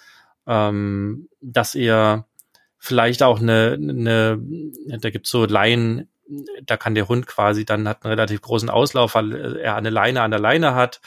Ähm, 0.47 1.29
dass 1.39 1.75
ihr 1.75 2.25
vielleicht 2.83 3.23
auch 3.23 3.39
eine, 3.39 3.77
eine 3.79 4.37
da 4.99 5.09
gibt's 5.09 5.29
so 5.29 5.45
Leinen, 5.45 6.09
da 6.65 6.75
kann 6.75 6.95
der 6.95 7.07
Hund 7.07 7.27
quasi 7.27 7.63
dann 7.63 7.87
hat 7.87 8.03
einen 8.03 8.09
relativ 8.09 8.41
großen 8.41 8.69
Auslauf, 8.69 9.15
weil 9.15 9.55
er 9.57 9.77
eine 9.77 9.89
Leine 9.89 10.21
an 10.21 10.31
der 10.31 10.41
Leine 10.41 10.75
hat. 10.75 10.99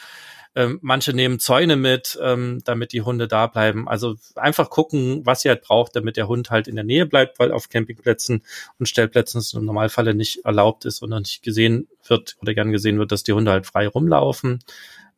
Ähm, 0.55 0.79
manche 0.81 1.13
nehmen 1.13 1.39
Zäune 1.39 1.77
mit, 1.77 2.19
ähm, 2.23 2.63
damit 2.65 2.95
die 2.95 3.03
Hunde 3.03 3.29
da 3.29 3.47
bleiben. 3.47 3.91
Also 3.91 4.15
einfach 4.37 4.71
gucken, 4.71 5.27
was 5.27 5.45
ihr 5.45 5.51
halt 5.51 5.65
braucht, 5.65 5.95
damit 5.95 6.17
der 6.17 6.29
Hund 6.29 6.51
halt 6.51 6.67
in 6.67 6.77
der 6.77 6.85
Nähe 6.85 7.05
bleibt, 7.05 7.39
weil 7.39 7.53
auf 7.53 7.69
Campingplätzen 7.69 8.43
und 8.79 8.89
Stellplätzen 8.89 9.41
es 9.41 9.53
im 9.53 9.67
Normalfall 9.67 10.15
nicht 10.15 10.47
erlaubt 10.47 10.87
ist 10.87 11.03
oder 11.03 11.21
nicht 11.21 11.43
gesehen 11.43 11.89
wird 12.09 12.39
oder 12.41 12.55
gern 12.55 12.73
gesehen 12.73 12.99
wird, 12.99 13.13
dass 13.13 13.23
die 13.23 13.35
Hunde 13.35 13.51
halt 13.51 13.67
frei 13.67 13.87
rumlaufen. 13.87 14.61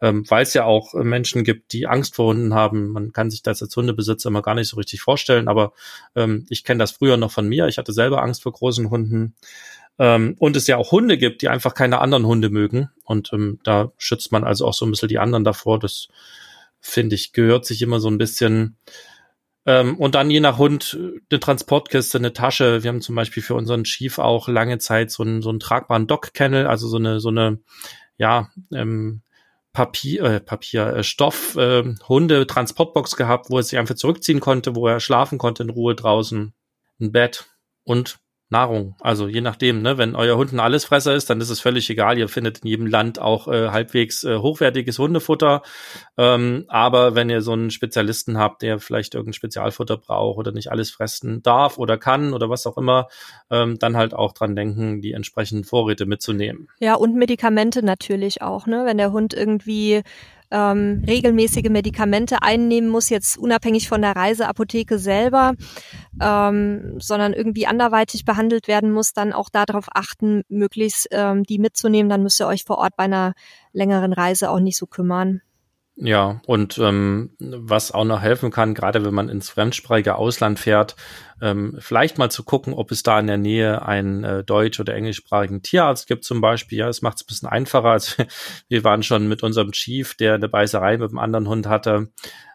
Ähm, 0.01 0.25
weil 0.29 0.43
es 0.43 0.55
ja 0.55 0.65
auch 0.65 0.95
Menschen 0.95 1.45
gibt, 1.45 1.73
die 1.73 1.87
Angst 1.87 2.15
vor 2.15 2.29
Hunden 2.29 2.55
haben. 2.55 2.89
Man 2.89 3.13
kann 3.13 3.31
sich 3.31 3.43
das 3.43 3.63
als 3.63 3.75
Hundebesitzer 3.77 4.29
immer 4.29 4.43
gar 4.43 4.55
nicht 4.55 4.69
so 4.69 4.77
richtig 4.77 5.01
vorstellen, 5.01 5.49
aber 5.49 5.73
ähm, 6.15 6.47
ich 6.49 6.65
kenne 6.65 6.79
das 6.79 6.93
früher 6.93 7.17
noch 7.17 7.33
von 7.33 7.49
mir. 7.49 7.67
Ich 7.67 7.79
hatte 7.79 7.93
selber 7.93 8.23
Angst 8.23 8.43
vor 8.43 8.53
großen 8.53 8.91
Hunden. 8.91 9.35
Ähm, 9.99 10.37
und 10.39 10.57
es 10.57 10.69
ja 10.69 10.77
auch 10.77 10.93
Hunde 10.93 11.19
gibt, 11.19 11.43
die 11.43 11.49
einfach 11.49 11.75
keine 11.75 12.01
anderen 12.01 12.27
Hunde 12.27 12.51
mögen. 12.51 12.91
Und 13.05 13.33
ähm, 13.33 13.59
da 13.65 13.93
schützt 13.99 14.31
man 14.31 14.45
also 14.45 14.67
auch 14.67 14.75
so 14.75 14.87
ein 14.87 14.91
bisschen 14.91 15.09
die 15.09 15.19
anderen 15.19 15.45
davor. 15.45 15.79
Das 15.81 16.09
finde 16.81 17.17
ich, 17.17 17.33
gehört 17.33 17.67
sich 17.67 17.83
immer 17.83 17.99
so 17.99 18.09
ein 18.09 18.19
bisschen. 18.19 18.77
Ähm, 19.67 19.97
und 19.97 20.15
dann 20.15 20.31
je 20.31 20.39
nach 20.39 20.59
Hund 20.59 20.97
eine 21.31 21.41
Transportkiste, 21.41 22.19
eine 22.19 22.33
Tasche. 22.33 22.85
Wir 22.85 22.89
haben 22.89 23.01
zum 23.01 23.17
Beispiel 23.17 23.43
für 23.43 23.57
unseren 23.57 23.83
Chief 23.83 24.21
auch 24.21 24.47
lange 24.47 24.79
Zeit 24.79 25.11
so 25.11 25.25
einen, 25.25 25.43
so 25.43 25.51
einen 25.51 25.59
tragbaren 25.59 26.07
Dog-Kennel, 26.07 26.69
also 26.69 26.87
so 26.87 26.99
eine, 26.99 27.19
so 27.19 27.31
eine, 27.31 27.59
ja, 28.17 28.49
ähm, 28.73 29.23
Papier, 29.73 30.25
äh, 30.25 30.41
Papier, 30.41 30.87
äh, 30.89 31.05
Stoff, 31.05 31.57
äh, 31.57 31.95
Hunde, 32.09 32.47
Transportbox 32.47 33.17
gehabt, 33.17 33.51
wo 33.51 33.59
er 33.59 33.63
sich 33.63 33.79
einfach 33.79 33.95
zurückziehen 33.95 34.41
konnte, 34.41 34.75
wo 34.75 34.87
er 34.89 35.01
schlafen 35.01 35.39
konnte 35.39 35.63
in 35.63 35.71
Ruhe 35.71 35.95
draußen, 35.95 36.55
ein 37.01 37.13
Bett 37.13 37.47
und 37.85 38.19
Nahrung. 38.51 38.95
Also 39.01 39.29
je 39.29 39.43
nachdem, 39.43 39.83
ne, 39.83 39.99
wenn 39.99 40.17
euer 40.17 40.37
Hund 40.37 40.53
ein 40.53 40.61
Allesfresser 40.61 41.15
ist, 41.15 41.29
dann 41.29 41.41
ist 41.41 41.51
es 41.51 41.61
völlig 41.61 41.91
egal. 41.91 42.19
Ihr 42.19 42.29
findet 42.29 42.61
in 42.61 42.69
jedem 42.69 42.87
Land 42.87 43.19
auch 43.19 43.47
äh, 43.47 43.69
halbwegs 43.69 44.25
äh, 44.25 44.39
hochwertiges 44.39 44.99
Hundefutter. 44.99 45.63
Ähm, 46.17 46.65
aber 46.69 47.15
wenn 47.15 47.29
ihr 47.29 47.43
so 47.43 47.53
einen 47.53 47.71
Spezialisten 47.71 48.39
habt, 48.39 48.63
der 48.63 48.79
vielleicht 48.79 49.15
irgendein 49.15 49.35
Spezialfutter 49.35 49.99
braucht 49.99 50.39
oder 50.39 50.53
nicht 50.53 50.73
alles 50.73 50.91
fressen 50.91 51.43
darf 51.43 51.77
oder 51.77 51.99
kann 51.99 52.33
oder 52.33 52.49
was 52.49 52.67
auch 52.67 52.79
immer, 52.79 53.09
ähm, 53.51 53.79
dann 53.79 53.97
halt 53.97 54.15
auch 54.15 54.33
dran 54.33 54.57
denken, 54.57 55.03
die 55.03 55.13
entsprechenden 55.13 55.65
Vorräte 55.65 56.07
mitzunehmen. 56.07 56.69
Ja, 56.81 56.95
und 56.95 57.17
Medikamente 57.17 57.85
natürlich 57.85 58.41
auch, 58.41 58.67
ne? 58.67 58.85
Wenn 58.87 58.97
der 58.97 59.13
Hund 59.13 59.35
irgendwie 59.35 60.03
ähm, 60.51 61.03
regelmäßige 61.07 61.69
Medikamente 61.69 62.43
einnehmen 62.43 62.89
muss, 62.89 63.09
jetzt 63.11 63.39
unabhängig 63.39 63.89
von 63.89 64.03
der 64.03 64.17
Reiseapotheke 64.17 64.99
selber, 64.99 65.55
ähm, 66.21 66.97
sondern 66.99 67.33
irgendwie 67.33 67.67
anderweitig 67.67 68.25
behandelt 68.25 68.69
werden 68.69 68.91
muss, 68.91 69.13
dann 69.13 69.33
auch 69.33 69.51
darauf 69.51 69.87
achten, 69.93 70.43
möglichst 70.49 71.09
ähm, 71.11 71.45
die 71.45 71.59
mitzunehmen. 71.59 72.09
Dann 72.09 72.23
müsst 72.23 72.41
ihr 72.41 72.47
euch 72.47 72.65
vor 72.65 72.79
Ort 72.79 72.97
bei 72.97 73.05
einer 73.05 73.35
längeren 73.73 74.13
Reise 74.13 74.51
auch 74.51 74.61
nicht 74.61 74.77
so 74.77 74.87
kümmern. 74.87 75.43
Ja, 76.01 76.41
und 76.47 76.79
ähm, 76.79 77.35
was 77.41 77.91
auch 77.91 78.05
noch 78.05 78.21
helfen 78.21 78.53
kann, 78.53 78.75
gerade 78.75 79.05
wenn 79.05 79.15
man 79.15 79.29
ins 79.29 79.51
fremdsprachige 79.51 80.15
Ausland 80.15 80.61
fährt, 80.61 80.95
ähm, 81.43 81.77
vielleicht 81.81 82.19
mal 82.19 82.31
zu 82.31 82.45
gucken, 82.45 82.73
ob 82.73 82.93
es 82.93 83.03
da 83.03 83.19
in 83.19 83.27
der 83.27 83.37
Nähe 83.37 83.85
einen 83.85 84.23
äh, 84.23 84.45
deutsch- 84.45 84.79
oder 84.79 84.95
englischsprachigen 84.95 85.61
Tierarzt 85.63 86.07
gibt 86.07 86.23
zum 86.23 86.41
Beispiel. 86.41 86.79
Ja, 86.79 86.89
es 86.89 87.03
macht 87.03 87.17
es 87.17 87.25
ein 87.25 87.27
bisschen 87.27 87.49
einfacher. 87.49 87.89
Also, 87.89 88.23
wir 88.69 88.85
waren 88.85 89.03
schon 89.03 89.27
mit 89.27 89.43
unserem 89.43 89.73
Chief, 89.73 90.15
der 90.15 90.35
eine 90.35 90.49
Beißerei 90.49 90.99
mit 90.99 91.11
einem 91.11 91.19
anderen 91.19 91.49
Hund 91.49 91.67
hatte, 91.67 92.13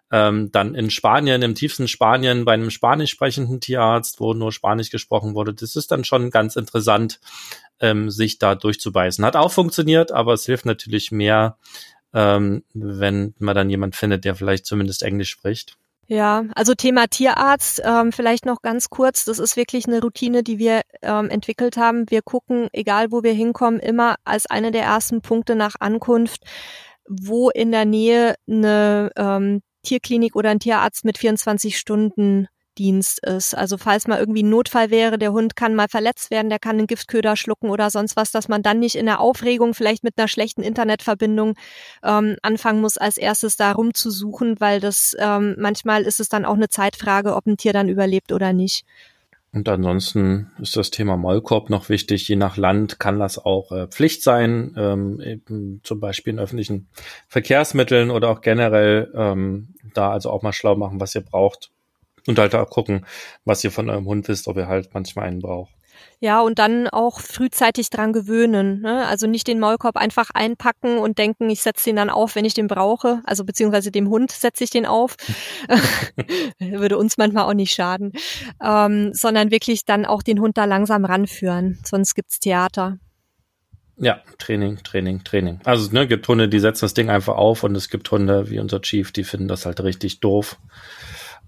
ähm, 0.09 0.49
dann 0.53 0.73
in 0.73 0.89
Spanien, 0.89 1.41
im 1.41 1.55
tiefsten 1.55 1.89
Spanien, 1.89 2.45
bei 2.45 2.53
einem 2.53 2.69
spanisch 2.69 3.11
sprechenden 3.11 3.59
Tierarzt, 3.59 4.21
wo 4.21 4.33
nur 4.33 4.53
Spanisch 4.53 4.89
gesprochen 4.89 5.35
wurde. 5.35 5.53
Das 5.53 5.75
ist 5.75 5.91
dann 5.91 6.05
schon 6.05 6.29
ganz 6.29 6.55
interessant, 6.55 7.19
ähm, 7.81 8.09
sich 8.09 8.37
da 8.37 8.55
durchzubeißen. 8.55 9.25
Hat 9.25 9.35
auch 9.35 9.51
funktioniert, 9.51 10.13
aber 10.13 10.31
es 10.31 10.45
hilft 10.45 10.65
natürlich 10.65 11.11
mehr, 11.11 11.57
ähm, 12.13 12.63
wenn 12.73 13.33
man 13.39 13.55
dann 13.55 13.69
jemand 13.69 13.95
findet, 13.95 14.25
der 14.25 14.35
vielleicht 14.35 14.65
zumindest 14.65 15.03
Englisch 15.03 15.29
spricht. 15.29 15.77
Ja, 16.07 16.43
also 16.53 16.73
Thema 16.75 17.07
Tierarzt, 17.07 17.81
ähm, 17.83 18.11
vielleicht 18.11 18.45
noch 18.45 18.61
ganz 18.61 18.89
kurz. 18.89 19.25
Das 19.25 19.39
ist 19.39 19.55
wirklich 19.55 19.87
eine 19.87 20.01
Routine, 20.01 20.43
die 20.43 20.59
wir 20.59 20.81
ähm, 21.01 21.29
entwickelt 21.29 21.77
haben. 21.77 22.09
Wir 22.09 22.21
gucken, 22.21 22.67
egal 22.73 23.11
wo 23.11 23.23
wir 23.23 23.33
hinkommen, 23.33 23.79
immer 23.79 24.15
als 24.25 24.45
eine 24.45 24.71
der 24.71 24.83
ersten 24.83 25.21
Punkte 25.21 25.55
nach 25.55 25.75
Ankunft, 25.79 26.43
wo 27.07 27.49
in 27.49 27.71
der 27.71 27.85
Nähe 27.85 28.35
eine 28.47 29.11
ähm, 29.15 29.61
Tierklinik 29.83 30.35
oder 30.35 30.49
ein 30.49 30.59
Tierarzt 30.59 31.05
mit 31.05 31.17
24 31.17 31.77
Stunden 31.77 32.47
Dienst 32.77 33.25
ist. 33.25 33.55
Also 33.55 33.77
falls 33.77 34.07
mal 34.07 34.19
irgendwie 34.19 34.43
ein 34.43 34.49
Notfall 34.49 34.89
wäre, 34.89 35.17
der 35.17 35.31
Hund 35.31 35.55
kann 35.55 35.75
mal 35.75 35.87
verletzt 35.87 36.31
werden, 36.31 36.49
der 36.49 36.59
kann 36.59 36.77
einen 36.77 36.87
Giftköder 36.87 37.35
schlucken 37.35 37.69
oder 37.69 37.89
sonst 37.89 38.15
was, 38.15 38.31
dass 38.31 38.47
man 38.47 38.63
dann 38.63 38.79
nicht 38.79 38.95
in 38.95 39.05
der 39.05 39.19
Aufregung 39.19 39.73
vielleicht 39.73 40.03
mit 40.03 40.17
einer 40.17 40.27
schlechten 40.27 40.61
Internetverbindung 40.61 41.55
ähm, 42.03 42.37
anfangen 42.41 42.81
muss, 42.81 42.97
als 42.97 43.17
erstes 43.17 43.55
da 43.55 43.71
rumzusuchen, 43.71 44.59
weil 44.59 44.79
das 44.79 45.15
ähm, 45.19 45.55
manchmal 45.57 46.03
ist 46.03 46.19
es 46.19 46.29
dann 46.29 46.45
auch 46.45 46.55
eine 46.55 46.69
Zeitfrage, 46.69 47.35
ob 47.35 47.45
ein 47.45 47.57
Tier 47.57 47.73
dann 47.73 47.89
überlebt 47.89 48.31
oder 48.31 48.53
nicht. 48.53 48.85
Und 49.53 49.69
ansonsten 49.69 50.51
ist 50.59 50.75
das 50.75 50.89
Thema 50.89 51.15
Maulkorb 51.15 51.69
noch 51.69 51.87
wichtig. 51.87 52.27
Je 52.27 52.35
nach 52.35 52.57
Land 52.57 52.99
kann 52.99 53.19
das 53.19 53.37
auch 53.37 53.71
äh, 53.71 53.87
Pflicht 53.87 54.23
sein, 54.23 54.73
ähm, 54.75 55.21
eben 55.21 55.79
zum 55.83 55.99
Beispiel 55.99 56.33
in 56.33 56.39
öffentlichen 56.39 56.87
Verkehrsmitteln 57.27 58.09
oder 58.09 58.29
auch 58.29 58.41
generell 58.41 59.11
ähm, 59.15 59.75
da 59.93 60.11
also 60.11 60.31
auch 60.31 60.41
mal 60.41 60.53
schlau 60.53 60.75
machen, 60.75 60.99
was 60.99 61.13
ihr 61.13 61.21
braucht, 61.21 61.69
und 62.27 62.39
halt 62.39 62.55
auch 62.55 62.69
gucken, 62.69 63.05
was 63.45 63.63
ihr 63.63 63.71
von 63.71 63.89
eurem 63.89 64.05
Hund 64.05 64.27
wisst, 64.27 64.47
ob 64.47 64.57
ihr 64.57 64.67
halt 64.67 64.93
manchmal 64.93 65.25
einen 65.25 65.39
braucht. 65.39 65.73
Ja, 66.19 66.41
und 66.41 66.57
dann 66.57 66.87
auch 66.87 67.19
frühzeitig 67.19 67.89
dran 67.89 68.13
gewöhnen. 68.13 68.81
Ne? 68.81 69.05
Also 69.07 69.27
nicht 69.27 69.47
den 69.47 69.59
Maulkorb 69.59 69.97
einfach 69.97 70.29
einpacken 70.33 70.97
und 70.97 71.17
denken, 71.17 71.49
ich 71.49 71.61
setze 71.61 71.89
den 71.89 71.97
dann 71.97 72.09
auf, 72.09 72.35
wenn 72.35 72.45
ich 72.45 72.53
den 72.53 72.67
brauche. 72.67 73.21
Also 73.25 73.43
beziehungsweise 73.43 73.91
dem 73.91 74.09
Hund 74.09 74.31
setze 74.31 74.63
ich 74.63 74.69
den 74.69 74.85
auf. 74.85 75.17
Würde 76.59 76.97
uns 76.97 77.17
manchmal 77.17 77.43
auch 77.43 77.53
nicht 77.53 77.73
schaden. 77.73 78.13
Ähm, 78.63 79.13
sondern 79.13 79.51
wirklich 79.51 79.85
dann 79.85 80.05
auch 80.05 80.23
den 80.23 80.39
Hund 80.39 80.57
da 80.57 80.65
langsam 80.65 81.03
ranführen. 81.03 81.79
Sonst 81.83 82.15
gibt's 82.15 82.39
Theater. 82.39 82.99
Ja, 83.97 84.21
Training, 84.39 84.77
Training, 84.83 85.23
Training. 85.23 85.59
Also 85.65 85.91
ne, 85.91 86.07
gibt 86.07 86.27
Hunde, 86.27 86.49
die 86.49 86.59
setzen 86.59 86.85
das 86.85 86.93
Ding 86.93 87.09
einfach 87.09 87.35
auf 87.35 87.63
und 87.63 87.75
es 87.75 87.89
gibt 87.89 88.09
Hunde 88.09 88.49
wie 88.49 88.59
unser 88.59 88.81
Chief, 88.81 89.11
die 89.11 89.23
finden 89.23 89.47
das 89.47 89.65
halt 89.65 89.81
richtig 89.81 90.19
doof. 90.19 90.57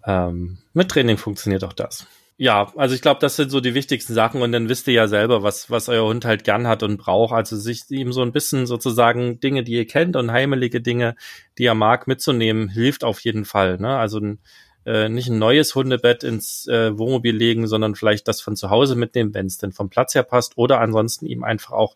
Ähm, 0.05 0.57
mit 0.73 0.89
Training 0.89 1.17
funktioniert 1.17 1.63
auch 1.63 1.73
das. 1.73 2.07
Ja, 2.37 2.73
also 2.75 2.93
ich 2.93 3.01
glaube, 3.01 3.21
das 3.21 3.37
sind 3.37 3.49
so 3.49 3.61
die 3.61 3.75
wichtigsten 3.75 4.13
Sachen 4.13 4.41
und 4.41 4.51
dann 4.51 4.67
wisst 4.67 4.87
ihr 4.87 4.93
ja 4.93 5.07
selber, 5.07 5.41
was, 5.41 5.71
was 5.71 5.87
euer 5.87 6.05
Hund 6.05 6.25
halt 6.25 6.43
gern 6.43 6.67
hat 6.67 6.83
und 6.83 6.97
braucht. 6.97 7.33
Also 7.33 7.55
sich 7.55 7.89
ihm 7.89 8.11
so 8.11 8.21
ein 8.23 8.33
bisschen 8.33 8.65
sozusagen 8.67 9.39
Dinge, 9.39 9.63
die 9.63 9.71
ihr 9.71 9.87
kennt 9.87 10.17
und 10.17 10.31
heimelige 10.31 10.81
Dinge, 10.81 11.15
die 11.57 11.65
er 11.65 11.75
mag, 11.75 12.07
mitzunehmen, 12.07 12.67
hilft 12.67 13.05
auf 13.05 13.21
jeden 13.21 13.45
Fall. 13.45 13.77
Ne? 13.77 13.97
Also 13.97 14.19
ein, 14.19 14.39
äh, 14.85 15.07
nicht 15.07 15.29
ein 15.29 15.39
neues 15.39 15.75
Hundebett 15.75 16.25
ins 16.25 16.67
äh, 16.67 16.97
Wohnmobil 16.97 17.33
legen, 17.33 17.67
sondern 17.67 17.95
vielleicht 17.95 18.27
das 18.27 18.41
von 18.41 18.57
zu 18.57 18.69
Hause 18.69 18.97
mitnehmen, 18.97 19.33
wenn 19.33 19.45
es 19.45 19.57
denn 19.57 19.71
vom 19.71 19.89
Platz 19.89 20.13
her 20.13 20.23
passt. 20.23 20.57
Oder 20.57 20.81
ansonsten 20.81 21.27
ihm 21.27 21.45
einfach 21.45 21.71
auch 21.71 21.95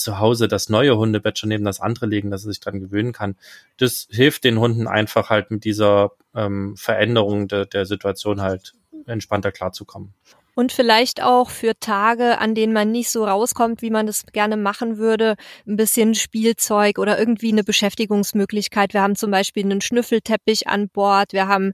zu 0.00 0.18
Hause 0.18 0.48
das 0.48 0.68
neue 0.68 0.96
Hundebett 0.96 1.38
schon 1.38 1.50
neben 1.50 1.64
das 1.64 1.80
andere 1.80 2.06
legen, 2.06 2.30
dass 2.30 2.44
er 2.44 2.52
sich 2.52 2.60
dran 2.60 2.80
gewöhnen 2.80 3.12
kann. 3.12 3.36
Das 3.76 4.08
hilft 4.10 4.44
den 4.44 4.58
Hunden 4.58 4.86
einfach 4.86 5.30
halt 5.30 5.50
mit 5.50 5.64
dieser 5.64 6.12
ähm, 6.34 6.76
Veränderung 6.76 7.48
de, 7.48 7.66
der 7.66 7.86
Situation 7.86 8.40
halt 8.40 8.74
entspannter 9.06 9.52
klarzukommen. 9.52 10.14
Und 10.54 10.72
vielleicht 10.72 11.22
auch 11.22 11.48
für 11.48 11.78
Tage, 11.78 12.38
an 12.38 12.54
denen 12.54 12.72
man 12.72 12.90
nicht 12.90 13.10
so 13.10 13.24
rauskommt, 13.24 13.82
wie 13.82 13.90
man 13.90 14.06
das 14.06 14.26
gerne 14.26 14.56
machen 14.56 14.98
würde, 14.98 15.36
ein 15.66 15.76
bisschen 15.76 16.14
Spielzeug 16.14 16.98
oder 16.98 17.18
irgendwie 17.18 17.52
eine 17.52 17.64
Beschäftigungsmöglichkeit. 17.64 18.92
Wir 18.92 19.00
haben 19.00 19.16
zum 19.16 19.30
Beispiel 19.30 19.64
einen 19.64 19.80
Schnüffelteppich 19.80 20.66
an 20.66 20.88
Bord. 20.88 21.32
Wir 21.32 21.46
haben 21.46 21.72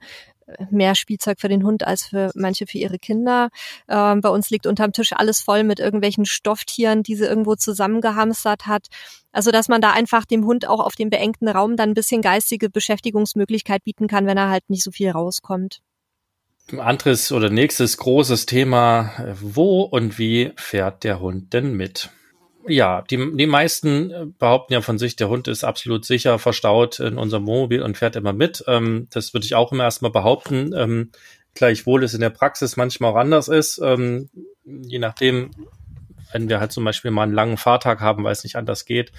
mehr 0.70 0.94
Spielzeug 0.94 1.40
für 1.40 1.48
den 1.48 1.64
Hund 1.64 1.86
als 1.86 2.06
für 2.06 2.30
manche 2.34 2.66
für 2.66 2.78
ihre 2.78 2.98
Kinder. 2.98 3.50
Ähm, 3.88 4.20
bei 4.20 4.28
uns 4.28 4.50
liegt 4.50 4.66
unterm 4.66 4.92
Tisch 4.92 5.12
alles 5.12 5.40
voll 5.40 5.64
mit 5.64 5.80
irgendwelchen 5.80 6.24
Stofftieren, 6.24 7.02
die 7.02 7.16
sie 7.16 7.24
irgendwo 7.24 7.56
zusammengehamstert 7.56 8.66
hat. 8.66 8.86
Also 9.32 9.50
dass 9.50 9.68
man 9.68 9.80
da 9.80 9.92
einfach 9.92 10.24
dem 10.24 10.46
Hund 10.46 10.66
auch 10.66 10.80
auf 10.80 10.94
dem 10.94 11.10
beengten 11.10 11.48
Raum 11.48 11.76
dann 11.76 11.90
ein 11.90 11.94
bisschen 11.94 12.22
geistige 12.22 12.70
Beschäftigungsmöglichkeit 12.70 13.84
bieten 13.84 14.06
kann, 14.06 14.26
wenn 14.26 14.38
er 14.38 14.50
halt 14.50 14.68
nicht 14.68 14.82
so 14.82 14.90
viel 14.90 15.10
rauskommt. 15.10 15.80
Anderes 16.76 17.30
oder 17.30 17.48
nächstes 17.48 17.96
großes 17.96 18.46
Thema, 18.46 19.12
wo 19.40 19.82
und 19.82 20.18
wie 20.18 20.52
fährt 20.56 21.04
der 21.04 21.20
Hund 21.20 21.52
denn 21.52 21.74
mit? 21.74 22.10
Ja, 22.68 23.02
die, 23.02 23.36
die 23.36 23.46
meisten 23.46 24.10
äh, 24.10 24.26
behaupten 24.38 24.72
ja 24.72 24.80
von 24.80 24.98
sich, 24.98 25.16
der 25.16 25.28
Hund 25.28 25.48
ist 25.48 25.64
absolut 25.64 26.04
sicher 26.04 26.38
verstaut 26.38 26.98
in 27.00 27.18
unserem 27.18 27.46
Wohnmobil 27.46 27.82
und 27.82 27.96
fährt 27.96 28.16
immer 28.16 28.32
mit. 28.32 28.64
Ähm, 28.66 29.08
das 29.10 29.34
würde 29.34 29.46
ich 29.46 29.54
auch 29.54 29.72
immer 29.72 29.84
erstmal 29.84 30.10
behaupten. 30.10 30.72
Ähm, 30.76 31.10
gleichwohl 31.54 32.04
es 32.04 32.14
in 32.14 32.20
der 32.20 32.30
Praxis 32.30 32.76
manchmal 32.76 33.12
auch 33.12 33.16
anders 33.16 33.48
ist. 33.48 33.80
Ähm, 33.82 34.30
je 34.64 34.98
nachdem, 34.98 35.50
wenn 36.32 36.48
wir 36.48 36.60
halt 36.60 36.72
zum 36.72 36.84
Beispiel 36.84 37.10
mal 37.10 37.22
einen 37.22 37.34
langen 37.34 37.56
Fahrtag 37.56 38.00
haben, 38.00 38.24
weil 38.24 38.32
es 38.32 38.44
nicht 38.44 38.56
anders 38.56 38.84
geht 38.84 39.12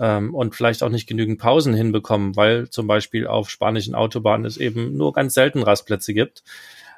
ähm, 0.00 0.34
und 0.34 0.54
vielleicht 0.54 0.82
auch 0.82 0.88
nicht 0.88 1.06
genügend 1.06 1.38
Pausen 1.38 1.74
hinbekommen, 1.74 2.36
weil 2.36 2.68
zum 2.68 2.86
Beispiel 2.86 3.26
auf 3.26 3.48
spanischen 3.48 3.94
Autobahnen 3.94 4.44
es 4.44 4.56
eben 4.56 4.96
nur 4.96 5.12
ganz 5.12 5.34
selten 5.34 5.62
Rastplätze 5.62 6.14
gibt 6.14 6.42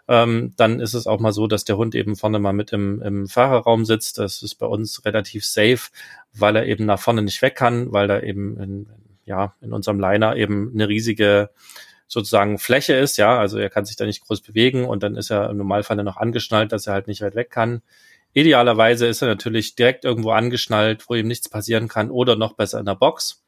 ähm, 0.09 0.53
dann 0.57 0.81
ist 0.81 0.95
es 0.95 1.07
auch 1.07 1.21
mal 1.21 1.33
so, 1.33 1.47
dass 1.47 1.65
der 1.65 1.77
Hund 1.77 1.95
eben 1.95 2.17
vorne 2.17 2.39
mal 2.39 2.53
mit 2.53 2.73
im, 2.73 3.01
im 3.03 3.27
Fahrerraum 3.27 3.85
sitzt. 3.85 4.19
Das 4.19 4.43
ist 4.43 4.57
bei 4.57 4.67
uns 4.67 5.05
relativ 5.05 5.45
safe, 5.45 5.91
weil 6.33 6.57
er 6.57 6.67
eben 6.67 6.85
nach 6.85 7.01
vorne 7.01 7.23
nicht 7.23 7.41
weg 7.43 7.55
kann, 7.55 7.93
weil 7.93 8.09
da 8.09 8.21
eben 8.21 8.59
in, 8.61 8.87
ja, 9.25 9.55
in 9.61 9.73
unserem 9.73 9.99
Liner 9.99 10.37
eben 10.37 10.73
eine 10.75 10.89
riesige 10.89 11.51
sozusagen 12.07 12.59
Fläche 12.59 12.95
ist, 12.95 13.17
ja, 13.17 13.39
also 13.39 13.59
er 13.59 13.71
kann 13.71 13.87
sich 13.87 13.97
da 13.97 14.05
nicht 14.05 14.25
groß 14.25 14.43
bewegen 14.43 14.85
und 14.85 15.03
dann 15.03 15.17
ist 15.17 15.31
er 15.31 15.51
im 15.51 15.57
Normalfall 15.57 15.97
noch 15.97 16.19
angeschnallt, 16.19 16.71
dass 16.71 16.87
er 16.87 16.93
halt 16.93 17.09
nicht 17.09 17.23
weit 17.23 17.35
weg 17.35 17.51
kann. 17.51 17.83
Idealerweise 18.35 19.07
ist 19.07 19.23
er 19.23 19.29
natürlich 19.29 19.75
direkt 19.75 20.05
irgendwo 20.05 20.31
angeschnallt, 20.31 21.09
wo 21.09 21.15
ihm 21.15 21.29
nichts 21.29 21.49
passieren 21.49 21.89
kann 21.89 22.11
oder 22.11 22.37
noch 22.37 22.55
besser 22.55 22.81
in 22.81 22.87
der 22.87 22.97
Box. 22.97 23.44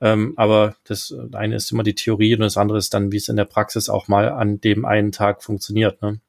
Ähm, 0.00 0.34
aber 0.36 0.76
das 0.84 1.14
eine 1.32 1.56
ist 1.56 1.70
immer 1.72 1.82
die 1.82 1.94
Theorie 1.94 2.34
und 2.34 2.40
das 2.40 2.56
andere 2.56 2.78
ist 2.78 2.94
dann, 2.94 3.12
wie 3.12 3.16
es 3.16 3.28
in 3.28 3.36
der 3.36 3.44
Praxis 3.44 3.88
auch 3.88 4.08
mal 4.08 4.28
an 4.28 4.60
dem 4.60 4.84
einen 4.84 5.12
Tag 5.12 5.42
funktioniert. 5.42 6.02
Ne? 6.02 6.20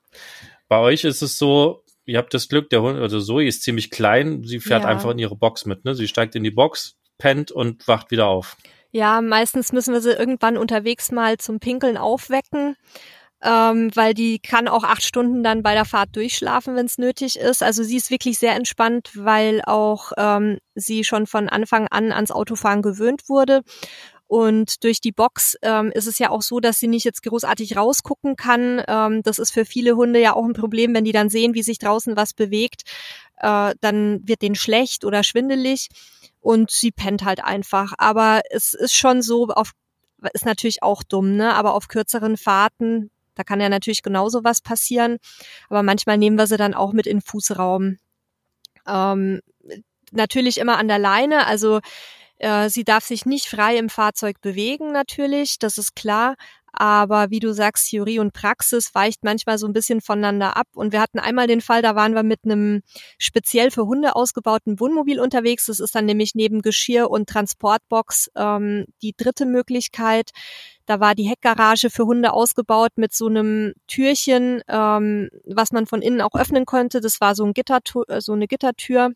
Bei 0.67 0.79
euch 0.79 1.03
ist 1.03 1.21
es 1.21 1.37
so, 1.37 1.83
ihr 2.05 2.17
habt 2.17 2.33
das 2.33 2.47
Glück, 2.47 2.69
der 2.69 2.81
Hund, 2.81 2.99
also 2.99 3.19
Zoe 3.19 3.47
ist 3.47 3.63
ziemlich 3.63 3.91
klein, 3.91 4.43
sie 4.43 4.59
fährt 4.59 4.83
ja. 4.83 4.89
einfach 4.89 5.11
in 5.11 5.19
ihre 5.19 5.35
Box 5.35 5.65
mit. 5.65 5.85
Ne? 5.85 5.95
Sie 5.95 6.07
steigt 6.07 6.35
in 6.35 6.43
die 6.43 6.51
Box, 6.51 6.95
pennt 7.17 7.51
und 7.51 7.87
wacht 7.87 8.11
wieder 8.11 8.27
auf. 8.27 8.57
Ja, 8.91 9.21
meistens 9.21 9.73
müssen 9.73 9.93
wir 9.93 9.99
sie 9.99 10.13
irgendwann 10.13 10.57
unterwegs 10.57 11.11
mal 11.11 11.37
zum 11.37 11.59
Pinkeln 11.59 11.97
aufwecken 11.97 12.77
ähm, 13.45 13.91
weil 13.93 14.15
die 14.15 14.39
kann 14.39 14.67
auch 14.67 14.83
acht 14.83 15.03
Stunden 15.03 15.43
dann 15.43 15.61
bei 15.61 15.75
der 15.75 15.85
Fahrt 15.85 16.15
durchschlafen, 16.15 16.75
wenn 16.75 16.87
es 16.87 16.97
nötig 16.97 17.37
ist. 17.37 17.61
Also 17.61 17.83
sie 17.83 17.97
ist 17.97 18.09
wirklich 18.09 18.39
sehr 18.39 18.55
entspannt, 18.55 19.11
weil 19.13 19.61
auch 19.65 20.11
ähm, 20.17 20.57
sie 20.73 21.03
schon 21.03 21.27
von 21.27 21.47
Anfang 21.47 21.87
an 21.87 22.11
ans 22.11 22.31
Autofahren 22.31 22.81
gewöhnt 22.81 23.29
wurde. 23.29 23.61
Und 24.27 24.83
durch 24.83 24.99
die 24.99 25.11
Box 25.11 25.55
ähm, 25.61 25.91
ist 25.93 26.07
es 26.07 26.17
ja 26.17 26.31
auch 26.31 26.41
so, 26.41 26.59
dass 26.59 26.79
sie 26.79 26.87
nicht 26.87 27.03
jetzt 27.03 27.21
großartig 27.21 27.77
rausgucken 27.77 28.35
kann. 28.35 28.81
Ähm, 28.87 29.21
das 29.21 29.37
ist 29.37 29.51
für 29.51 29.65
viele 29.65 29.95
Hunde 29.95 30.19
ja 30.19 30.33
auch 30.33 30.45
ein 30.45 30.53
Problem, 30.53 30.95
wenn 30.95 31.05
die 31.05 31.11
dann 31.11 31.29
sehen, 31.29 31.53
wie 31.53 31.61
sich 31.61 31.77
draußen 31.77 32.17
was 32.17 32.33
bewegt. 32.33 32.81
Äh, 33.37 33.75
dann 33.81 34.21
wird 34.27 34.41
denen 34.41 34.55
schlecht 34.55 35.05
oder 35.05 35.23
schwindelig 35.23 35.89
und 36.41 36.71
sie 36.71 36.91
pennt 36.91 37.23
halt 37.23 37.43
einfach. 37.43 37.93
Aber 37.99 38.41
es 38.49 38.73
ist 38.73 38.95
schon 38.95 39.21
so, 39.21 39.47
auf 39.49 39.73
ist 40.33 40.45
natürlich 40.45 40.81
auch 40.81 41.03
dumm, 41.03 41.35
ne? 41.35 41.53
Aber 41.53 41.75
auf 41.75 41.87
kürzeren 41.87 42.37
Fahrten 42.37 43.11
da 43.35 43.43
kann 43.43 43.61
ja 43.61 43.69
natürlich 43.69 44.01
genauso 44.01 44.43
was 44.43 44.61
passieren. 44.61 45.17
Aber 45.69 45.83
manchmal 45.83 46.17
nehmen 46.17 46.37
wir 46.37 46.47
sie 46.47 46.57
dann 46.57 46.73
auch 46.73 46.93
mit 46.93 47.07
in 47.07 47.21
Fußraum. 47.21 47.97
Ähm, 48.87 49.41
natürlich 50.11 50.57
immer 50.57 50.77
an 50.77 50.87
der 50.87 50.99
Leine. 50.99 51.47
Also 51.47 51.79
äh, 52.37 52.69
sie 52.69 52.83
darf 52.83 53.05
sich 53.05 53.25
nicht 53.25 53.47
frei 53.47 53.77
im 53.77 53.89
Fahrzeug 53.89 54.41
bewegen, 54.41 54.91
natürlich, 54.91 55.59
das 55.59 55.77
ist 55.77 55.95
klar. 55.95 56.35
Aber 56.77 57.29
wie 57.29 57.39
du 57.39 57.53
sagst, 57.53 57.89
Theorie 57.89 58.19
und 58.19 58.33
Praxis 58.33 58.93
weicht 58.93 59.23
manchmal 59.23 59.57
so 59.57 59.65
ein 59.65 59.73
bisschen 59.73 60.01
voneinander 60.01 60.57
ab. 60.57 60.67
Und 60.73 60.91
wir 60.91 61.01
hatten 61.01 61.19
einmal 61.19 61.47
den 61.47 61.61
Fall, 61.61 61.81
da 61.81 61.95
waren 61.95 62.13
wir 62.13 62.23
mit 62.23 62.41
einem 62.43 62.81
speziell 63.17 63.71
für 63.71 63.85
Hunde 63.85 64.15
ausgebauten 64.15 64.79
Wohnmobil 64.79 65.19
unterwegs. 65.19 65.65
Das 65.67 65.79
ist 65.79 65.95
dann 65.95 66.05
nämlich 66.05 66.35
neben 66.35 66.61
Geschirr 66.61 67.09
und 67.09 67.29
Transportbox 67.29 68.31
ähm, 68.35 68.85
die 69.01 69.13
dritte 69.15 69.45
Möglichkeit. 69.45 70.31
Da 70.85 70.99
war 70.99 71.15
die 71.15 71.27
Heckgarage 71.27 71.89
für 71.89 72.05
Hunde 72.05 72.33
ausgebaut 72.33 72.91
mit 72.95 73.13
so 73.13 73.27
einem 73.27 73.73
Türchen, 73.87 74.61
ähm, 74.67 75.29
was 75.45 75.71
man 75.71 75.87
von 75.87 76.01
innen 76.01 76.21
auch 76.21 76.35
öffnen 76.35 76.65
konnte. 76.65 77.01
Das 77.01 77.21
war 77.21 77.35
so, 77.35 77.45
ein 77.45 77.53
Gitter, 77.53 77.79
so 78.19 78.33
eine 78.33 78.47
Gittertür. 78.47 79.11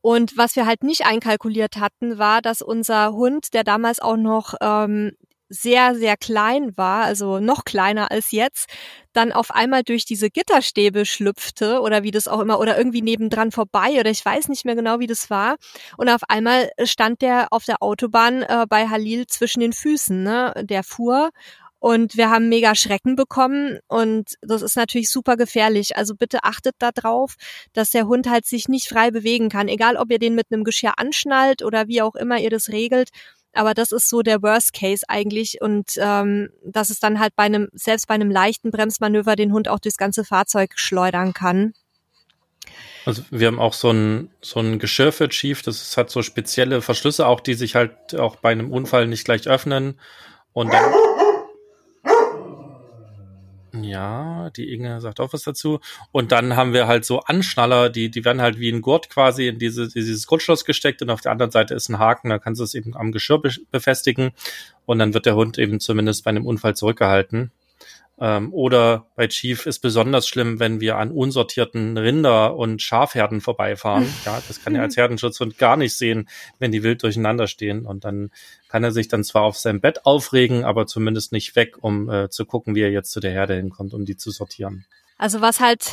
Und 0.00 0.36
was 0.36 0.54
wir 0.54 0.66
halt 0.66 0.84
nicht 0.84 1.04
einkalkuliert 1.04 1.78
hatten, 1.78 2.16
war, 2.16 2.40
dass 2.40 2.62
unser 2.62 3.12
Hund, 3.12 3.54
der 3.54 3.64
damals 3.64 3.98
auch 3.98 4.16
noch 4.16 4.54
ähm, 4.60 5.16
sehr, 5.48 5.94
sehr 5.94 6.16
klein 6.16 6.76
war, 6.76 7.04
also 7.04 7.40
noch 7.40 7.64
kleiner 7.64 8.10
als 8.10 8.30
jetzt, 8.32 8.68
dann 9.12 9.32
auf 9.32 9.50
einmal 9.50 9.82
durch 9.82 10.04
diese 10.04 10.30
Gitterstäbe 10.30 11.06
schlüpfte 11.06 11.80
oder 11.80 12.02
wie 12.02 12.10
das 12.10 12.28
auch 12.28 12.40
immer 12.40 12.58
oder 12.60 12.76
irgendwie 12.76 13.02
nebendran 13.02 13.52
vorbei 13.52 13.98
oder 14.00 14.10
ich 14.10 14.24
weiß 14.24 14.48
nicht 14.48 14.64
mehr 14.64 14.74
genau, 14.74 14.98
wie 14.98 15.06
das 15.06 15.30
war. 15.30 15.56
Und 15.96 16.08
auf 16.08 16.22
einmal 16.28 16.70
stand 16.84 17.22
der 17.22 17.48
auf 17.50 17.64
der 17.64 17.82
Autobahn 17.82 18.42
äh, 18.42 18.66
bei 18.68 18.88
Halil 18.88 19.26
zwischen 19.26 19.60
den 19.60 19.72
Füßen, 19.72 20.22
ne? 20.22 20.52
Der 20.64 20.82
fuhr 20.82 21.30
und 21.78 22.16
wir 22.16 22.30
haben 22.30 22.48
mega 22.48 22.74
Schrecken 22.74 23.16
bekommen 23.16 23.78
und 23.86 24.34
das 24.40 24.62
ist 24.62 24.76
natürlich 24.76 25.10
super 25.10 25.36
gefährlich. 25.36 25.96
Also 25.96 26.14
bitte 26.16 26.42
achtet 26.42 26.74
da 26.78 26.90
drauf, 26.90 27.34
dass 27.74 27.90
der 27.90 28.06
Hund 28.06 28.28
halt 28.28 28.46
sich 28.46 28.68
nicht 28.68 28.88
frei 28.88 29.10
bewegen 29.10 29.48
kann. 29.50 29.68
Egal, 29.68 29.96
ob 29.96 30.10
ihr 30.10 30.18
den 30.18 30.34
mit 30.34 30.46
einem 30.50 30.64
Geschirr 30.64 30.94
anschnallt 30.96 31.62
oder 31.62 31.86
wie 31.86 32.02
auch 32.02 32.14
immer 32.14 32.38
ihr 32.38 32.50
das 32.50 32.70
regelt. 32.70 33.10
Aber 33.56 33.74
das 33.74 33.92
ist 33.92 34.08
so 34.08 34.22
der 34.22 34.42
Worst 34.42 34.72
Case 34.72 35.04
eigentlich 35.08 35.60
und 35.60 35.92
ähm, 35.96 36.50
dass 36.64 36.90
es 36.90 37.00
dann 37.00 37.20
halt 37.20 37.34
bei 37.36 37.44
einem, 37.44 37.68
selbst 37.72 38.06
bei 38.06 38.14
einem 38.14 38.30
leichten 38.30 38.70
Bremsmanöver 38.70 39.36
den 39.36 39.52
Hund 39.52 39.68
auch 39.68 39.78
durchs 39.78 39.96
ganze 39.96 40.24
Fahrzeug 40.24 40.72
schleudern 40.76 41.32
kann. 41.32 41.72
Also 43.04 43.22
wir 43.30 43.46
haben 43.46 43.60
auch 43.60 43.72
so 43.72 43.90
ein, 43.90 44.30
so 44.40 44.60
ein 44.60 44.78
Geschirr 44.78 45.12
für 45.12 45.28
Chief, 45.28 45.62
das 45.62 45.96
hat 45.96 46.10
so 46.10 46.22
spezielle 46.22 46.82
Verschlüsse 46.82 47.26
auch, 47.26 47.40
die 47.40 47.54
sich 47.54 47.76
halt 47.76 48.14
auch 48.16 48.36
bei 48.36 48.50
einem 48.50 48.72
Unfall 48.72 49.06
nicht 49.06 49.24
gleich 49.24 49.46
öffnen. 49.46 50.00
Und 50.52 50.72
dann 50.72 50.84
ja, 53.86 54.50
die 54.50 54.72
Inge 54.72 55.00
sagt 55.00 55.20
auch 55.20 55.32
was 55.32 55.42
dazu. 55.42 55.80
Und 56.12 56.32
dann 56.32 56.56
haben 56.56 56.72
wir 56.72 56.86
halt 56.86 57.04
so 57.04 57.20
Anschnaller, 57.20 57.90
die, 57.90 58.10
die 58.10 58.24
werden 58.24 58.42
halt 58.42 58.58
wie 58.58 58.70
ein 58.70 58.82
Gurt 58.82 59.10
quasi 59.10 59.48
in 59.48 59.58
diese, 59.58 59.88
dieses 59.88 60.26
Gurtschloss 60.26 60.64
gesteckt 60.64 61.02
und 61.02 61.10
auf 61.10 61.20
der 61.20 61.32
anderen 61.32 61.50
Seite 61.50 61.74
ist 61.74 61.88
ein 61.88 61.98
Haken, 61.98 62.28
da 62.28 62.38
kannst 62.38 62.60
du 62.60 62.64
es 62.64 62.74
eben 62.74 62.96
am 62.96 63.12
Geschirr 63.12 63.40
befestigen 63.70 64.32
und 64.84 64.98
dann 64.98 65.14
wird 65.14 65.26
der 65.26 65.36
Hund 65.36 65.58
eben 65.58 65.80
zumindest 65.80 66.24
bei 66.24 66.30
einem 66.30 66.46
Unfall 66.46 66.74
zurückgehalten. 66.76 67.52
Ähm, 68.18 68.52
oder 68.52 69.06
bei 69.14 69.26
Chief 69.28 69.66
ist 69.66 69.80
besonders 69.80 70.26
schlimm, 70.26 70.58
wenn 70.58 70.80
wir 70.80 70.96
an 70.96 71.10
unsortierten 71.10 71.98
Rinder- 71.98 72.56
und 72.56 72.80
Schafherden 72.80 73.40
vorbeifahren. 73.40 74.06
Ja, 74.24 74.42
das 74.48 74.62
kann 74.62 74.74
er 74.74 74.82
als 74.82 74.96
Herdenschutzhund 74.96 75.58
gar 75.58 75.76
nicht 75.76 75.96
sehen, 75.96 76.28
wenn 76.58 76.72
die 76.72 76.82
wild 76.82 77.02
durcheinander 77.02 77.46
stehen. 77.46 77.86
Und 77.86 78.04
dann 78.04 78.30
kann 78.68 78.82
er 78.82 78.90
sich 78.90 79.08
dann 79.08 79.22
zwar 79.22 79.42
auf 79.42 79.56
sein 79.56 79.80
Bett 79.80 80.04
aufregen, 80.04 80.64
aber 80.64 80.86
zumindest 80.86 81.32
nicht 81.32 81.54
weg, 81.54 81.76
um 81.80 82.10
äh, 82.10 82.28
zu 82.28 82.44
gucken, 82.44 82.74
wie 82.74 82.80
er 82.80 82.90
jetzt 82.90 83.12
zu 83.12 83.20
der 83.20 83.30
Herde 83.30 83.54
hinkommt, 83.54 83.94
um 83.94 84.04
die 84.04 84.16
zu 84.16 84.30
sortieren. 84.30 84.84
Also 85.18 85.40
was 85.40 85.60
halt 85.60 85.92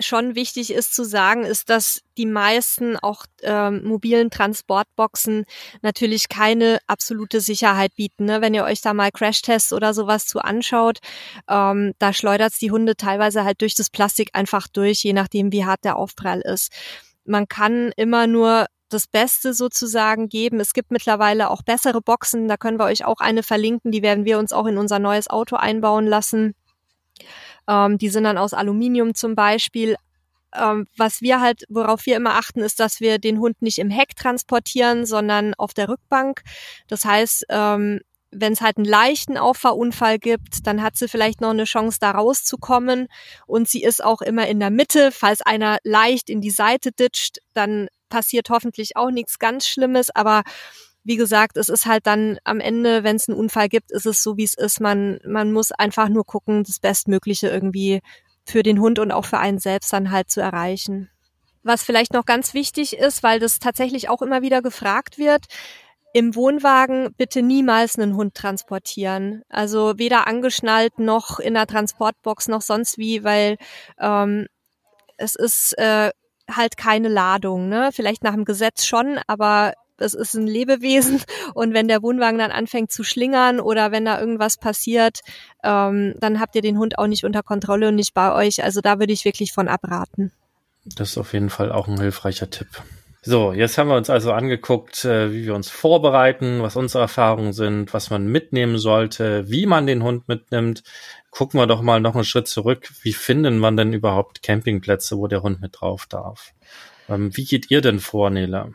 schon 0.00 0.34
wichtig 0.34 0.72
ist 0.72 0.94
zu 0.94 1.04
sagen, 1.04 1.44
ist, 1.44 1.70
dass 1.70 2.02
die 2.16 2.26
meisten 2.26 2.96
auch 2.96 3.26
ähm, 3.42 3.84
mobilen 3.84 4.30
Transportboxen 4.30 5.44
natürlich 5.82 6.28
keine 6.28 6.78
absolute 6.86 7.40
Sicherheit 7.40 7.94
bieten. 7.96 8.24
Ne? 8.26 8.40
Wenn 8.40 8.54
ihr 8.54 8.64
euch 8.64 8.80
da 8.80 8.94
mal 8.94 9.10
Crashtests 9.10 9.72
oder 9.72 9.94
sowas 9.94 10.26
zu 10.26 10.40
anschaut, 10.40 10.98
ähm, 11.48 11.94
da 11.98 12.12
schleudert 12.12 12.52
die 12.60 12.70
Hunde 12.70 12.96
teilweise 12.96 13.44
halt 13.44 13.60
durch 13.60 13.74
das 13.74 13.90
Plastik 13.90 14.30
einfach 14.32 14.68
durch, 14.68 15.02
je 15.02 15.12
nachdem, 15.12 15.52
wie 15.52 15.64
hart 15.64 15.84
der 15.84 15.96
Aufprall 15.96 16.40
ist. 16.40 16.72
Man 17.24 17.48
kann 17.48 17.92
immer 17.96 18.26
nur 18.26 18.66
das 18.88 19.06
Beste 19.06 19.52
sozusagen 19.52 20.28
geben. 20.28 20.60
Es 20.60 20.72
gibt 20.72 20.90
mittlerweile 20.90 21.50
auch 21.50 21.62
bessere 21.62 22.00
Boxen, 22.00 22.48
da 22.48 22.56
können 22.56 22.78
wir 22.78 22.86
euch 22.86 23.04
auch 23.04 23.20
eine 23.20 23.42
verlinken, 23.42 23.92
die 23.92 24.02
werden 24.02 24.24
wir 24.24 24.38
uns 24.38 24.52
auch 24.52 24.66
in 24.66 24.78
unser 24.78 24.98
neues 24.98 25.28
Auto 25.28 25.56
einbauen 25.56 26.06
lassen. 26.06 26.54
Ähm, 27.68 27.98
die 27.98 28.08
sind 28.08 28.24
dann 28.24 28.38
aus 28.38 28.54
Aluminium 28.54 29.14
zum 29.14 29.34
Beispiel. 29.34 29.96
Ähm, 30.56 30.86
was 30.96 31.20
wir 31.20 31.40
halt, 31.40 31.64
worauf 31.68 32.06
wir 32.06 32.16
immer 32.16 32.34
achten, 32.36 32.60
ist, 32.60 32.80
dass 32.80 33.00
wir 33.00 33.18
den 33.18 33.38
Hund 33.38 33.60
nicht 33.60 33.78
im 33.78 33.90
Heck 33.90 34.16
transportieren, 34.16 35.04
sondern 35.04 35.54
auf 35.54 35.74
der 35.74 35.88
Rückbank. 35.88 36.42
Das 36.88 37.04
heißt, 37.04 37.44
ähm, 37.50 38.00
wenn 38.30 38.52
es 38.52 38.60
halt 38.60 38.76
einen 38.76 38.86
leichten 38.86 39.38
Auffahrunfall 39.38 40.18
gibt, 40.18 40.66
dann 40.66 40.82
hat 40.82 40.96
sie 40.96 41.08
vielleicht 41.08 41.40
noch 41.40 41.50
eine 41.50 41.64
Chance, 41.64 41.98
da 42.00 42.10
rauszukommen. 42.10 43.08
Und 43.46 43.68
sie 43.68 43.82
ist 43.82 44.02
auch 44.02 44.20
immer 44.20 44.46
in 44.48 44.60
der 44.60 44.70
Mitte. 44.70 45.12
Falls 45.12 45.42
einer 45.42 45.78
leicht 45.82 46.28
in 46.30 46.40
die 46.40 46.50
Seite 46.50 46.92
ditcht, 46.92 47.38
dann 47.54 47.88
passiert 48.08 48.50
hoffentlich 48.50 48.96
auch 48.96 49.10
nichts 49.10 49.38
ganz 49.38 49.66
Schlimmes. 49.66 50.10
Aber 50.14 50.42
wie 51.08 51.16
gesagt, 51.16 51.56
es 51.56 51.70
ist 51.70 51.86
halt 51.86 52.06
dann 52.06 52.38
am 52.44 52.60
Ende, 52.60 53.02
wenn 53.02 53.16
es 53.16 53.30
einen 53.30 53.38
Unfall 53.38 53.70
gibt, 53.70 53.90
ist 53.90 54.04
es 54.04 54.22
so, 54.22 54.36
wie 54.36 54.44
es 54.44 54.52
ist. 54.52 54.78
Man, 54.78 55.18
man 55.24 55.52
muss 55.52 55.72
einfach 55.72 56.10
nur 56.10 56.26
gucken, 56.26 56.64
das 56.64 56.80
Bestmögliche 56.80 57.48
irgendwie 57.48 58.02
für 58.44 58.62
den 58.62 58.78
Hund 58.78 58.98
und 58.98 59.10
auch 59.10 59.24
für 59.24 59.38
einen 59.38 59.58
selbst 59.58 59.90
dann 59.90 60.10
halt 60.10 60.30
zu 60.30 60.42
erreichen. 60.42 61.08
Was 61.62 61.82
vielleicht 61.82 62.12
noch 62.12 62.26
ganz 62.26 62.52
wichtig 62.52 62.94
ist, 62.94 63.22
weil 63.22 63.40
das 63.40 63.58
tatsächlich 63.58 64.10
auch 64.10 64.20
immer 64.20 64.42
wieder 64.42 64.60
gefragt 64.60 65.16
wird, 65.16 65.46
im 66.12 66.34
Wohnwagen 66.34 67.14
bitte 67.16 67.40
niemals 67.40 67.98
einen 67.98 68.14
Hund 68.14 68.34
transportieren. 68.34 69.44
Also 69.48 69.94
weder 69.96 70.26
angeschnallt 70.26 70.98
noch 70.98 71.38
in 71.38 71.54
der 71.54 71.66
Transportbox 71.66 72.48
noch 72.48 72.60
sonst 72.60 72.98
wie, 72.98 73.24
weil 73.24 73.56
ähm, 73.98 74.46
es 75.16 75.36
ist 75.36 75.72
äh, 75.78 76.10
halt 76.54 76.76
keine 76.76 77.08
Ladung. 77.08 77.70
Ne? 77.70 77.88
Vielleicht 77.92 78.24
nach 78.24 78.34
dem 78.34 78.44
Gesetz 78.44 78.84
schon, 78.84 79.18
aber 79.26 79.72
das 79.98 80.14
ist 80.14 80.34
ein 80.34 80.46
Lebewesen 80.46 81.20
und 81.54 81.74
wenn 81.74 81.88
der 81.88 82.02
Wohnwagen 82.02 82.38
dann 82.38 82.50
anfängt 82.50 82.90
zu 82.90 83.04
schlingern 83.04 83.60
oder 83.60 83.92
wenn 83.92 84.04
da 84.04 84.18
irgendwas 84.18 84.56
passiert, 84.56 85.20
ähm, 85.62 86.14
dann 86.18 86.40
habt 86.40 86.54
ihr 86.54 86.62
den 86.62 86.78
Hund 86.78 86.98
auch 86.98 87.06
nicht 87.06 87.24
unter 87.24 87.42
Kontrolle 87.42 87.88
und 87.88 87.96
nicht 87.96 88.14
bei 88.14 88.32
euch. 88.32 88.64
Also 88.64 88.80
da 88.80 88.98
würde 88.98 89.12
ich 89.12 89.24
wirklich 89.24 89.52
von 89.52 89.68
abraten. 89.68 90.32
Das 90.96 91.10
ist 91.10 91.18
auf 91.18 91.34
jeden 91.34 91.50
Fall 91.50 91.70
auch 91.70 91.88
ein 91.88 92.00
hilfreicher 92.00 92.48
Tipp. 92.48 92.68
So, 93.22 93.52
jetzt 93.52 93.76
haben 93.76 93.88
wir 93.88 93.96
uns 93.96 94.10
also 94.10 94.32
angeguckt, 94.32 95.04
äh, 95.04 95.32
wie 95.32 95.44
wir 95.44 95.54
uns 95.54 95.68
vorbereiten, 95.68 96.62
was 96.62 96.76
unsere 96.76 97.02
Erfahrungen 97.02 97.52
sind, 97.52 97.92
was 97.92 98.10
man 98.10 98.26
mitnehmen 98.26 98.78
sollte, 98.78 99.50
wie 99.50 99.66
man 99.66 99.86
den 99.86 100.02
Hund 100.02 100.28
mitnimmt. 100.28 100.82
Gucken 101.30 101.60
wir 101.60 101.66
doch 101.66 101.82
mal 101.82 102.00
noch 102.00 102.14
einen 102.14 102.24
Schritt 102.24 102.48
zurück. 102.48 102.88
Wie 103.02 103.12
finden 103.12 103.58
man 103.58 103.76
denn 103.76 103.92
überhaupt 103.92 104.42
Campingplätze, 104.42 105.18
wo 105.18 105.26
der 105.26 105.42
Hund 105.42 105.60
mit 105.60 105.80
drauf 105.80 106.06
darf? 106.06 106.54
Ähm, 107.08 107.36
wie 107.36 107.44
geht 107.44 107.70
ihr 107.70 107.80
denn 107.80 107.98
vor, 107.98 108.30
Nela? 108.30 108.70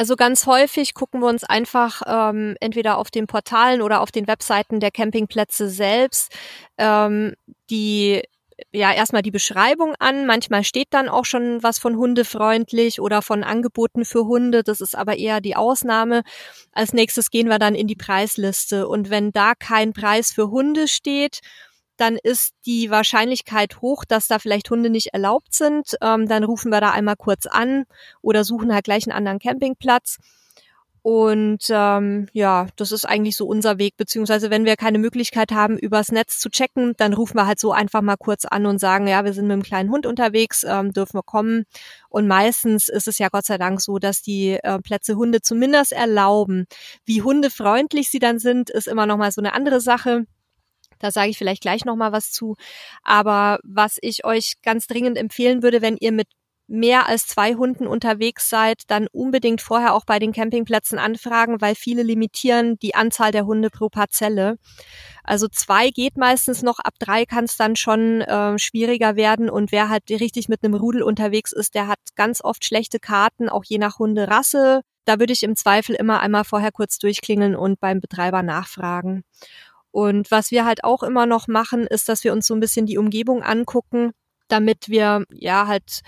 Also 0.00 0.16
ganz 0.16 0.46
häufig 0.46 0.94
gucken 0.94 1.20
wir 1.20 1.28
uns 1.28 1.44
einfach 1.44 2.00
ähm, 2.06 2.56
entweder 2.58 2.96
auf 2.96 3.10
den 3.10 3.26
Portalen 3.26 3.82
oder 3.82 4.00
auf 4.00 4.10
den 4.10 4.26
Webseiten 4.26 4.80
der 4.80 4.90
Campingplätze 4.90 5.68
selbst 5.68 6.34
ähm, 6.78 7.34
die 7.68 8.22
ja 8.72 8.94
erstmal 8.94 9.20
die 9.20 9.30
Beschreibung 9.30 9.94
an. 9.98 10.24
Manchmal 10.24 10.64
steht 10.64 10.88
dann 10.92 11.10
auch 11.10 11.26
schon 11.26 11.62
was 11.62 11.78
von 11.78 11.96
hundefreundlich 11.98 12.98
oder 12.98 13.20
von 13.20 13.44
Angeboten 13.44 14.06
für 14.06 14.24
Hunde. 14.24 14.62
Das 14.62 14.80
ist 14.80 14.96
aber 14.96 15.18
eher 15.18 15.42
die 15.42 15.54
Ausnahme. 15.54 16.22
Als 16.72 16.94
nächstes 16.94 17.28
gehen 17.28 17.50
wir 17.50 17.58
dann 17.58 17.74
in 17.74 17.86
die 17.86 17.94
Preisliste. 17.94 18.88
Und 18.88 19.10
wenn 19.10 19.32
da 19.32 19.52
kein 19.54 19.92
Preis 19.92 20.32
für 20.32 20.50
Hunde 20.50 20.88
steht, 20.88 21.40
dann 22.00 22.16
ist 22.22 22.54
die 22.66 22.90
Wahrscheinlichkeit 22.90 23.80
hoch, 23.82 24.04
dass 24.04 24.26
da 24.26 24.38
vielleicht 24.38 24.70
Hunde 24.70 24.90
nicht 24.90 25.08
erlaubt 25.08 25.54
sind. 25.54 25.96
Ähm, 26.00 26.26
dann 26.28 26.44
rufen 26.44 26.70
wir 26.70 26.80
da 26.80 26.90
einmal 26.90 27.16
kurz 27.16 27.46
an 27.46 27.84
oder 28.22 28.44
suchen 28.44 28.72
halt 28.72 28.84
gleich 28.84 29.06
einen 29.06 29.16
anderen 29.16 29.38
Campingplatz. 29.38 30.18
Und 31.02 31.64
ähm, 31.70 32.28
ja, 32.32 32.66
das 32.76 32.92
ist 32.92 33.06
eigentlich 33.06 33.34
so 33.34 33.46
unser 33.46 33.78
Weg, 33.78 33.96
beziehungsweise 33.96 34.50
wenn 34.50 34.66
wir 34.66 34.76
keine 34.76 34.98
Möglichkeit 34.98 35.50
haben, 35.50 35.78
übers 35.78 36.12
Netz 36.12 36.38
zu 36.38 36.50
checken, 36.50 36.92
dann 36.98 37.14
rufen 37.14 37.36
wir 37.36 37.46
halt 37.46 37.58
so 37.58 37.72
einfach 37.72 38.02
mal 38.02 38.16
kurz 38.16 38.44
an 38.44 38.66
und 38.66 38.78
sagen, 38.78 39.06
ja, 39.08 39.24
wir 39.24 39.32
sind 39.32 39.46
mit 39.46 39.54
einem 39.54 39.62
kleinen 39.62 39.90
Hund 39.90 40.04
unterwegs, 40.04 40.62
ähm, 40.62 40.92
dürfen 40.92 41.14
wir 41.14 41.22
kommen. 41.22 41.64
Und 42.10 42.28
meistens 42.28 42.88
ist 42.90 43.08
es 43.08 43.18
ja 43.18 43.28
Gott 43.28 43.46
sei 43.46 43.56
Dank 43.56 43.80
so, 43.80 43.98
dass 43.98 44.20
die 44.20 44.58
äh, 44.62 44.78
Plätze 44.80 45.16
Hunde 45.16 45.40
zumindest 45.40 45.92
erlauben. 45.92 46.66
Wie 47.06 47.22
hundefreundlich 47.22 48.10
sie 48.10 48.18
dann 48.18 48.38
sind, 48.38 48.68
ist 48.68 48.86
immer 48.86 49.06
noch 49.06 49.16
mal 49.16 49.32
so 49.32 49.40
eine 49.40 49.54
andere 49.54 49.80
Sache. 49.80 50.26
Da 51.00 51.10
sage 51.10 51.30
ich 51.30 51.38
vielleicht 51.38 51.62
gleich 51.62 51.84
noch 51.84 51.96
mal 51.96 52.12
was 52.12 52.30
zu. 52.30 52.56
Aber 53.02 53.58
was 53.64 53.98
ich 54.00 54.24
euch 54.24 54.54
ganz 54.62 54.86
dringend 54.86 55.18
empfehlen 55.18 55.62
würde, 55.62 55.82
wenn 55.82 55.96
ihr 55.96 56.12
mit 56.12 56.28
mehr 56.70 57.08
als 57.08 57.26
zwei 57.26 57.54
Hunden 57.54 57.88
unterwegs 57.88 58.48
seid, 58.48 58.82
dann 58.86 59.08
unbedingt 59.10 59.60
vorher 59.60 59.92
auch 59.92 60.04
bei 60.06 60.20
den 60.20 60.32
Campingplätzen 60.32 61.00
anfragen, 61.00 61.60
weil 61.60 61.74
viele 61.74 62.04
limitieren 62.04 62.78
die 62.78 62.94
Anzahl 62.94 63.32
der 63.32 63.44
Hunde 63.44 63.70
pro 63.70 63.88
Parzelle. 63.88 64.56
Also 65.24 65.48
zwei 65.48 65.90
geht 65.90 66.16
meistens 66.16 66.62
noch, 66.62 66.78
ab 66.78 66.94
drei 67.00 67.26
kann 67.26 67.44
es 67.44 67.56
dann 67.56 67.74
schon 67.74 68.20
äh, 68.20 68.56
schwieriger 68.58 69.16
werden. 69.16 69.50
Und 69.50 69.72
wer 69.72 69.88
halt 69.88 70.08
richtig 70.08 70.48
mit 70.48 70.62
einem 70.62 70.74
Rudel 70.74 71.02
unterwegs 71.02 71.50
ist, 71.50 71.74
der 71.74 71.88
hat 71.88 71.98
ganz 72.14 72.40
oft 72.42 72.64
schlechte 72.64 73.00
Karten, 73.00 73.48
auch 73.48 73.64
je 73.66 73.78
nach 73.78 73.98
Hunderasse. 73.98 74.82
Da 75.04 75.18
würde 75.18 75.32
ich 75.32 75.42
im 75.42 75.56
Zweifel 75.56 75.96
immer 75.96 76.20
einmal 76.20 76.44
vorher 76.44 76.70
kurz 76.70 76.98
durchklingeln 76.98 77.56
und 77.56 77.80
beim 77.80 78.00
Betreiber 78.00 78.44
nachfragen. 78.44 79.24
Und 79.90 80.30
was 80.30 80.50
wir 80.50 80.64
halt 80.64 80.84
auch 80.84 81.02
immer 81.02 81.26
noch 81.26 81.48
machen, 81.48 81.86
ist, 81.86 82.08
dass 82.08 82.24
wir 82.24 82.32
uns 82.32 82.46
so 82.46 82.54
ein 82.54 82.60
bisschen 82.60 82.86
die 82.86 82.98
Umgebung 82.98 83.42
angucken, 83.42 84.12
damit 84.48 84.88
wir 84.88 85.24
ja 85.32 85.66
halt 85.66 86.02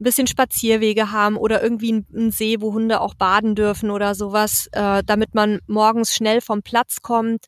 ein 0.00 0.04
bisschen 0.04 0.26
Spazierwege 0.26 1.12
haben 1.12 1.36
oder 1.36 1.62
irgendwie 1.62 2.04
ein 2.12 2.30
See, 2.30 2.60
wo 2.60 2.72
Hunde 2.72 3.00
auch 3.00 3.14
baden 3.14 3.54
dürfen 3.54 3.90
oder 3.90 4.14
sowas, 4.14 4.68
äh, 4.72 5.02
damit 5.06 5.34
man 5.34 5.60
morgens 5.66 6.14
schnell 6.14 6.40
vom 6.40 6.62
Platz 6.62 7.02
kommt 7.02 7.46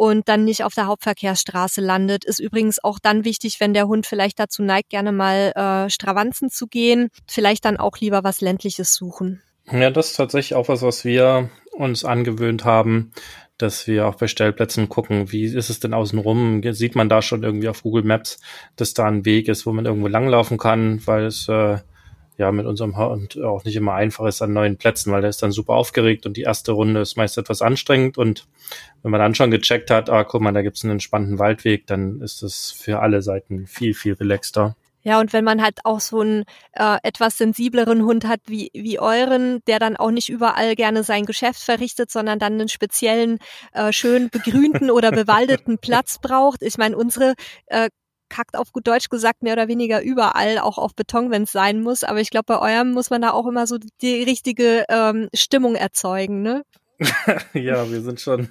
und 0.00 0.30
dann 0.30 0.44
nicht 0.44 0.64
auf 0.64 0.74
der 0.74 0.86
Hauptverkehrsstraße 0.86 1.82
landet. 1.82 2.24
Ist 2.24 2.40
übrigens 2.40 2.82
auch 2.82 2.98
dann 2.98 3.26
wichtig, 3.26 3.60
wenn 3.60 3.74
der 3.74 3.86
Hund 3.86 4.06
vielleicht 4.06 4.38
dazu 4.38 4.62
neigt, 4.62 4.88
gerne 4.88 5.12
mal 5.12 5.52
äh, 5.54 5.90
Stravanzen 5.90 6.48
zu 6.48 6.66
gehen, 6.66 7.10
vielleicht 7.26 7.66
dann 7.66 7.76
auch 7.76 7.98
lieber 7.98 8.24
was 8.24 8.40
ländliches 8.40 8.94
suchen. 8.94 9.42
Ja, 9.70 9.90
das 9.90 10.12
ist 10.12 10.16
tatsächlich 10.16 10.54
auch 10.54 10.68
was, 10.68 10.80
was 10.80 11.04
wir 11.04 11.50
uns 11.72 12.06
angewöhnt 12.06 12.64
haben, 12.64 13.12
dass 13.62 13.86
wir 13.86 14.06
auch 14.06 14.14
bei 14.14 14.26
Stellplätzen 14.26 14.88
gucken, 14.88 15.32
wie 15.32 15.44
ist 15.44 15.70
es 15.70 15.80
denn 15.80 15.94
außenrum? 15.94 16.62
Sieht 16.72 16.94
man 16.94 17.08
da 17.08 17.22
schon 17.22 17.42
irgendwie 17.42 17.68
auf 17.68 17.82
Google 17.82 18.04
Maps, 18.04 18.40
dass 18.76 18.94
da 18.94 19.06
ein 19.06 19.24
Weg 19.24 19.48
ist, 19.48 19.66
wo 19.66 19.72
man 19.72 19.86
irgendwo 19.86 20.08
langlaufen 20.08 20.58
kann, 20.58 21.00
weil 21.06 21.26
es 21.26 21.48
äh, 21.48 21.78
ja 22.40 22.50
mit 22.52 22.66
unserem 22.66 22.96
Hund 22.96 23.38
auch 23.40 23.64
nicht 23.64 23.76
immer 23.76 23.94
einfach 23.94 24.26
ist 24.26 24.42
an 24.42 24.52
neuen 24.52 24.78
Plätzen, 24.78 25.12
weil 25.12 25.20
der 25.20 25.30
ist 25.30 25.42
dann 25.42 25.52
super 25.52 25.74
aufgeregt 25.74 26.26
und 26.26 26.36
die 26.36 26.42
erste 26.42 26.72
Runde 26.72 27.00
ist 27.00 27.16
meist 27.16 27.36
etwas 27.38 27.62
anstrengend 27.62 28.18
und 28.18 28.48
wenn 29.02 29.10
man 29.10 29.20
dann 29.20 29.34
schon 29.34 29.50
gecheckt 29.50 29.90
hat, 29.90 30.10
ah, 30.10 30.24
guck 30.24 30.40
mal, 30.40 30.52
da 30.52 30.62
gibt's 30.62 30.82
einen 30.82 30.92
entspannten 30.92 31.38
Waldweg, 31.38 31.86
dann 31.86 32.20
ist 32.20 32.42
es 32.42 32.70
für 32.72 33.00
alle 33.00 33.22
Seiten 33.22 33.66
viel, 33.66 33.94
viel 33.94 34.14
relaxter. 34.14 34.74
Ja, 35.02 35.18
und 35.20 35.32
wenn 35.32 35.44
man 35.44 35.62
halt 35.62 35.78
auch 35.84 36.00
so 36.00 36.20
einen 36.20 36.44
äh, 36.72 36.98
etwas 37.02 37.38
sensibleren 37.38 38.04
Hund 38.04 38.26
hat 38.26 38.40
wie, 38.46 38.70
wie 38.74 38.98
euren, 38.98 39.60
der 39.66 39.78
dann 39.78 39.96
auch 39.96 40.10
nicht 40.10 40.28
überall 40.28 40.74
gerne 40.74 41.04
sein 41.04 41.24
Geschäft 41.24 41.62
verrichtet, 41.62 42.10
sondern 42.10 42.38
dann 42.38 42.54
einen 42.54 42.68
speziellen, 42.68 43.38
äh, 43.72 43.92
schön 43.92 44.28
begrünten 44.28 44.90
oder 44.90 45.10
bewaldeten 45.10 45.78
Platz 45.78 46.18
braucht. 46.18 46.62
Ich 46.62 46.76
meine, 46.76 46.96
unsere 46.96 47.34
äh, 47.66 47.88
kackt 48.28 48.56
auf 48.56 48.72
gut 48.72 48.86
Deutsch 48.86 49.08
gesagt 49.08 49.42
mehr 49.42 49.54
oder 49.54 49.68
weniger 49.68 50.02
überall, 50.02 50.58
auch 50.58 50.78
auf 50.78 50.94
Beton, 50.94 51.30
wenn 51.30 51.42
es 51.42 51.52
sein 51.52 51.82
muss. 51.82 52.04
Aber 52.04 52.20
ich 52.20 52.30
glaube, 52.30 52.46
bei 52.46 52.58
eurem 52.58 52.92
muss 52.92 53.10
man 53.10 53.22
da 53.22 53.32
auch 53.32 53.46
immer 53.46 53.66
so 53.66 53.78
die 54.02 54.22
richtige 54.22 54.84
ähm, 54.88 55.28
Stimmung 55.34 55.74
erzeugen, 55.74 56.42
ne? 56.42 56.62
ja, 57.54 57.90
wir 57.90 58.02
sind 58.02 58.20
schon, 58.20 58.48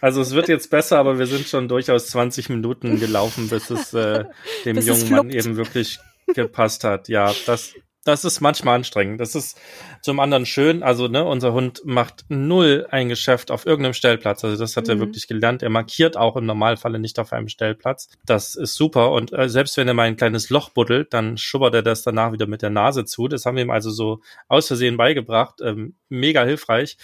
also 0.00 0.20
es 0.22 0.32
wird 0.32 0.48
jetzt 0.48 0.70
besser, 0.70 0.98
aber 0.98 1.18
wir 1.18 1.26
sind 1.26 1.46
schon 1.46 1.68
durchaus 1.68 2.08
20 2.08 2.48
Minuten 2.48 2.98
gelaufen, 2.98 3.48
bis 3.48 3.70
es 3.70 3.92
äh, 3.92 4.24
dem 4.64 4.76
bis 4.76 4.86
jungen 4.86 5.10
Mann 5.10 5.30
eben 5.30 5.56
wirklich 5.56 5.98
gepasst 6.34 6.84
hat. 6.84 7.08
Ja, 7.08 7.34
das, 7.46 7.74
das 8.04 8.24
ist 8.24 8.40
manchmal 8.40 8.76
anstrengend. 8.76 9.20
Das 9.20 9.34
ist 9.34 9.60
zum 10.00 10.20
anderen 10.20 10.46
schön. 10.46 10.82
Also, 10.82 11.08
ne, 11.08 11.24
unser 11.24 11.52
Hund 11.52 11.82
macht 11.84 12.24
null 12.28 12.86
ein 12.90 13.10
Geschäft 13.10 13.50
auf 13.50 13.66
irgendeinem 13.66 13.92
Stellplatz. 13.92 14.42
Also, 14.42 14.56
das 14.56 14.76
hat 14.76 14.84
mhm. 14.84 14.90
er 14.90 15.00
wirklich 15.00 15.28
gelernt. 15.28 15.62
Er 15.62 15.70
markiert 15.70 16.16
auch 16.16 16.36
im 16.36 16.46
Normalfalle 16.46 16.98
nicht 16.98 17.18
auf 17.18 17.34
einem 17.34 17.48
Stellplatz. 17.48 18.08
Das 18.24 18.54
ist 18.54 18.74
super. 18.74 19.12
Und 19.12 19.32
äh, 19.34 19.50
selbst 19.50 19.76
wenn 19.76 19.88
er 19.88 19.94
mal 19.94 20.04
ein 20.04 20.16
kleines 20.16 20.48
Loch 20.48 20.70
buddelt, 20.70 21.12
dann 21.12 21.36
schubbert 21.36 21.74
er 21.74 21.82
das 21.82 22.02
danach 22.02 22.32
wieder 22.32 22.46
mit 22.46 22.62
der 22.62 22.70
Nase 22.70 23.04
zu. 23.04 23.28
Das 23.28 23.44
haben 23.44 23.56
wir 23.56 23.64
ihm 23.64 23.70
also 23.70 23.90
so 23.90 24.20
aus 24.48 24.68
Versehen 24.68 24.96
beigebracht. 24.96 25.60
Ähm, 25.60 25.94
mega 26.08 26.44
hilfreich. 26.44 26.96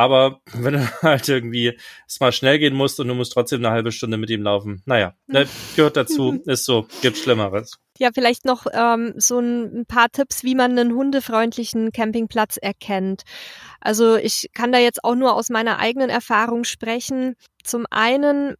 Aber 0.00 0.40
wenn 0.54 0.74
du 0.74 0.80
halt 1.02 1.28
irgendwie 1.28 1.78
es 2.08 2.20
mal 2.20 2.32
schnell 2.32 2.58
gehen 2.58 2.74
musst 2.74 2.98
und 3.00 3.08
du 3.08 3.14
musst 3.14 3.32
trotzdem 3.32 3.60
eine 3.60 3.70
halbe 3.70 3.92
Stunde 3.92 4.16
mit 4.16 4.30
ihm 4.30 4.42
laufen, 4.42 4.82
naja, 4.86 5.14
ne, 5.26 5.46
gehört 5.76 5.96
dazu, 5.96 6.40
ist 6.46 6.64
so, 6.64 6.86
gibt 7.02 7.18
Schlimmeres. 7.18 7.78
Ja, 7.98 8.08
vielleicht 8.14 8.46
noch 8.46 8.66
ähm, 8.72 9.12
so 9.18 9.40
ein, 9.40 9.84
paar 9.86 10.08
Tipps, 10.10 10.42
wie 10.42 10.54
man 10.54 10.78
einen 10.78 10.94
hundefreundlichen 10.94 11.92
Campingplatz 11.92 12.56
erkennt. 12.56 13.24
Also 13.78 14.16
ich 14.16 14.48
kann 14.54 14.72
da 14.72 14.78
jetzt 14.78 15.04
auch 15.04 15.14
nur 15.14 15.34
aus 15.34 15.50
meiner 15.50 15.78
eigenen 15.78 16.08
Erfahrung 16.08 16.64
sprechen. 16.64 17.36
Zum 17.62 17.84
einen 17.90 18.54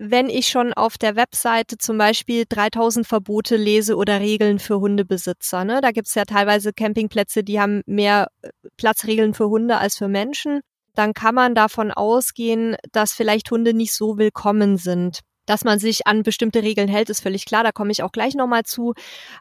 wenn 0.00 0.30
ich 0.30 0.48
schon 0.48 0.72
auf 0.72 0.96
der 0.96 1.16
Webseite 1.16 1.76
zum 1.76 1.98
Beispiel 1.98 2.44
3000 2.48 3.04
Verbote 3.04 3.56
lese 3.56 3.96
oder 3.96 4.20
Regeln 4.20 4.60
für 4.60 4.78
Hundebesitzer. 4.78 5.64
Ne? 5.64 5.80
Da 5.80 5.90
gibt's 5.90 6.14
ja 6.14 6.24
teilweise 6.24 6.72
Campingplätze, 6.72 7.42
die 7.42 7.60
haben 7.60 7.82
mehr 7.84 8.28
äh, 8.42 8.50
Platzregeln 8.76 9.34
für 9.34 9.48
Hunde 9.48 9.78
als 9.78 9.96
für 9.96 10.06
Menschen. 10.06 10.60
Dann 10.98 11.14
kann 11.14 11.36
man 11.36 11.54
davon 11.54 11.92
ausgehen, 11.92 12.74
dass 12.90 13.12
vielleicht 13.12 13.52
Hunde 13.52 13.72
nicht 13.72 13.92
so 13.94 14.18
willkommen 14.18 14.78
sind. 14.78 15.20
Dass 15.46 15.62
man 15.62 15.78
sich 15.78 16.08
an 16.08 16.24
bestimmte 16.24 16.64
Regeln 16.64 16.88
hält, 16.88 17.08
ist 17.08 17.22
völlig 17.22 17.44
klar, 17.44 17.62
da 17.62 17.70
komme 17.70 17.92
ich 17.92 18.02
auch 18.02 18.10
gleich 18.10 18.34
nochmal 18.34 18.64
zu. 18.64 18.94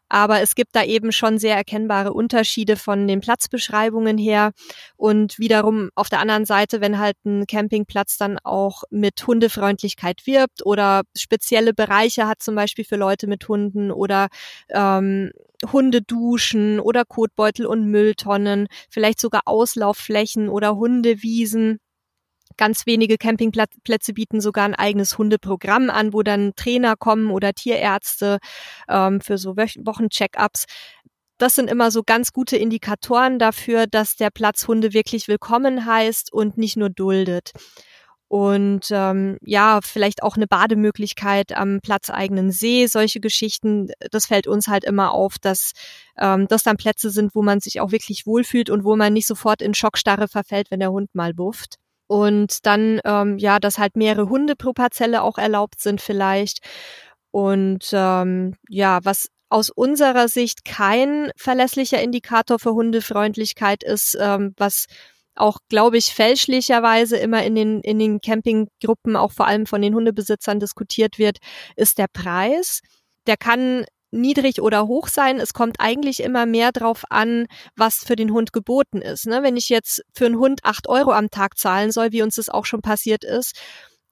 Aber 0.07 0.39
es 0.39 0.53
gibt 0.53 0.75
da 0.75 0.83
eben 0.83 1.11
schon 1.11 1.39
sehr 1.39 1.55
erkennbare 1.55 2.13
Unterschiede 2.13 2.75
von 2.75 3.07
den 3.07 3.21
Platzbeschreibungen 3.21 4.19
her. 4.19 4.51
Und 4.97 5.39
wiederum 5.39 5.89
auf 5.95 6.09
der 6.09 6.19
anderen 6.19 6.45
Seite, 6.45 6.79
wenn 6.79 6.99
halt 6.99 7.17
ein 7.25 7.47
Campingplatz 7.47 8.17
dann 8.17 8.37
auch 8.37 8.83
mit 8.91 9.25
Hundefreundlichkeit 9.25 10.27
wirbt 10.27 10.63
oder 10.63 11.01
spezielle 11.17 11.73
Bereiche 11.73 12.27
hat, 12.27 12.43
zum 12.43 12.53
Beispiel 12.53 12.85
für 12.85 12.97
Leute 12.97 13.25
mit 13.25 13.47
Hunden 13.47 13.89
oder 13.89 14.27
ähm, 14.69 15.31
Hundeduschen 15.71 16.79
oder 16.79 17.03
Kotbeutel 17.05 17.65
und 17.65 17.89
Mülltonnen, 17.89 18.67
vielleicht 18.89 19.19
sogar 19.19 19.41
Auslaufflächen 19.45 20.49
oder 20.49 20.75
Hundewiesen 20.75 21.79
Ganz 22.55 22.87
wenige 22.87 23.17
Campingplätze 23.17 24.13
bieten 24.13 24.41
sogar 24.41 24.65
ein 24.65 24.73
eigenes 24.73 25.17
Hundeprogramm 25.17 25.91
an, 25.91 26.11
wo 26.11 26.23
dann 26.23 26.53
Trainer 26.55 26.95
kommen 26.95 27.29
oder 27.29 27.53
Tierärzte 27.53 28.39
ähm, 28.89 29.21
für 29.21 29.37
so 29.37 29.55
Wochencheckups. 29.55 30.65
Das 31.37 31.53
sind 31.53 31.69
immer 31.69 31.91
so 31.91 32.01
ganz 32.03 32.33
gute 32.33 32.57
Indikatoren 32.57 33.37
dafür, 33.37 33.85
dass 33.85 34.15
der 34.15 34.31
Platz 34.31 34.67
Hunde 34.67 34.93
wirklich 34.93 35.27
willkommen 35.27 35.85
heißt 35.85 36.33
und 36.33 36.57
nicht 36.57 36.77
nur 36.77 36.89
duldet. 36.89 37.51
Und 38.29 38.87
ähm, 38.91 39.37
ja, 39.41 39.79
vielleicht 39.81 40.21
auch 40.21 40.35
eine 40.35 40.47
Bademöglichkeit 40.47 41.55
am 41.55 41.79
platzeigenen 41.81 42.51
See, 42.51 42.85
solche 42.87 43.21
Geschichten, 43.21 43.89
das 44.11 44.25
fällt 44.25 44.47
uns 44.47 44.67
halt 44.67 44.83
immer 44.83 45.13
auf, 45.13 45.37
dass 45.39 45.71
ähm, 46.17 46.47
das 46.49 46.63
dann 46.63 46.75
Plätze 46.75 47.09
sind, 47.09 47.35
wo 47.35 47.41
man 47.41 47.61
sich 47.61 47.79
auch 47.79 47.91
wirklich 47.91 48.25
wohlfühlt 48.25 48.69
und 48.69 48.83
wo 48.83 48.97
man 48.97 49.13
nicht 49.13 49.27
sofort 49.27 49.61
in 49.61 49.73
Schockstarre 49.73 50.27
verfällt, 50.27 50.71
wenn 50.71 50.81
der 50.81 50.91
Hund 50.91 51.15
mal 51.15 51.33
bufft. 51.33 51.75
Und 52.07 52.65
dann, 52.65 52.99
ähm, 53.05 53.37
ja, 53.37 53.59
dass 53.59 53.77
halt 53.77 53.95
mehrere 53.95 54.29
Hunde 54.29 54.55
pro 54.55 54.73
Parzelle 54.73 55.21
auch 55.21 55.37
erlaubt 55.37 55.79
sind 55.79 56.01
vielleicht. 56.01 56.59
Und 57.31 57.89
ähm, 57.93 58.55
ja, 58.69 58.99
was 59.03 59.29
aus 59.49 59.69
unserer 59.69 60.27
Sicht 60.27 60.65
kein 60.65 61.31
verlässlicher 61.37 62.01
Indikator 62.01 62.59
für 62.59 62.73
Hundefreundlichkeit 62.73 63.83
ist, 63.83 64.17
ähm, 64.19 64.53
was 64.57 64.87
auch, 65.39 65.59
glaube 65.69 65.97
ich, 65.97 66.13
fälschlicherweise 66.13 67.17
immer 67.17 67.43
in 67.43 67.55
den, 67.55 67.81
in 67.81 67.99
den 67.99 68.21
Campinggruppen, 68.21 69.15
auch 69.15 69.31
vor 69.31 69.47
allem 69.47 69.65
von 69.65 69.81
den 69.81 69.95
Hundebesitzern 69.95 70.59
diskutiert 70.59 71.17
wird, 71.17 71.37
ist 71.75 71.97
der 71.97 72.07
Preis. 72.11 72.81
Der 73.27 73.37
kann 73.37 73.85
niedrig 74.11 74.61
oder 74.61 74.87
hoch 74.87 75.07
sein. 75.07 75.39
Es 75.39 75.53
kommt 75.53 75.77
eigentlich 75.79 76.21
immer 76.21 76.45
mehr 76.45 76.71
drauf 76.71 77.03
an, 77.09 77.47
was 77.75 77.97
für 77.97 78.15
den 78.15 78.31
Hund 78.31 78.53
geboten 78.53 79.01
ist. 79.01 79.27
Ne? 79.27 79.43
Wenn 79.43 79.57
ich 79.57 79.69
jetzt 79.69 80.01
für 80.13 80.25
einen 80.25 80.39
Hund 80.39 80.61
acht 80.63 80.87
Euro 80.87 81.11
am 81.11 81.29
Tag 81.29 81.57
zahlen 81.57 81.91
soll, 81.91 82.11
wie 82.11 82.21
uns 82.21 82.35
das 82.35 82.49
auch 82.49 82.65
schon 82.65 82.81
passiert 82.81 83.23
ist, 83.23 83.59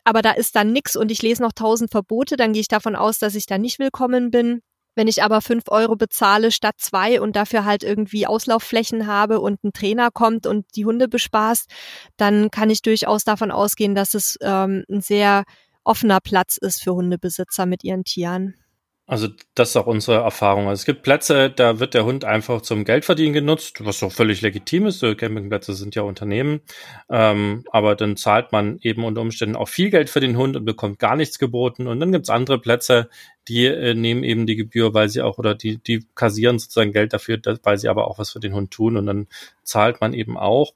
aber 0.03 0.21
da 0.21 0.32
ist 0.32 0.55
dann 0.55 0.71
nix 0.71 0.95
und 0.95 1.11
ich 1.11 1.21
lese 1.21 1.41
noch 1.41 1.53
tausend 1.53 1.91
Verbote, 1.91 2.38
dann 2.38 2.53
gehe 2.53 2.61
ich 2.61 2.67
davon 2.67 2.95
aus, 2.95 3.17
dass 3.19 3.36
ich 3.36 3.47
da 3.47 3.57
nicht 3.57 3.80
willkommen 3.80 4.32
bin. 4.32 4.61
Wenn 4.95 5.07
ich 5.07 5.23
aber 5.23 5.41
fünf 5.41 5.65
Euro 5.67 5.95
bezahle 5.95 6.51
statt 6.51 6.75
zwei 6.77 7.21
und 7.21 7.35
dafür 7.35 7.65
halt 7.65 7.83
irgendwie 7.83 8.25
Auslaufflächen 8.25 9.07
habe 9.07 9.39
und 9.39 9.63
ein 9.63 9.73
Trainer 9.73 10.09
kommt 10.11 10.47
und 10.47 10.65
die 10.75 10.85
Hunde 10.85 11.07
bespaßt, 11.07 11.69
dann 12.17 12.49
kann 12.49 12.69
ich 12.69 12.81
durchaus 12.81 13.23
davon 13.23 13.51
ausgehen, 13.51 13.93
dass 13.93 14.13
es 14.13 14.37
ähm, 14.41 14.83
ein 14.89 15.01
sehr 15.01 15.43
offener 15.83 16.19
Platz 16.19 16.57
ist 16.57 16.81
für 16.81 16.95
Hundebesitzer 16.95 17.65
mit 17.65 17.83
ihren 17.83 18.03
Tieren. 18.03 18.55
Also 19.07 19.27
das 19.53 19.69
ist 19.69 19.75
auch 19.75 19.85
unsere 19.85 20.17
Erfahrung. 20.17 20.67
Also 20.67 20.81
es 20.81 20.85
gibt 20.85 21.03
Plätze, 21.03 21.51
da 21.51 21.79
wird 21.79 21.93
der 21.93 22.05
Hund 22.05 22.25
einfach 22.25 22.61
zum 22.61 22.85
Geldverdienen 22.85 23.33
genutzt, 23.33 23.85
was 23.85 24.01
auch 24.01 24.11
völlig 24.11 24.41
legitim 24.41 24.87
ist. 24.87 25.01
Campingplätze 25.01 25.75
sind 25.75 25.93
ja 25.93 26.01
Unternehmen. 26.01 26.61
Ähm, 27.07 27.63
aber 27.69 27.95
dann 27.95 28.17
zahlt 28.17 28.51
man 28.51 28.79
eben 28.81 29.03
unter 29.03 29.21
Umständen 29.21 29.55
auch 29.55 29.69
viel 29.69 29.91
Geld 29.91 30.09
für 30.09 30.21
den 30.21 30.37
Hund 30.37 30.55
und 30.55 30.65
bekommt 30.65 30.97
gar 30.97 31.15
nichts 31.15 31.37
geboten. 31.37 31.85
Und 31.85 31.99
dann 31.99 32.11
gibt's 32.11 32.31
andere 32.31 32.57
Plätze, 32.57 33.07
die 33.47 33.67
äh, 33.67 33.93
nehmen 33.93 34.23
eben 34.23 34.47
die 34.47 34.55
Gebühr, 34.55 34.95
weil 34.95 35.07
sie 35.07 35.21
auch, 35.21 35.37
oder 35.37 35.53
die, 35.53 35.77
die 35.77 36.03
kassieren 36.15 36.57
sozusagen 36.57 36.91
Geld 36.91 37.13
dafür, 37.13 37.39
weil 37.61 37.77
sie 37.77 37.89
aber 37.89 38.07
auch 38.07 38.17
was 38.17 38.31
für 38.31 38.39
den 38.39 38.55
Hund 38.55 38.71
tun. 38.71 38.97
Und 38.97 39.05
dann 39.05 39.27
zahlt 39.63 40.01
man 40.01 40.15
eben 40.15 40.35
auch 40.35 40.73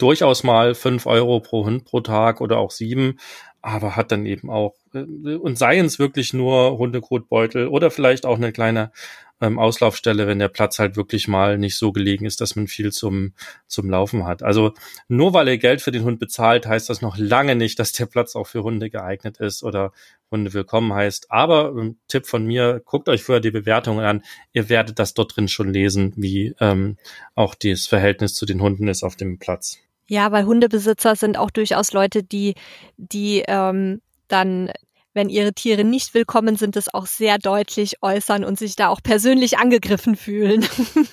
durchaus 0.00 0.42
mal 0.44 0.74
fünf 0.74 1.06
Euro 1.06 1.40
pro 1.40 1.64
Hund 1.64 1.84
pro 1.84 2.00
Tag 2.00 2.40
oder 2.40 2.58
auch 2.58 2.70
sieben 2.70 3.18
aber 3.62 3.96
hat 3.96 4.12
dann 4.12 4.26
eben 4.26 4.50
auch, 4.50 4.74
äh, 4.94 5.34
und 5.34 5.58
seien 5.58 5.86
es 5.86 5.98
wirklich 5.98 6.32
nur 6.32 6.78
Hundekotbeutel 6.78 7.68
oder 7.68 7.90
vielleicht 7.90 8.26
auch 8.26 8.36
eine 8.36 8.52
kleine 8.52 8.92
ähm, 9.40 9.58
Auslaufstelle, 9.58 10.26
wenn 10.26 10.38
der 10.38 10.48
Platz 10.48 10.78
halt 10.78 10.96
wirklich 10.96 11.26
mal 11.28 11.58
nicht 11.58 11.76
so 11.76 11.92
gelegen 11.92 12.26
ist, 12.26 12.40
dass 12.40 12.56
man 12.56 12.66
viel 12.66 12.92
zum, 12.92 13.32
zum 13.66 13.88
Laufen 13.88 14.26
hat. 14.26 14.42
Also 14.42 14.74
nur 15.08 15.32
weil 15.32 15.48
ihr 15.48 15.58
Geld 15.58 15.80
für 15.80 15.92
den 15.92 16.04
Hund 16.04 16.18
bezahlt, 16.18 16.66
heißt 16.66 16.90
das 16.90 17.00
noch 17.02 17.16
lange 17.16 17.56
nicht, 17.56 17.78
dass 17.78 17.92
der 17.92 18.06
Platz 18.06 18.36
auch 18.36 18.46
für 18.46 18.62
Hunde 18.62 18.90
geeignet 18.90 19.38
ist 19.38 19.62
oder 19.62 19.92
Hunde 20.30 20.52
willkommen 20.52 20.92
heißt. 20.92 21.30
Aber 21.30 21.70
ähm, 21.76 21.98
Tipp 22.08 22.26
von 22.26 22.44
mir, 22.44 22.82
guckt 22.84 23.08
euch 23.08 23.22
vorher 23.22 23.40
die 23.40 23.50
Bewertungen 23.50 24.04
an. 24.04 24.22
Ihr 24.52 24.68
werdet 24.68 24.98
das 24.98 25.14
dort 25.14 25.36
drin 25.36 25.48
schon 25.48 25.72
lesen, 25.72 26.12
wie 26.16 26.54
ähm, 26.60 26.96
auch 27.34 27.54
das 27.54 27.86
Verhältnis 27.86 28.34
zu 28.34 28.46
den 28.46 28.60
Hunden 28.60 28.88
ist 28.88 29.02
auf 29.02 29.16
dem 29.16 29.38
Platz. 29.38 29.78
Ja, 30.10 30.32
weil 30.32 30.44
Hundebesitzer 30.44 31.14
sind 31.14 31.38
auch 31.38 31.52
durchaus 31.52 31.92
Leute, 31.92 32.24
die, 32.24 32.56
die 32.96 33.44
ähm, 33.46 34.02
dann 34.26 34.72
wenn 35.14 35.28
ihre 35.28 35.52
Tiere 35.52 35.84
nicht 35.84 36.14
willkommen 36.14 36.56
sind, 36.56 36.76
es 36.76 36.92
auch 36.92 37.06
sehr 37.06 37.38
deutlich 37.38 38.02
äußern 38.02 38.44
und 38.44 38.58
sich 38.58 38.74
da 38.74 38.88
auch 38.88 39.02
persönlich 39.04 39.58
angegriffen 39.58 40.16
fühlen. 40.16 40.66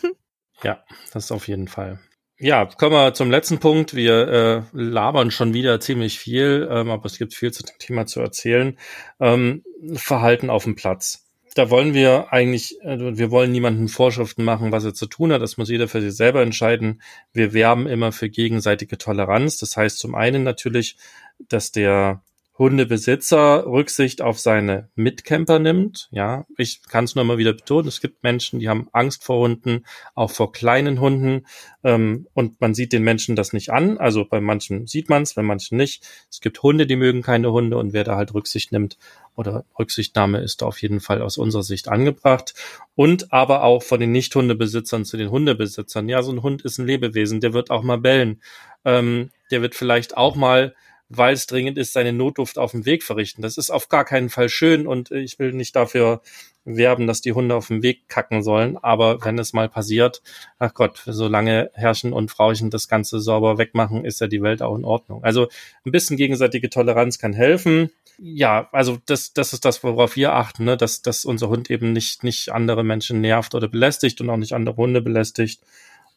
ja, 0.64 0.84
das 1.14 1.32
auf 1.32 1.48
jeden 1.48 1.68
Fall. 1.68 2.00
Ja, 2.39 2.66
kommen 2.66 2.93
wir 2.93 3.14
zum 3.14 3.30
letzten 3.30 3.60
Punkt. 3.60 3.93
Wir 3.93 4.28
äh, 4.28 4.64
labern 4.72 5.30
schon 5.30 5.54
wieder 5.54 5.80
ziemlich 5.80 6.18
viel, 6.18 6.68
ähm, 6.72 6.89
aber 6.89 7.06
es 7.06 7.20
gibt 7.20 7.36
viel 7.36 7.52
zu 7.52 7.62
dem 7.64 7.78
Thema 7.78 8.08
zu 8.08 8.20
erzählen. 8.20 8.80
Ähm, 9.20 9.64
Verhalten 9.93 10.50
auf 10.50 10.64
dem 10.64 10.76
Platz 10.76 11.27
da 11.58 11.70
wollen 11.72 11.93
wir 11.93 12.32
eigentlich, 12.32 12.78
also 12.84 13.18
wir 13.18 13.32
wollen 13.32 13.51
niemanden 13.51 13.88
Vorschriften 13.88 14.43
machen, 14.43 14.72
was 14.72 14.86
er 14.86 14.93
zu 14.93 15.08
tun 15.08 15.34
hat. 15.34 15.41
Das 15.41 15.58
muss 15.58 15.70
jeder 15.70 15.88
für 15.88 16.01
sich 16.01 16.16
selber 16.16 16.41
entscheiden. 16.41 17.01
Wir 17.34 17.53
werben 17.53 17.88
immer 17.88 18.12
für 18.12 18.30
gegenseitige 18.30 18.97
Toleranz. 18.97 19.58
Das 19.58 19.76
heißt 19.76 19.97
zum 19.97 20.14
einen 20.14 20.43
natürlich, 20.43 20.97
dass 21.39 21.72
der 21.72 22.22
Hundebesitzer 22.58 23.66
Rücksicht 23.68 24.22
auf 24.22 24.39
seine 24.39 24.89
Mitcamper 24.95 25.60
nimmt. 25.60 26.10
Ja, 26.12 26.45
ich 26.58 26.82
kann 26.84 27.03
es 27.03 27.14
nur 27.14 27.24
mal 27.24 27.38
wieder 27.38 27.53
betonen. 27.53 27.88
Es 27.88 28.01
gibt 28.01 28.24
Menschen, 28.24 28.60
die 28.60 28.68
haben 28.68 28.89
Angst 28.93 29.24
vor 29.24 29.39
Hunden, 29.39 29.86
auch 30.16 30.32
vor 30.32 30.51
kleinen 30.51 30.99
Hunden. 30.99 31.45
Ähm, 31.84 32.28
und 32.34 32.60
man 32.60 32.74
sieht 32.74 32.93
den 32.93 33.03
Menschen 33.03 33.36
das 33.36 33.53
nicht 33.53 33.70
an. 33.72 33.99
Also 33.99 34.26
bei 34.26 34.41
manchen 34.41 34.88
sieht 34.88 35.08
man 35.08 35.22
es, 35.22 35.36
bei 35.36 35.43
manchen 35.43 35.78
nicht. 35.78 36.03
Es 36.32 36.41
gibt 36.41 36.64
Hunde, 36.64 36.88
die 36.88 36.95
mögen 36.95 37.22
keine 37.22 37.51
Hunde 37.51 37.78
und 37.78 37.93
wer 37.93 38.03
da 38.03 38.16
halt 38.16 38.34
Rücksicht 38.34 38.72
nimmt 38.72 38.97
oder 39.36 39.66
Rücksichtnahme 39.78 40.39
ist 40.39 40.64
da 40.64 40.66
auf 40.66 40.82
jeden 40.82 40.99
Fall 40.99 41.22
aus 41.22 41.38
unserer 41.38 41.62
Sicht 41.64 41.88
angebracht. 41.88 42.55
Und 42.95 43.32
aber 43.32 43.64
auch 43.64 43.84
von 43.84 43.99
den 43.99 44.12
Nicht-Hundebesitzern 44.12 45.05
zu 45.05 45.16
den 45.16 45.30
Hundebesitzern. 45.30 46.10
Ja, 46.10 46.24
so 46.24 46.32
ein 46.32 46.41
Hund 46.41 46.64
ist 46.64 46.80
ein 46.80 46.88
Lebewesen, 46.88 47.39
der 47.39 47.53
wird 47.53 47.70
auch 47.70 47.84
mal 47.84 47.99
bellen. 47.99 48.41
Ähm, 48.84 49.30
der 49.51 49.62
wird 49.62 49.76
vielleicht 49.76 50.18
auch 50.18 50.36
mal 50.36 50.74
weil 51.10 51.34
es 51.34 51.47
dringend 51.47 51.78
ist, 51.78 51.93
seine 51.93 52.14
Notduft 52.14 52.58
auf 52.58 52.72
dem 52.72 52.86
Weg 52.86 53.03
verrichten. 53.03 53.41
Das 53.41 53.58
ist 53.58 53.70
auf 53.70 53.89
gar 53.89 54.05
keinen 54.05 54.30
Fall 54.30 54.49
schön 54.49 54.88
und 54.88 55.12
ich 55.12 55.39
will 55.39 55.53
nicht 55.53 55.76
dafür 55.76 56.22
werben, 56.66 57.08
dass 57.08 57.22
die 57.22 57.32
Hunde 57.32 57.55
auf 57.55 57.68
dem 57.68 57.82
Weg 57.82 58.10
kacken 58.10 58.43
sollen. 58.43 58.78
Aber 58.78 59.24
wenn 59.24 59.39
es 59.39 59.53
mal 59.53 59.70
passiert, 59.70 60.22
ach 60.60 60.74
Gott, 60.74 61.01
solange 61.05 61.72
Herrchen 61.74 62.12
und 62.12 62.30
Frauchen 62.30 62.70
das 62.70 62.89
Ganze 62.89 63.22
sauber 63.22 63.58
wegmachen, 63.58 64.03
ist 64.03 64.20
ja 64.20 64.28
die 64.28 64.41
Welt 64.41 64.62
auch 64.62 64.76
in 64.76 64.84
Ordnung. 64.84 65.24
Also 65.24 65.47
ein 65.86 65.91
bisschen 65.91 66.18
gegenseitige 66.18 66.70
Toleranz 66.70 67.20
kann 67.20 67.34
helfen. 67.34 67.89
Ja, 68.20 68.68
also 68.74 68.97
das, 69.05 69.32
das 69.34 69.53
ist 69.53 69.64
das, 69.64 69.84
worauf 69.84 70.16
wir 70.16 70.34
achten, 70.34 70.66
ne? 70.66 70.76
dass, 70.76 71.01
dass 71.01 71.24
unser 71.24 71.47
Hund 71.49 71.70
eben 71.70 71.93
nicht, 71.93 72.24
nicht 72.24 72.51
andere 72.51 72.84
Menschen 72.84 73.22
nervt 73.22 73.55
oder 73.55 73.70
belästigt 73.70 74.20
und 74.20 74.30
auch 74.30 74.38
nicht 74.38 74.53
andere 74.53 74.76
Hunde 74.76 75.01
belästigt. 75.01 75.62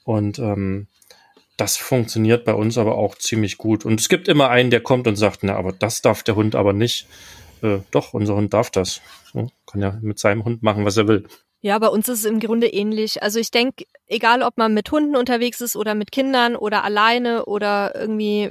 Und 0.05 0.39
ähm, 0.39 0.89
das 1.61 1.77
funktioniert 1.77 2.47
bei 2.47 2.55
uns 2.55 2.79
aber 2.79 2.97
auch 2.97 3.17
ziemlich 3.17 3.59
gut. 3.59 3.85
Und 3.85 4.01
es 4.01 4.09
gibt 4.09 4.29
immer 4.29 4.49
einen, 4.49 4.71
der 4.71 4.81
kommt 4.81 5.07
und 5.07 5.17
sagt, 5.17 5.41
na, 5.43 5.57
aber 5.57 5.73
das 5.73 6.01
darf 6.01 6.23
der 6.23 6.35
Hund 6.35 6.55
aber 6.55 6.73
nicht. 6.73 7.07
Äh, 7.63 7.81
doch, 7.91 8.15
unser 8.15 8.35
Hund 8.35 8.55
darf 8.55 8.71
das. 8.71 9.03
Ja, 9.35 9.47
kann 9.67 9.83
ja 9.83 9.99
mit 10.01 10.19
seinem 10.19 10.45
Hund 10.45 10.63
machen, 10.63 10.87
was 10.87 10.97
er 10.97 11.07
will. 11.07 11.27
Ja, 11.61 11.79
bei 11.79 11.89
uns 11.89 12.09
ist 12.09 12.21
es 12.21 12.25
im 12.25 12.41
Grunde 12.41 12.69
ähnlich. 12.69 13.23
Also 13.23 13.39
ich 13.39 13.51
denke, 13.51 13.85
egal 14.07 14.43
ob 14.43 14.57
man 14.57 14.73
mit 14.73 14.91
Hunden 14.91 15.17
unterwegs 15.17 15.61
ist 15.61 15.77
oder 15.77 15.95
mit 15.95 16.11
Kindern 16.11 16.57
oder 16.57 16.83
alleine 16.83 17.45
oder 17.45 17.95
irgendwie, 17.95 18.51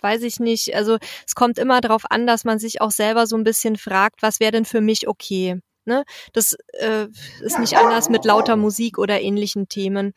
weiß 0.00 0.22
ich 0.22 0.38
nicht. 0.38 0.76
Also 0.76 0.98
es 1.26 1.34
kommt 1.34 1.58
immer 1.58 1.80
darauf 1.80 2.04
an, 2.08 2.28
dass 2.28 2.44
man 2.44 2.60
sich 2.60 2.80
auch 2.80 2.92
selber 2.92 3.26
so 3.26 3.36
ein 3.36 3.42
bisschen 3.42 3.76
fragt, 3.76 4.22
was 4.22 4.38
wäre 4.38 4.52
denn 4.52 4.64
für 4.64 4.80
mich 4.80 5.08
okay? 5.08 5.58
Ne? 5.86 6.04
Das 6.32 6.56
äh, 6.74 7.08
ist 7.40 7.58
nicht 7.58 7.76
anders 7.76 8.08
mit 8.08 8.24
lauter 8.24 8.56
Musik 8.56 8.98
oder 8.98 9.20
ähnlichen 9.20 9.68
Themen. 9.68 10.14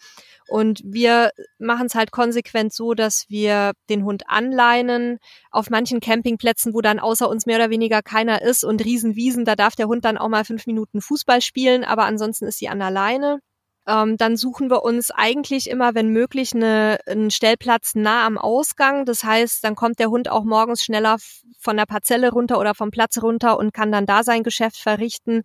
Und 0.48 0.82
wir 0.84 1.32
machen 1.60 1.88
es 1.88 1.96
halt 1.96 2.12
konsequent 2.12 2.74
so, 2.74 2.94
dass 2.94 3.26
wir 3.30 3.74
den 3.90 4.04
Hund 4.04 4.24
anleinen. 4.28 5.20
Auf 5.52 5.70
manchen 5.70 6.00
Campingplätzen, 6.00 6.74
wo 6.74 6.82
dann 6.82 7.00
außer 7.00 7.30
uns 7.30 7.46
mehr 7.46 7.58
oder 7.58 7.70
weniger 7.70 8.02
keiner 8.02 8.42
ist 8.42 8.64
und 8.64 8.84
Riesenwiesen, 8.84 9.46
da 9.46 9.56
darf 9.56 9.76
der 9.76 9.88
Hund 9.88 10.06
dann 10.06 10.18
auch 10.18 10.30
mal 10.30 10.46
fünf 10.46 10.68
Minuten 10.68 11.02
Fußball 11.02 11.42
spielen, 11.42 11.84
aber 11.84 12.06
ansonsten 12.06 12.46
ist 12.46 12.60
sie 12.60 12.70
an 12.70 12.80
der 12.80 12.92
Leine 12.92 13.40
ähm, 13.88 14.18
dann 14.18 14.36
suchen 14.36 14.70
wir 14.70 14.84
uns 14.84 15.12
eigentlich 15.12 15.70
immer, 15.70 15.96
wenn 15.96 16.10
möglich, 16.10 16.54
eine, 16.54 17.00
einen 17.08 17.32
Stellplatz 17.32 17.96
nah 17.96 18.26
am 18.26 18.38
Ausgang. 18.38 19.06
Das 19.06 19.24
heißt, 19.24 19.64
dann 19.64 19.76
kommt 19.76 20.00
der 20.00 20.10
Hund 20.10 20.30
auch 20.30 20.44
morgens 20.44 20.84
schneller 20.84 21.16
von 21.58 21.78
der 21.78 21.86
Parzelle 21.86 22.32
runter 22.32 22.60
oder 22.60 22.76
vom 22.76 22.92
Platz 22.92 23.22
runter 23.22 23.58
und 23.58 23.74
kann 23.74 23.92
dann 23.92 24.06
da 24.06 24.24
sein 24.24 24.44
Geschäft 24.44 24.78
verrichten. 24.78 25.44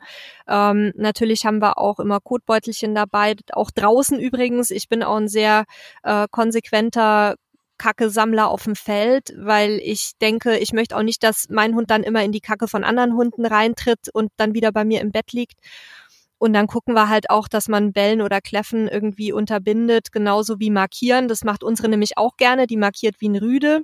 Ähm, 0.48 0.92
natürlich 0.96 1.46
haben 1.46 1.62
wir 1.62 1.78
auch 1.78 2.00
immer 2.00 2.18
Kotbeutelchen 2.20 2.94
dabei, 2.94 3.36
auch 3.52 3.70
draußen 3.70 4.18
übrigens. 4.18 4.70
Ich 4.70 4.88
bin 4.88 5.04
auch 5.04 5.16
ein 5.16 5.28
sehr 5.28 5.64
äh, 6.02 6.26
konsequenter 6.30 7.36
Kacke-Sammler 7.78 8.48
auf 8.48 8.64
dem 8.64 8.76
Feld, 8.76 9.34
weil 9.36 9.80
ich 9.82 10.12
denke, 10.20 10.58
ich 10.58 10.72
möchte 10.72 10.96
auch 10.96 11.02
nicht, 11.02 11.22
dass 11.22 11.48
mein 11.48 11.74
Hund 11.74 11.90
dann 11.90 12.02
immer 12.02 12.22
in 12.22 12.32
die 12.32 12.40
Kacke 12.40 12.68
von 12.68 12.84
anderen 12.84 13.14
Hunden 13.14 13.44
reintritt 13.46 14.08
und 14.12 14.30
dann 14.36 14.54
wieder 14.54 14.72
bei 14.72 14.84
mir 14.84 15.00
im 15.00 15.10
Bett 15.10 15.32
liegt. 15.32 15.54
Und 16.42 16.54
dann 16.54 16.66
gucken 16.66 16.94
wir 16.94 17.08
halt 17.08 17.30
auch, 17.30 17.46
dass 17.46 17.68
man 17.68 17.92
Bellen 17.92 18.20
oder 18.20 18.40
Kläffen 18.40 18.88
irgendwie 18.88 19.30
unterbindet, 19.32 20.10
genauso 20.10 20.58
wie 20.58 20.70
markieren. 20.70 21.28
Das 21.28 21.44
macht 21.44 21.62
unsere 21.62 21.88
nämlich 21.88 22.18
auch 22.18 22.36
gerne. 22.36 22.66
Die 22.66 22.76
markiert 22.76 23.20
wie 23.20 23.28
ein 23.28 23.36
Rüde. 23.36 23.82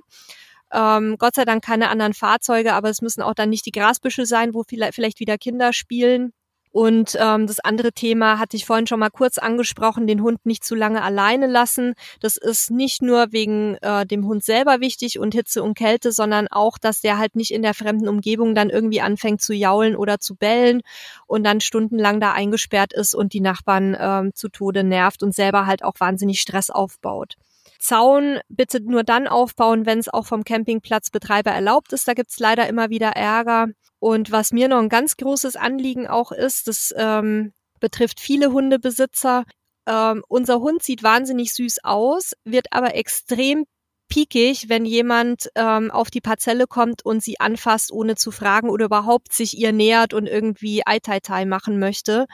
Ähm, 0.73 1.15
Gott 1.17 1.35
sei 1.35 1.45
Dank 1.45 1.63
keine 1.63 1.87
anderen 1.87 2.13
Fahrzeuge, 2.13 2.73
aber 2.73 2.89
es 2.89 3.01
müssen 3.01 3.21
auch 3.21 3.33
dann 3.33 3.49
nicht 3.49 3.65
die 3.65 3.71
Grasbüsche 3.71 4.25
sein, 4.25 4.53
wo 4.53 4.63
vielleicht 4.67 5.21
wieder 5.21 5.37
Kinder 5.37 5.71
spielen. 5.71 6.33
Und 6.71 7.17
ähm, 7.19 7.47
das 7.47 7.59
andere 7.59 7.91
Thema 7.91 8.37
hatte 8.37 8.55
ich 8.55 8.65
vorhin 8.65 8.85
schon 8.85 8.99
mal 8.99 9.09
kurz 9.09 9.39
angesprochen, 9.39 10.05
den 10.05 10.21
Hund 10.21 10.45
nicht 10.45 10.63
zu 10.63 10.75
lange 10.75 11.01
alleine 11.01 11.47
lassen. 11.47 11.95
Das 12.19 12.37
ist 12.37 12.69
nicht 12.69 13.01
nur 13.01 13.31
wegen 13.31 13.75
äh, 13.81 14.05
dem 14.05 14.25
Hund 14.27 14.43
selber 14.43 14.79
wichtig 14.79 15.17
und 15.17 15.33
Hitze 15.33 15.63
und 15.63 15.75
Kälte, 15.75 16.11
sondern 16.11 16.47
auch, 16.47 16.77
dass 16.77 17.01
der 17.01 17.17
halt 17.17 17.35
nicht 17.35 17.51
in 17.51 17.63
der 17.63 17.73
fremden 17.73 18.07
Umgebung 18.07 18.53
dann 18.53 18.69
irgendwie 18.69 19.01
anfängt 19.01 19.41
zu 19.41 19.53
jaulen 19.53 19.95
oder 19.95 20.19
zu 20.19 20.35
bellen 20.35 20.81
und 21.25 21.43
dann 21.43 21.59
stundenlang 21.59 22.19
da 22.19 22.33
eingesperrt 22.33 22.93
ist 22.93 23.15
und 23.15 23.33
die 23.33 23.41
Nachbarn 23.41 23.97
ähm, 23.99 24.35
zu 24.35 24.49
Tode 24.49 24.83
nervt 24.83 25.23
und 25.23 25.33
selber 25.33 25.65
halt 25.65 25.83
auch 25.83 25.95
wahnsinnig 25.99 26.39
Stress 26.39 26.69
aufbaut. 26.69 27.35
Zaun 27.79 28.39
bitte 28.49 28.81
nur 28.81 29.03
dann 29.03 29.27
aufbauen, 29.27 29.85
wenn 29.85 29.99
es 29.99 30.09
auch 30.09 30.25
vom 30.25 30.43
Campingplatzbetreiber 30.43 31.51
erlaubt 31.51 31.93
ist. 31.93 32.07
Da 32.07 32.13
gibt's 32.13 32.39
leider 32.39 32.67
immer 32.67 32.89
wieder 32.89 33.09
Ärger. 33.09 33.67
Und 33.99 34.31
was 34.31 34.51
mir 34.51 34.67
noch 34.67 34.79
ein 34.79 34.89
ganz 34.89 35.17
großes 35.17 35.55
Anliegen 35.55 36.07
auch 36.07 36.31
ist, 36.31 36.67
das 36.67 36.93
ähm, 36.97 37.53
betrifft 37.79 38.19
viele 38.19 38.51
Hundebesitzer. 38.51 39.45
Ähm, 39.87 40.23
unser 40.27 40.59
Hund 40.59 40.83
sieht 40.83 41.03
wahnsinnig 41.03 41.53
süß 41.53 41.83
aus, 41.83 42.33
wird 42.43 42.67
aber 42.71 42.95
extrem 42.95 43.65
piekig, 44.09 44.67
wenn 44.67 44.85
jemand 44.85 45.49
ähm, 45.55 45.91
auf 45.91 46.09
die 46.09 46.19
Parzelle 46.19 46.65
kommt 46.67 47.05
und 47.05 47.23
sie 47.23 47.39
anfasst, 47.39 47.91
ohne 47.91 48.15
zu 48.15 48.31
fragen 48.31 48.69
oder 48.69 48.85
überhaupt 48.85 49.33
sich 49.33 49.57
ihr 49.57 49.71
nähert 49.71 50.13
und 50.13 50.27
irgendwie 50.27 50.81
Tai 50.83 51.45
machen 51.45 51.79
möchte. 51.79 52.25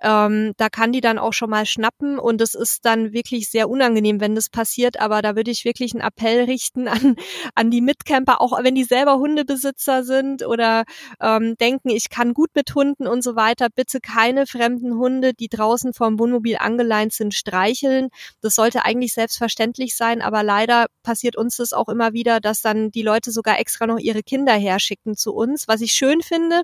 Ähm, 0.00 0.52
da 0.56 0.68
kann 0.68 0.92
die 0.92 1.00
dann 1.00 1.18
auch 1.18 1.32
schon 1.32 1.48
mal 1.48 1.64
schnappen 1.64 2.18
und 2.18 2.40
es 2.40 2.54
ist 2.54 2.84
dann 2.84 3.12
wirklich 3.12 3.50
sehr 3.50 3.70
unangenehm, 3.70 4.20
wenn 4.20 4.34
das 4.34 4.50
passiert. 4.50 5.00
Aber 5.00 5.22
da 5.22 5.36
würde 5.36 5.52
ich 5.52 5.64
wirklich 5.64 5.94
einen 5.94 6.02
Appell 6.02 6.44
richten 6.44 6.88
an, 6.88 7.14
an 7.54 7.70
die 7.70 7.80
Mitcamper, 7.80 8.40
auch 8.40 8.52
wenn 8.62 8.74
die 8.74 8.84
selber 8.84 9.16
Hundebesitzer 9.16 10.02
sind 10.02 10.44
oder 10.44 10.82
ähm, 11.20 11.54
denken, 11.60 11.90
ich 11.90 12.10
kann 12.10 12.34
gut 12.34 12.50
mit 12.54 12.74
Hunden 12.74 13.06
und 13.06 13.22
so 13.22 13.36
weiter. 13.36 13.68
Bitte 13.72 14.00
keine 14.00 14.46
fremden 14.46 14.98
Hunde, 14.98 15.34
die 15.34 15.48
draußen 15.48 15.94
vom 15.94 16.18
Wohnmobil 16.18 16.56
angeleint 16.58 17.12
sind, 17.12 17.32
streicheln. 17.32 18.08
Das 18.40 18.56
sollte 18.56 18.84
eigentlich 18.84 19.14
selbstverständlich 19.14 19.96
sein, 19.96 20.20
aber 20.20 20.42
leider 20.42 20.86
passiert 21.04 21.11
uns 21.36 21.56
das 21.56 21.72
auch 21.72 21.88
immer 21.88 22.12
wieder, 22.12 22.40
dass 22.40 22.62
dann 22.62 22.90
die 22.90 23.02
Leute 23.02 23.30
sogar 23.30 23.58
extra 23.58 23.86
noch 23.86 23.98
ihre 23.98 24.22
Kinder 24.22 24.52
herschicken 24.52 25.16
zu 25.16 25.32
uns, 25.32 25.68
was 25.68 25.80
ich 25.80 25.92
schön 25.92 26.22
finde. 26.22 26.62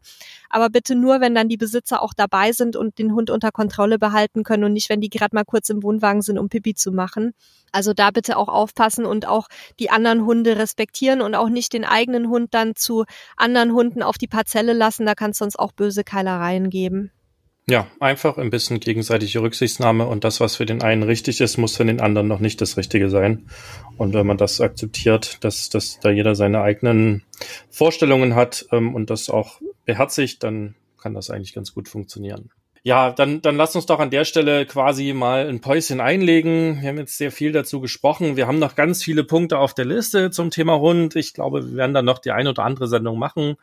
Aber 0.50 0.70
bitte 0.70 0.94
nur, 0.94 1.20
wenn 1.20 1.34
dann 1.34 1.48
die 1.48 1.56
Besitzer 1.56 2.02
auch 2.02 2.14
dabei 2.14 2.52
sind 2.52 2.76
und 2.76 2.98
den 2.98 3.12
Hund 3.12 3.30
unter 3.30 3.50
Kontrolle 3.50 3.98
behalten 3.98 4.44
können 4.44 4.64
und 4.64 4.72
nicht, 4.72 4.88
wenn 4.88 5.00
die 5.00 5.10
gerade 5.10 5.34
mal 5.34 5.44
kurz 5.44 5.68
im 5.68 5.82
Wohnwagen 5.82 6.22
sind, 6.22 6.38
um 6.38 6.48
Pipi 6.48 6.74
zu 6.74 6.92
machen. 6.92 7.34
Also 7.72 7.92
da 7.92 8.10
bitte 8.10 8.36
auch 8.36 8.48
aufpassen 8.48 9.04
und 9.04 9.26
auch 9.26 9.48
die 9.78 9.90
anderen 9.90 10.24
Hunde 10.24 10.56
respektieren 10.56 11.20
und 11.20 11.34
auch 11.34 11.48
nicht 11.48 11.72
den 11.72 11.84
eigenen 11.84 12.28
Hund 12.28 12.54
dann 12.54 12.74
zu 12.74 13.04
anderen 13.36 13.72
Hunden 13.72 14.02
auf 14.02 14.18
die 14.18 14.28
Parzelle 14.28 14.72
lassen. 14.72 15.06
Da 15.06 15.14
kann 15.14 15.32
es 15.32 15.38
sonst 15.38 15.58
auch 15.58 15.72
böse 15.72 16.04
Keilereien 16.04 16.70
geben. 16.70 17.10
Ja, 17.70 17.86
einfach 18.00 18.38
ein 18.38 18.48
bisschen 18.48 18.80
gegenseitige 18.80 19.42
Rücksichtsnahme 19.42 20.06
und 20.06 20.24
das, 20.24 20.40
was 20.40 20.56
für 20.56 20.64
den 20.64 20.82
einen 20.82 21.02
richtig 21.02 21.42
ist, 21.42 21.58
muss 21.58 21.76
für 21.76 21.84
den 21.84 22.00
anderen 22.00 22.26
noch 22.26 22.40
nicht 22.40 22.62
das 22.62 22.78
Richtige 22.78 23.10
sein. 23.10 23.46
Und 23.98 24.14
wenn 24.14 24.26
man 24.26 24.38
das 24.38 24.62
akzeptiert, 24.62 25.44
dass, 25.44 25.68
dass 25.68 26.00
da 26.00 26.08
jeder 26.08 26.34
seine 26.34 26.62
eigenen 26.62 27.24
Vorstellungen 27.68 28.34
hat 28.34 28.66
ähm, 28.72 28.94
und 28.94 29.10
das 29.10 29.28
auch 29.28 29.60
beherzigt, 29.84 30.44
dann 30.44 30.76
kann 30.98 31.12
das 31.12 31.28
eigentlich 31.28 31.54
ganz 31.54 31.74
gut 31.74 31.88
funktionieren. 31.88 32.50
Ja, 32.88 33.10
dann, 33.10 33.42
dann 33.42 33.58
lass 33.58 33.76
uns 33.76 33.84
doch 33.84 34.00
an 34.00 34.08
der 34.08 34.24
Stelle 34.24 34.64
quasi 34.64 35.12
mal 35.12 35.46
ein 35.46 35.60
Päuschen 35.60 36.00
einlegen. 36.00 36.80
Wir 36.80 36.88
haben 36.88 36.96
jetzt 36.96 37.18
sehr 37.18 37.30
viel 37.30 37.52
dazu 37.52 37.82
gesprochen. 37.82 38.38
Wir 38.38 38.46
haben 38.46 38.58
noch 38.58 38.76
ganz 38.76 39.04
viele 39.04 39.24
Punkte 39.24 39.58
auf 39.58 39.74
der 39.74 39.84
Liste 39.84 40.30
zum 40.30 40.50
Thema 40.50 40.78
Hund. 40.78 41.14
Ich 41.14 41.34
glaube, 41.34 41.68
wir 41.68 41.76
werden 41.76 41.92
dann 41.92 42.06
noch 42.06 42.18
die 42.18 42.30
eine 42.30 42.48
oder 42.48 42.64
andere 42.64 42.88
Sendung 42.88 43.18
machen. 43.18 43.56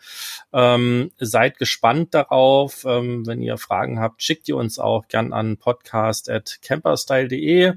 Ähm, 0.54 1.10
seid 1.18 1.58
gespannt 1.58 2.14
darauf. 2.14 2.86
Ähm, 2.88 3.26
wenn 3.26 3.42
ihr 3.42 3.58
Fragen 3.58 4.00
habt, 4.00 4.22
schickt 4.22 4.48
ihr 4.48 4.58
uns 4.58 4.78
auch 4.78 5.08
gern 5.08 5.34
an 5.34 5.58
podcast.camperstyle.de. 5.58 7.74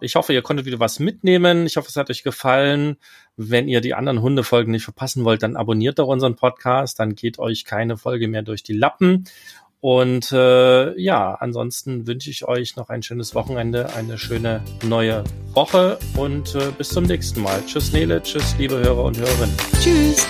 Ich 0.00 0.14
hoffe, 0.14 0.32
ihr 0.32 0.42
konntet 0.42 0.64
wieder 0.64 0.78
was 0.78 1.00
mitnehmen. 1.00 1.66
Ich 1.66 1.76
hoffe, 1.76 1.88
es 1.88 1.96
hat 1.96 2.08
euch 2.08 2.22
gefallen. 2.22 2.98
Wenn 3.36 3.66
ihr 3.66 3.80
die 3.80 3.94
anderen 3.94 4.22
Hundefolgen 4.22 4.70
nicht 4.70 4.84
verpassen 4.84 5.24
wollt, 5.24 5.42
dann 5.42 5.56
abonniert 5.56 5.98
doch 5.98 6.06
unseren 6.06 6.36
Podcast. 6.36 7.00
Dann 7.00 7.16
geht 7.16 7.40
euch 7.40 7.64
keine 7.64 7.96
Folge 7.96 8.28
mehr 8.28 8.42
durch 8.42 8.62
die 8.62 8.74
Lappen. 8.74 9.24
Und 9.80 10.32
äh, 10.32 11.00
ja, 11.00 11.34
ansonsten 11.34 12.06
wünsche 12.06 12.30
ich 12.30 12.46
euch 12.46 12.76
noch 12.76 12.88
ein 12.88 13.02
schönes 13.02 13.34
Wochenende, 13.34 13.94
eine 13.94 14.18
schöne 14.18 14.62
neue 14.82 15.22
Woche 15.52 15.98
und 16.16 16.54
äh, 16.56 16.72
bis 16.76 16.88
zum 16.88 17.04
nächsten 17.04 17.42
Mal. 17.42 17.62
Tschüss 17.64 17.92
Nele, 17.92 18.20
tschüss 18.22 18.56
liebe 18.58 18.78
Hörer 18.78 19.04
und 19.04 19.18
Hörerinnen. 19.18 19.54
Tschüss. 19.80 20.26